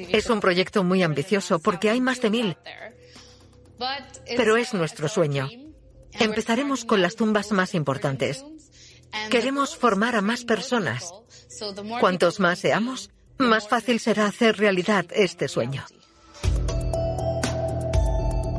Es 0.09 0.29
un 0.29 0.39
proyecto 0.39 0.83
muy 0.83 1.03
ambicioso 1.03 1.59
porque 1.59 1.89
hay 1.89 2.01
más 2.01 2.21
de 2.21 2.29
mil, 2.29 2.57
pero 4.35 4.57
es 4.57 4.73
nuestro 4.73 5.07
sueño. 5.09 5.49
Empezaremos 6.19 6.85
con 6.85 7.01
las 7.01 7.15
tumbas 7.15 7.51
más 7.51 7.73
importantes. 7.75 8.45
Queremos 9.29 9.75
formar 9.75 10.15
a 10.15 10.21
más 10.21 10.43
personas. 10.43 11.11
Cuantos 11.99 12.39
más 12.39 12.59
seamos, 12.59 13.11
más 13.37 13.67
fácil 13.67 13.99
será 13.99 14.25
hacer 14.25 14.57
realidad 14.57 15.05
este 15.13 15.47
sueño. 15.47 15.83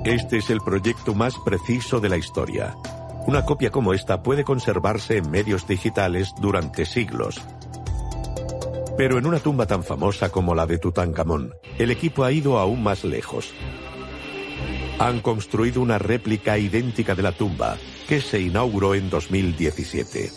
Este 0.05 0.39
es 0.39 0.51
el 0.51 0.61
proyecto 0.61 1.15
más 1.15 1.35
preciso 1.45 1.99
de 1.99 2.09
la 2.09 2.17
historia. 2.17 2.75
Una 3.27 3.45
copia 3.45 3.71
como 3.71 3.95
esta 3.95 4.23
puede 4.23 4.45
conservarse 4.45 5.17
en 5.17 5.31
medios 5.31 5.67
digitales 5.67 6.31
durante 6.41 6.85
siglos. 6.85 7.41
Pero 8.99 9.19
en 9.19 9.27
una 9.27 9.41
tumba 9.41 9.67
tan 9.67 9.83
famosa 9.83 10.29
como 10.29 10.55
la 10.55 10.67
de 10.67 10.79
Tutankamón, 10.79 11.55
el 11.79 11.91
equipo 11.91 12.23
ha 12.23 12.31
ido 12.31 12.59
aún 12.59 12.83
más 12.83 13.03
lejos 13.03 13.53
han 14.99 15.21
construido 15.21 15.81
una 15.81 15.99
réplica 15.99 16.59
idéntica 16.59 17.15
de 17.15 17.23
la 17.23 17.33
tumba, 17.33 17.77
que 18.09 18.21
se 18.21 18.41
inauguró 18.41 18.95
en 18.95 19.11
2017. 19.11 20.31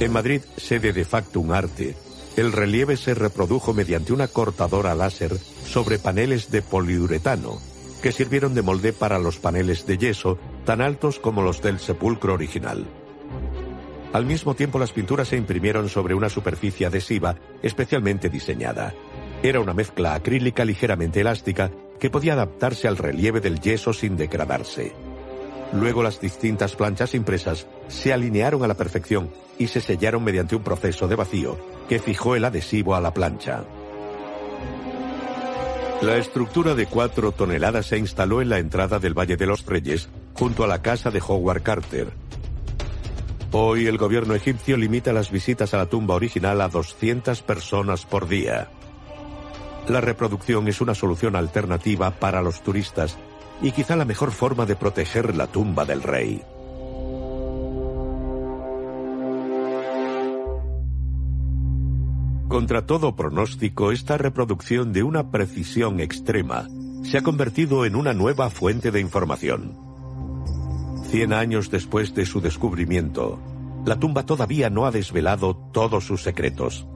En 0.00 0.12
Madrid, 0.12 0.40
sede 0.56 0.92
de 0.92 1.04
Factum 1.04 1.52
Arte, 1.52 1.96
el 2.36 2.52
relieve 2.52 2.96
se 2.96 3.14
reprodujo 3.14 3.72
mediante 3.74 4.12
una 4.12 4.28
cortadora 4.28 4.94
láser 4.94 5.36
sobre 5.36 5.98
paneles 5.98 6.50
de 6.50 6.62
poliuretano, 6.62 7.58
que 8.02 8.12
sirvieron 8.12 8.54
de 8.54 8.62
molde 8.62 8.92
para 8.92 9.18
los 9.18 9.38
paneles 9.38 9.86
de 9.86 9.98
yeso 9.98 10.38
tan 10.64 10.80
altos 10.80 11.18
como 11.18 11.42
los 11.42 11.62
del 11.62 11.78
sepulcro 11.78 12.34
original. 12.34 12.86
Al 14.12 14.24
mismo 14.24 14.54
tiempo 14.54 14.78
las 14.78 14.92
pinturas 14.92 15.28
se 15.28 15.36
imprimieron 15.36 15.88
sobre 15.88 16.14
una 16.14 16.28
superficie 16.28 16.86
adhesiva 16.86 17.36
especialmente 17.62 18.28
diseñada. 18.28 18.94
Era 19.42 19.60
una 19.60 19.74
mezcla 19.74 20.14
acrílica 20.14 20.64
ligeramente 20.64 21.20
elástica 21.20 21.70
que 21.98 22.10
podía 22.10 22.34
adaptarse 22.34 22.88
al 22.88 22.96
relieve 22.96 23.40
del 23.40 23.60
yeso 23.60 23.92
sin 23.92 24.16
degradarse. 24.16 24.92
Luego 25.72 26.02
las 26.02 26.20
distintas 26.20 26.76
planchas 26.76 27.14
impresas 27.14 27.66
se 27.88 28.12
alinearon 28.12 28.62
a 28.62 28.68
la 28.68 28.74
perfección 28.74 29.30
y 29.58 29.68
se 29.68 29.80
sellaron 29.80 30.22
mediante 30.22 30.56
un 30.56 30.62
proceso 30.62 31.08
de 31.08 31.16
vacío 31.16 31.58
que 31.88 31.98
fijó 31.98 32.36
el 32.36 32.44
adhesivo 32.44 32.94
a 32.94 33.00
la 33.00 33.12
plancha. 33.12 33.64
La 36.02 36.18
estructura 36.18 36.74
de 36.74 36.86
cuatro 36.86 37.32
toneladas 37.32 37.86
se 37.86 37.96
instaló 37.96 38.42
en 38.42 38.50
la 38.50 38.58
entrada 38.58 38.98
del 38.98 39.18
Valle 39.18 39.36
de 39.36 39.46
los 39.46 39.64
Reyes, 39.64 40.10
junto 40.34 40.62
a 40.62 40.66
la 40.66 40.82
casa 40.82 41.10
de 41.10 41.22
Howard 41.26 41.62
Carter. 41.62 42.12
Hoy 43.52 43.86
el 43.86 43.96
gobierno 43.96 44.34
egipcio 44.34 44.76
limita 44.76 45.14
las 45.14 45.30
visitas 45.30 45.72
a 45.72 45.78
la 45.78 45.86
tumba 45.86 46.14
original 46.14 46.60
a 46.60 46.68
200 46.68 47.40
personas 47.42 48.04
por 48.04 48.28
día. 48.28 48.68
La 49.88 50.00
reproducción 50.00 50.66
es 50.66 50.80
una 50.80 50.94
solución 50.94 51.36
alternativa 51.36 52.10
para 52.10 52.42
los 52.42 52.60
turistas 52.62 53.16
y 53.62 53.70
quizá 53.70 53.94
la 53.94 54.04
mejor 54.04 54.32
forma 54.32 54.66
de 54.66 54.74
proteger 54.74 55.36
la 55.36 55.46
tumba 55.46 55.84
del 55.84 56.02
rey. 56.02 56.42
Contra 62.48 62.86
todo 62.86 63.14
pronóstico, 63.14 63.92
esta 63.92 64.18
reproducción 64.18 64.92
de 64.92 65.02
una 65.02 65.30
precisión 65.30 66.00
extrema 66.00 66.68
se 67.02 67.18
ha 67.18 67.22
convertido 67.22 67.84
en 67.84 67.94
una 67.94 68.12
nueva 68.12 68.50
fuente 68.50 68.90
de 68.90 69.00
información. 69.00 69.76
Cien 71.10 71.32
años 71.32 71.70
después 71.70 72.14
de 72.14 72.26
su 72.26 72.40
descubrimiento, 72.40 73.38
la 73.84 73.96
tumba 73.96 74.26
todavía 74.26 74.70
no 74.70 74.86
ha 74.86 74.90
desvelado 74.90 75.54
todos 75.72 76.04
sus 76.04 76.22
secretos. 76.22 76.88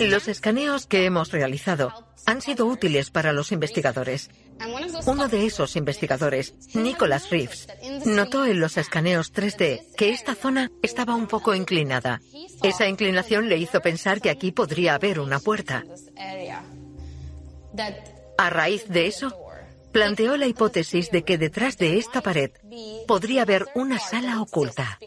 Los 0.00 0.28
escaneos 0.28 0.86
que 0.86 1.04
hemos 1.04 1.32
realizado 1.32 1.92
han 2.26 2.42
sido 2.42 2.66
útiles 2.66 3.10
para 3.10 3.32
los 3.32 3.52
investigadores. 3.52 4.30
Uno 5.06 5.28
de 5.28 5.46
esos 5.46 5.76
investigadores, 5.76 6.54
Nicholas 6.74 7.30
Reeves, 7.30 7.68
notó 8.04 8.44
en 8.44 8.60
los 8.60 8.76
escaneos 8.76 9.32
3D 9.32 9.94
que 9.96 10.10
esta 10.10 10.34
zona 10.34 10.70
estaba 10.82 11.14
un 11.14 11.26
poco 11.26 11.54
inclinada. 11.54 12.20
Esa 12.62 12.86
inclinación 12.86 13.48
le 13.48 13.56
hizo 13.56 13.80
pensar 13.80 14.20
que 14.20 14.30
aquí 14.30 14.52
podría 14.52 14.94
haber 14.94 15.20
una 15.20 15.38
puerta. 15.40 15.84
A 18.36 18.50
raíz 18.50 18.88
de 18.88 19.06
eso, 19.06 19.34
planteó 19.92 20.36
la 20.36 20.46
hipótesis 20.46 21.10
de 21.10 21.24
que 21.24 21.38
detrás 21.38 21.78
de 21.78 21.98
esta 21.98 22.20
pared 22.20 22.50
podría 23.06 23.42
haber 23.42 23.66
una 23.74 23.98
sala 23.98 24.42
oculta. 24.42 24.98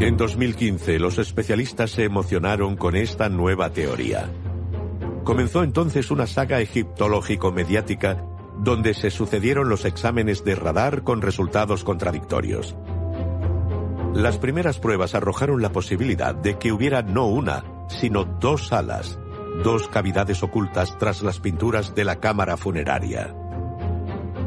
En 0.00 0.16
2015, 0.16 0.98
los 0.98 1.18
especialistas 1.18 1.90
se 1.90 2.04
emocionaron 2.04 2.76
con 2.76 2.96
esta 2.96 3.28
nueva 3.28 3.70
teoría. 3.70 4.30
Comenzó 5.24 5.62
entonces 5.62 6.10
una 6.10 6.26
saga 6.26 6.60
egiptológico-mediática 6.60 8.24
donde 8.58 8.94
se 8.94 9.10
sucedieron 9.10 9.68
los 9.68 9.84
exámenes 9.84 10.44
de 10.44 10.54
radar 10.54 11.04
con 11.04 11.22
resultados 11.22 11.84
contradictorios. 11.84 12.76
Las 14.14 14.38
primeras 14.38 14.78
pruebas 14.78 15.14
arrojaron 15.14 15.62
la 15.62 15.72
posibilidad 15.72 16.34
de 16.34 16.58
que 16.58 16.72
hubiera 16.72 17.02
no 17.02 17.26
una, 17.26 17.64
sino 17.88 18.24
dos 18.24 18.68
salas, 18.68 19.18
dos 19.62 19.88
cavidades 19.88 20.42
ocultas 20.42 20.98
tras 20.98 21.22
las 21.22 21.40
pinturas 21.40 21.94
de 21.94 22.04
la 22.04 22.16
cámara 22.16 22.56
funeraria. 22.56 23.34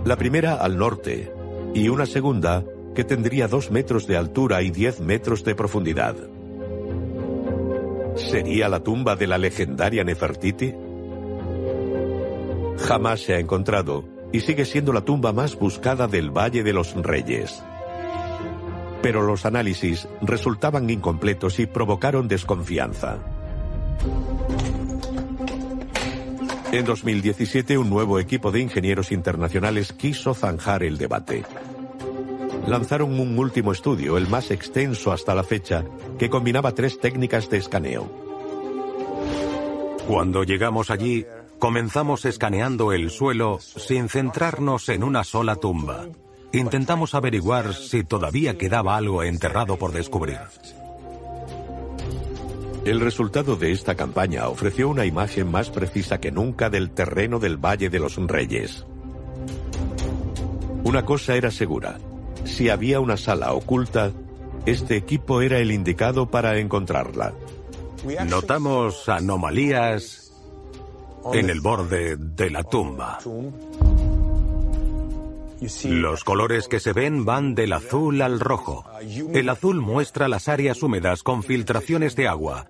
La 0.04 0.18
primera 0.18 0.56
al 0.56 0.78
norte 0.78 1.34
y 1.74 1.90
una 1.90 2.06
segunda 2.06 2.64
que 2.96 3.04
tendría 3.04 3.48
dos 3.48 3.70
metros 3.70 4.08
de 4.08 4.18
altura 4.18 4.64
y 4.64 4.72
diez 4.72 5.00
metros 5.00 5.44
de 5.44 5.54
profundidad. 5.54 6.16
¿Sería 8.16 8.70
la 8.70 8.80
tumba 8.80 9.16
de 9.16 9.28
la 9.28 9.38
legendaria 9.38 10.04
Nefertiti? 10.04 10.74
Jamás 12.80 13.20
se 13.20 13.34
ha 13.34 13.40
encontrado 13.40 14.06
y 14.32 14.40
sigue 14.40 14.66
siendo 14.66 14.94
la 14.94 15.02
tumba 15.02 15.34
más 15.34 15.56
buscada 15.58 16.08
del 16.08 16.32
Valle 16.32 16.64
de 16.64 16.74
los 16.74 16.94
Reyes. 16.96 17.62
Pero 19.02 19.22
los 19.22 19.46
análisis 19.46 20.08
resultaban 20.22 20.90
incompletos 20.90 21.60
y 21.60 21.68
provocaron 21.68 22.28
desconfianza. 22.28 23.20
En 26.72 26.86
2017, 26.86 27.78
un 27.78 27.90
nuevo 27.90 28.20
equipo 28.20 28.52
de 28.52 28.62
ingenieros 28.62 29.12
internacionales 29.12 29.94
quiso 29.94 30.34
zanjar 30.34 30.84
el 30.84 30.98
debate. 30.98 31.44
Lanzaron 32.68 33.20
un 33.20 33.38
último 33.38 33.72
estudio, 33.72 34.18
el 34.18 34.28
más 34.28 34.50
extenso 34.50 35.12
hasta 35.12 35.36
la 35.36 35.44
fecha, 35.44 35.84
que 36.18 36.30
combinaba 36.30 36.74
tres 36.74 37.00
técnicas 37.00 37.50
de 37.50 37.58
escaneo. 37.58 38.10
Cuando 40.08 40.44
llegamos 40.44 40.90
allí, 40.90 41.26
comenzamos 41.60 42.26
escaneando 42.26 42.92
el 42.92 43.12
suelo 43.12 43.60
sin 43.60 44.10
centrarnos 44.10 44.90
en 44.90 45.04
una 45.04 45.24
sola 45.24 45.56
tumba. 45.56 46.08
Intentamos 46.54 47.14
averiguar 47.14 47.74
si 47.74 48.04
todavía 48.04 48.58
quedaba 48.58 48.96
algo 48.98 49.24
enterrado 49.24 49.78
por 49.78 49.92
descubrir. 49.92 50.40
El 52.84 53.00
resultado 53.00 53.56
de 53.56 53.72
esta 53.72 53.96
campaña 53.96 54.48
ofreció 54.48 54.90
una 54.90 55.06
imagen 55.06 55.50
más 55.50 55.70
precisa 55.70 56.20
que 56.20 56.32
nunca 56.32 56.70
del 56.70 56.92
terreno 56.92 57.40
del 57.40 57.58
Valle 57.58 57.90
de 57.90 58.00
los 58.00 58.16
Reyes. 58.16 58.86
Una 60.84 61.04
cosa 61.04 61.36
era 61.36 61.50
segura. 61.50 61.98
Si 62.46 62.70
había 62.70 63.00
una 63.00 63.18
sala 63.18 63.54
oculta, 63.54 64.12
este 64.66 64.96
equipo 64.96 65.42
era 65.42 65.60
el 65.60 65.72
indicado 65.72 66.30
para 66.30 66.58
encontrarla. 66.60 67.34
Notamos 68.28 69.10
anomalías 69.10 70.32
en 71.34 71.50
el 71.50 71.60
borde 71.60 72.18
de 72.18 72.50
la 72.50 72.64
tumba. 72.64 73.20
Los 75.84 76.24
colores 76.24 76.68
que 76.68 76.80
se 76.80 76.94
ven 76.94 77.26
van 77.26 77.56
del 77.56 77.74
azul 77.74 78.22
al 78.22 78.40
rojo. 78.40 78.86
El 79.34 79.50
azul 79.50 79.82
muestra 79.82 80.28
las 80.28 80.48
áreas 80.48 80.84
húmedas 80.84 81.24
con 81.24 81.44
filtraciones 81.44 82.16
de 82.16 82.28
agua, 82.28 82.68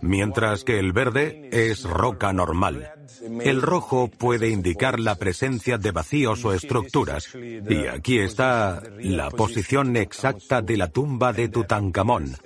mientras 0.00 0.64
que 0.64 0.78
el 0.78 0.92
verde 0.92 1.48
es 1.52 1.84
roca 1.84 2.32
normal. 2.32 2.90
El 3.22 3.62
rojo 3.62 4.08
puede 4.08 4.48
indicar 4.48 4.98
la 4.98 5.14
presencia 5.14 5.78
de 5.78 5.92
vacíos 5.92 6.44
o 6.44 6.52
estructuras. 6.52 7.28
Y 7.34 7.86
aquí 7.86 8.18
está 8.18 8.82
la 8.98 9.30
posición 9.30 9.96
exacta 9.96 10.60
de 10.60 10.76
la 10.76 10.88
tumba 10.88 11.32
de 11.32 11.48
Tutankamón, 11.48 12.36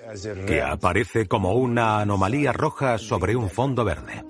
que 0.47 0.61
aparece 0.61 1.27
como 1.27 1.55
una 1.55 2.01
anomalía 2.01 2.53
roja 2.53 2.99
sobre 2.99 3.37
un 3.37 3.49
fondo 3.49 3.85
verde. 3.85 4.23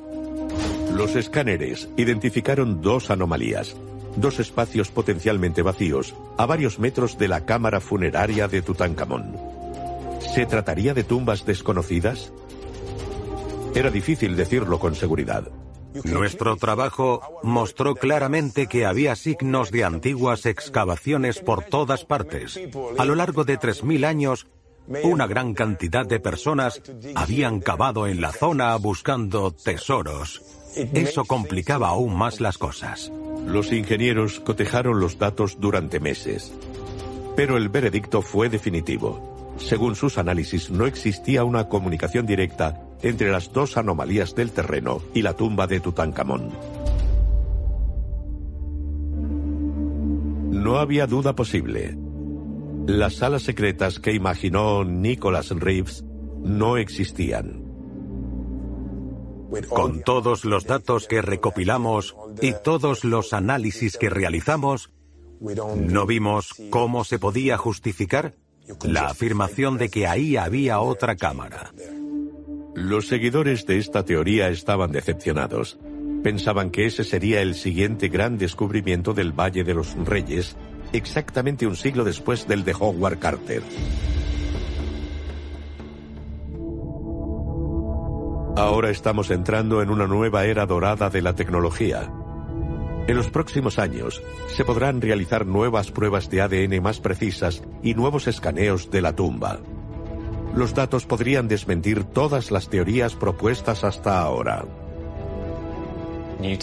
Los 0.94 1.16
escáneres 1.16 1.88
identificaron 1.96 2.80
dos 2.80 3.10
anomalías, 3.10 3.76
dos 4.16 4.38
espacios 4.38 4.90
potencialmente 4.90 5.62
vacíos 5.62 6.14
a 6.38 6.46
varios 6.46 6.78
metros 6.78 7.18
de 7.18 7.28
la 7.28 7.44
cámara 7.44 7.80
funeraria 7.80 8.46
de 8.46 8.62
Tutankamón. 8.62 9.36
¿Se 10.34 10.46
trataría 10.46 10.94
de 10.94 11.02
tumbas 11.02 11.44
desconocidas? 11.44 12.32
Era 13.74 13.90
difícil 13.90 14.36
decirlo 14.36 14.78
con 14.78 14.94
seguridad. 14.94 15.50
Nuestro 16.04 16.56
trabajo 16.56 17.40
mostró 17.42 17.94
claramente 17.94 18.66
que 18.66 18.86
había 18.86 19.16
signos 19.16 19.70
de 19.70 19.84
antiguas 19.84 20.46
excavaciones 20.46 21.40
por 21.40 21.64
todas 21.64 22.04
partes. 22.04 22.58
A 22.98 23.04
lo 23.04 23.14
largo 23.14 23.44
de 23.44 23.58
3.000 23.58 24.04
años, 24.04 24.46
una 25.02 25.26
gran 25.26 25.54
cantidad 25.54 26.06
de 26.06 26.20
personas 26.20 26.80
habían 27.14 27.60
cavado 27.60 28.06
en 28.06 28.20
la 28.20 28.32
zona 28.32 28.76
buscando 28.76 29.50
tesoros. 29.50 30.42
Eso 30.76 31.24
complicaba 31.24 31.88
aún 31.88 32.16
más 32.16 32.40
las 32.40 32.58
cosas. 32.58 33.10
Los 33.46 33.72
ingenieros 33.72 34.40
cotejaron 34.40 35.00
los 35.00 35.18
datos 35.18 35.58
durante 35.60 36.00
meses. 36.00 36.52
Pero 37.34 37.56
el 37.56 37.68
veredicto 37.68 38.22
fue 38.22 38.48
definitivo. 38.48 39.54
Según 39.58 39.96
sus 39.96 40.18
análisis, 40.18 40.70
no 40.70 40.86
existía 40.86 41.44
una 41.44 41.68
comunicación 41.68 42.26
directa 42.26 42.85
entre 43.08 43.30
las 43.30 43.52
dos 43.52 43.76
anomalías 43.76 44.34
del 44.34 44.52
terreno 44.52 45.00
y 45.14 45.22
la 45.22 45.34
tumba 45.34 45.66
de 45.66 45.80
Tutankamón. 45.80 46.50
No 50.50 50.78
había 50.78 51.06
duda 51.06 51.34
posible. 51.34 51.96
Las 52.86 53.16
salas 53.16 53.42
secretas 53.42 54.00
que 54.00 54.12
imaginó 54.12 54.84
Nicholas 54.84 55.50
Reeves 55.50 56.04
no 56.42 56.76
existían. 56.76 57.64
Con 59.68 60.02
todos 60.02 60.44
los 60.44 60.64
datos 60.64 61.06
que 61.06 61.22
recopilamos 61.22 62.16
y 62.42 62.52
todos 62.64 63.04
los 63.04 63.32
análisis 63.32 63.96
que 63.96 64.10
realizamos, 64.10 64.90
no 65.40 66.06
vimos 66.06 66.54
cómo 66.70 67.04
se 67.04 67.18
podía 67.18 67.56
justificar 67.56 68.34
la 68.84 69.06
afirmación 69.06 69.78
de 69.78 69.88
que 69.88 70.06
ahí 70.06 70.36
había 70.36 70.80
otra 70.80 71.16
cámara. 71.16 71.72
Los 72.76 73.06
seguidores 73.06 73.64
de 73.64 73.78
esta 73.78 74.04
teoría 74.04 74.50
estaban 74.50 74.92
decepcionados. 74.92 75.78
Pensaban 76.22 76.68
que 76.68 76.84
ese 76.84 77.04
sería 77.04 77.40
el 77.40 77.54
siguiente 77.54 78.08
gran 78.08 78.36
descubrimiento 78.36 79.14
del 79.14 79.32
Valle 79.32 79.64
de 79.64 79.72
los 79.72 79.94
Reyes, 80.04 80.58
exactamente 80.92 81.66
un 81.66 81.74
siglo 81.74 82.04
después 82.04 82.46
del 82.46 82.64
de 82.64 82.74
Howard 82.78 83.18
Carter. 83.18 83.62
Ahora 88.58 88.90
estamos 88.90 89.30
entrando 89.30 89.80
en 89.80 89.88
una 89.88 90.06
nueva 90.06 90.44
era 90.44 90.66
dorada 90.66 91.08
de 91.08 91.22
la 91.22 91.34
tecnología. 91.34 92.12
En 93.06 93.16
los 93.16 93.30
próximos 93.30 93.78
años 93.78 94.22
se 94.54 94.66
podrán 94.66 95.00
realizar 95.00 95.46
nuevas 95.46 95.90
pruebas 95.90 96.28
de 96.28 96.42
ADN 96.42 96.82
más 96.82 97.00
precisas 97.00 97.62
y 97.82 97.94
nuevos 97.94 98.26
escaneos 98.26 98.90
de 98.90 99.00
la 99.00 99.16
tumba 99.16 99.60
los 100.56 100.74
datos 100.74 101.06
podrían 101.06 101.46
desmentir 101.46 102.04
todas 102.04 102.50
las 102.50 102.68
teorías 102.68 103.14
propuestas 103.14 103.84
hasta 103.84 104.20
ahora. 104.20 104.64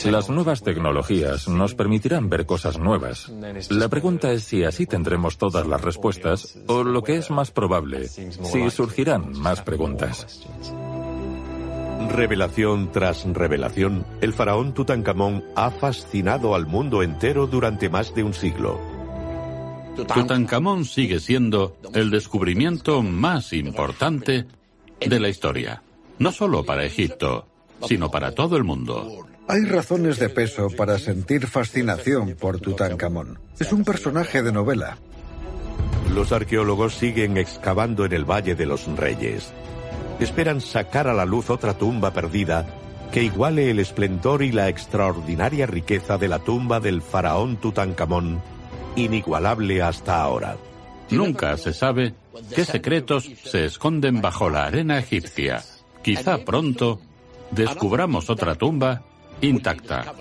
Las 0.05 0.29
nuevas 0.29 0.61
tecnologías 0.61 1.47
nos 1.47 1.73
permitirán 1.73 2.29
ver 2.29 2.45
cosas 2.45 2.77
nuevas. 2.77 3.31
La 3.69 3.89
pregunta 3.89 4.31
es 4.31 4.43
si 4.43 4.63
así 4.63 4.85
tendremos 4.85 5.37
todas 5.37 5.65
las 5.65 5.81
respuestas 5.81 6.57
o 6.67 6.83
lo 6.83 7.01
que 7.03 7.15
es 7.15 7.31
más 7.31 7.51
probable, 7.51 8.07
si 8.07 8.69
surgirán 8.69 9.31
más 9.39 9.61
preguntas. 9.61 10.45
Revelación 12.09 12.91
tras 12.91 13.25
revelación, 13.25 14.05
el 14.21 14.33
faraón 14.33 14.73
Tutankamón 14.73 15.43
ha 15.55 15.71
fascinado 15.71 16.53
al 16.53 16.67
mundo 16.67 17.01
entero 17.01 17.47
durante 17.47 17.89
más 17.89 18.13
de 18.13 18.23
un 18.23 18.33
siglo. 18.33 18.92
Tutankamón 19.95 20.85
sigue 20.85 21.19
siendo 21.19 21.77
el 21.93 22.09
descubrimiento 22.09 23.01
más 23.03 23.53
importante 23.53 24.45
de 24.99 25.19
la 25.19 25.29
historia, 25.29 25.83
no 26.19 26.31
solo 26.31 26.63
para 26.63 26.83
Egipto, 26.83 27.47
sino 27.87 28.09
para 28.09 28.31
todo 28.31 28.57
el 28.57 28.63
mundo. 28.63 29.27
Hay 29.47 29.65
razones 29.65 30.19
de 30.19 30.29
peso 30.29 30.69
para 30.75 30.97
sentir 30.97 31.47
fascinación 31.47 32.35
por 32.39 32.59
Tutankamón. 32.59 33.39
Es 33.59 33.71
un 33.73 33.83
personaje 33.83 34.41
de 34.41 34.51
novela. 34.51 34.97
Los 36.13 36.31
arqueólogos 36.31 36.95
siguen 36.95 37.37
excavando 37.37 38.05
en 38.05 38.13
el 38.13 38.25
Valle 38.25 38.55
de 38.55 38.65
los 38.65 38.87
Reyes. 38.87 39.51
Esperan 40.19 40.61
sacar 40.61 41.07
a 41.07 41.13
la 41.13 41.25
luz 41.25 41.49
otra 41.49 41.77
tumba 41.77 42.13
perdida 42.13 42.65
que 43.11 43.23
iguale 43.23 43.69
el 43.69 43.79
esplendor 43.79 44.41
y 44.41 44.51
la 44.51 44.69
extraordinaria 44.69 45.67
riqueza 45.67 46.17
de 46.17 46.27
la 46.27 46.39
tumba 46.39 46.79
del 46.79 47.01
faraón 47.01 47.57
Tutankamón 47.57 48.41
inigualable 48.95 49.81
hasta 49.81 50.21
ahora. 50.21 50.57
Nunca 51.09 51.57
se 51.57 51.73
sabe 51.73 52.13
qué 52.55 52.65
secretos 52.65 53.29
se 53.43 53.65
esconden 53.65 54.21
bajo 54.21 54.49
la 54.49 54.65
arena 54.65 54.99
egipcia. 54.99 55.61
Quizá 56.01 56.39
pronto 56.39 56.99
descubramos 57.51 58.29
otra 58.29 58.55
tumba 58.55 59.03
intacta. 59.41 60.13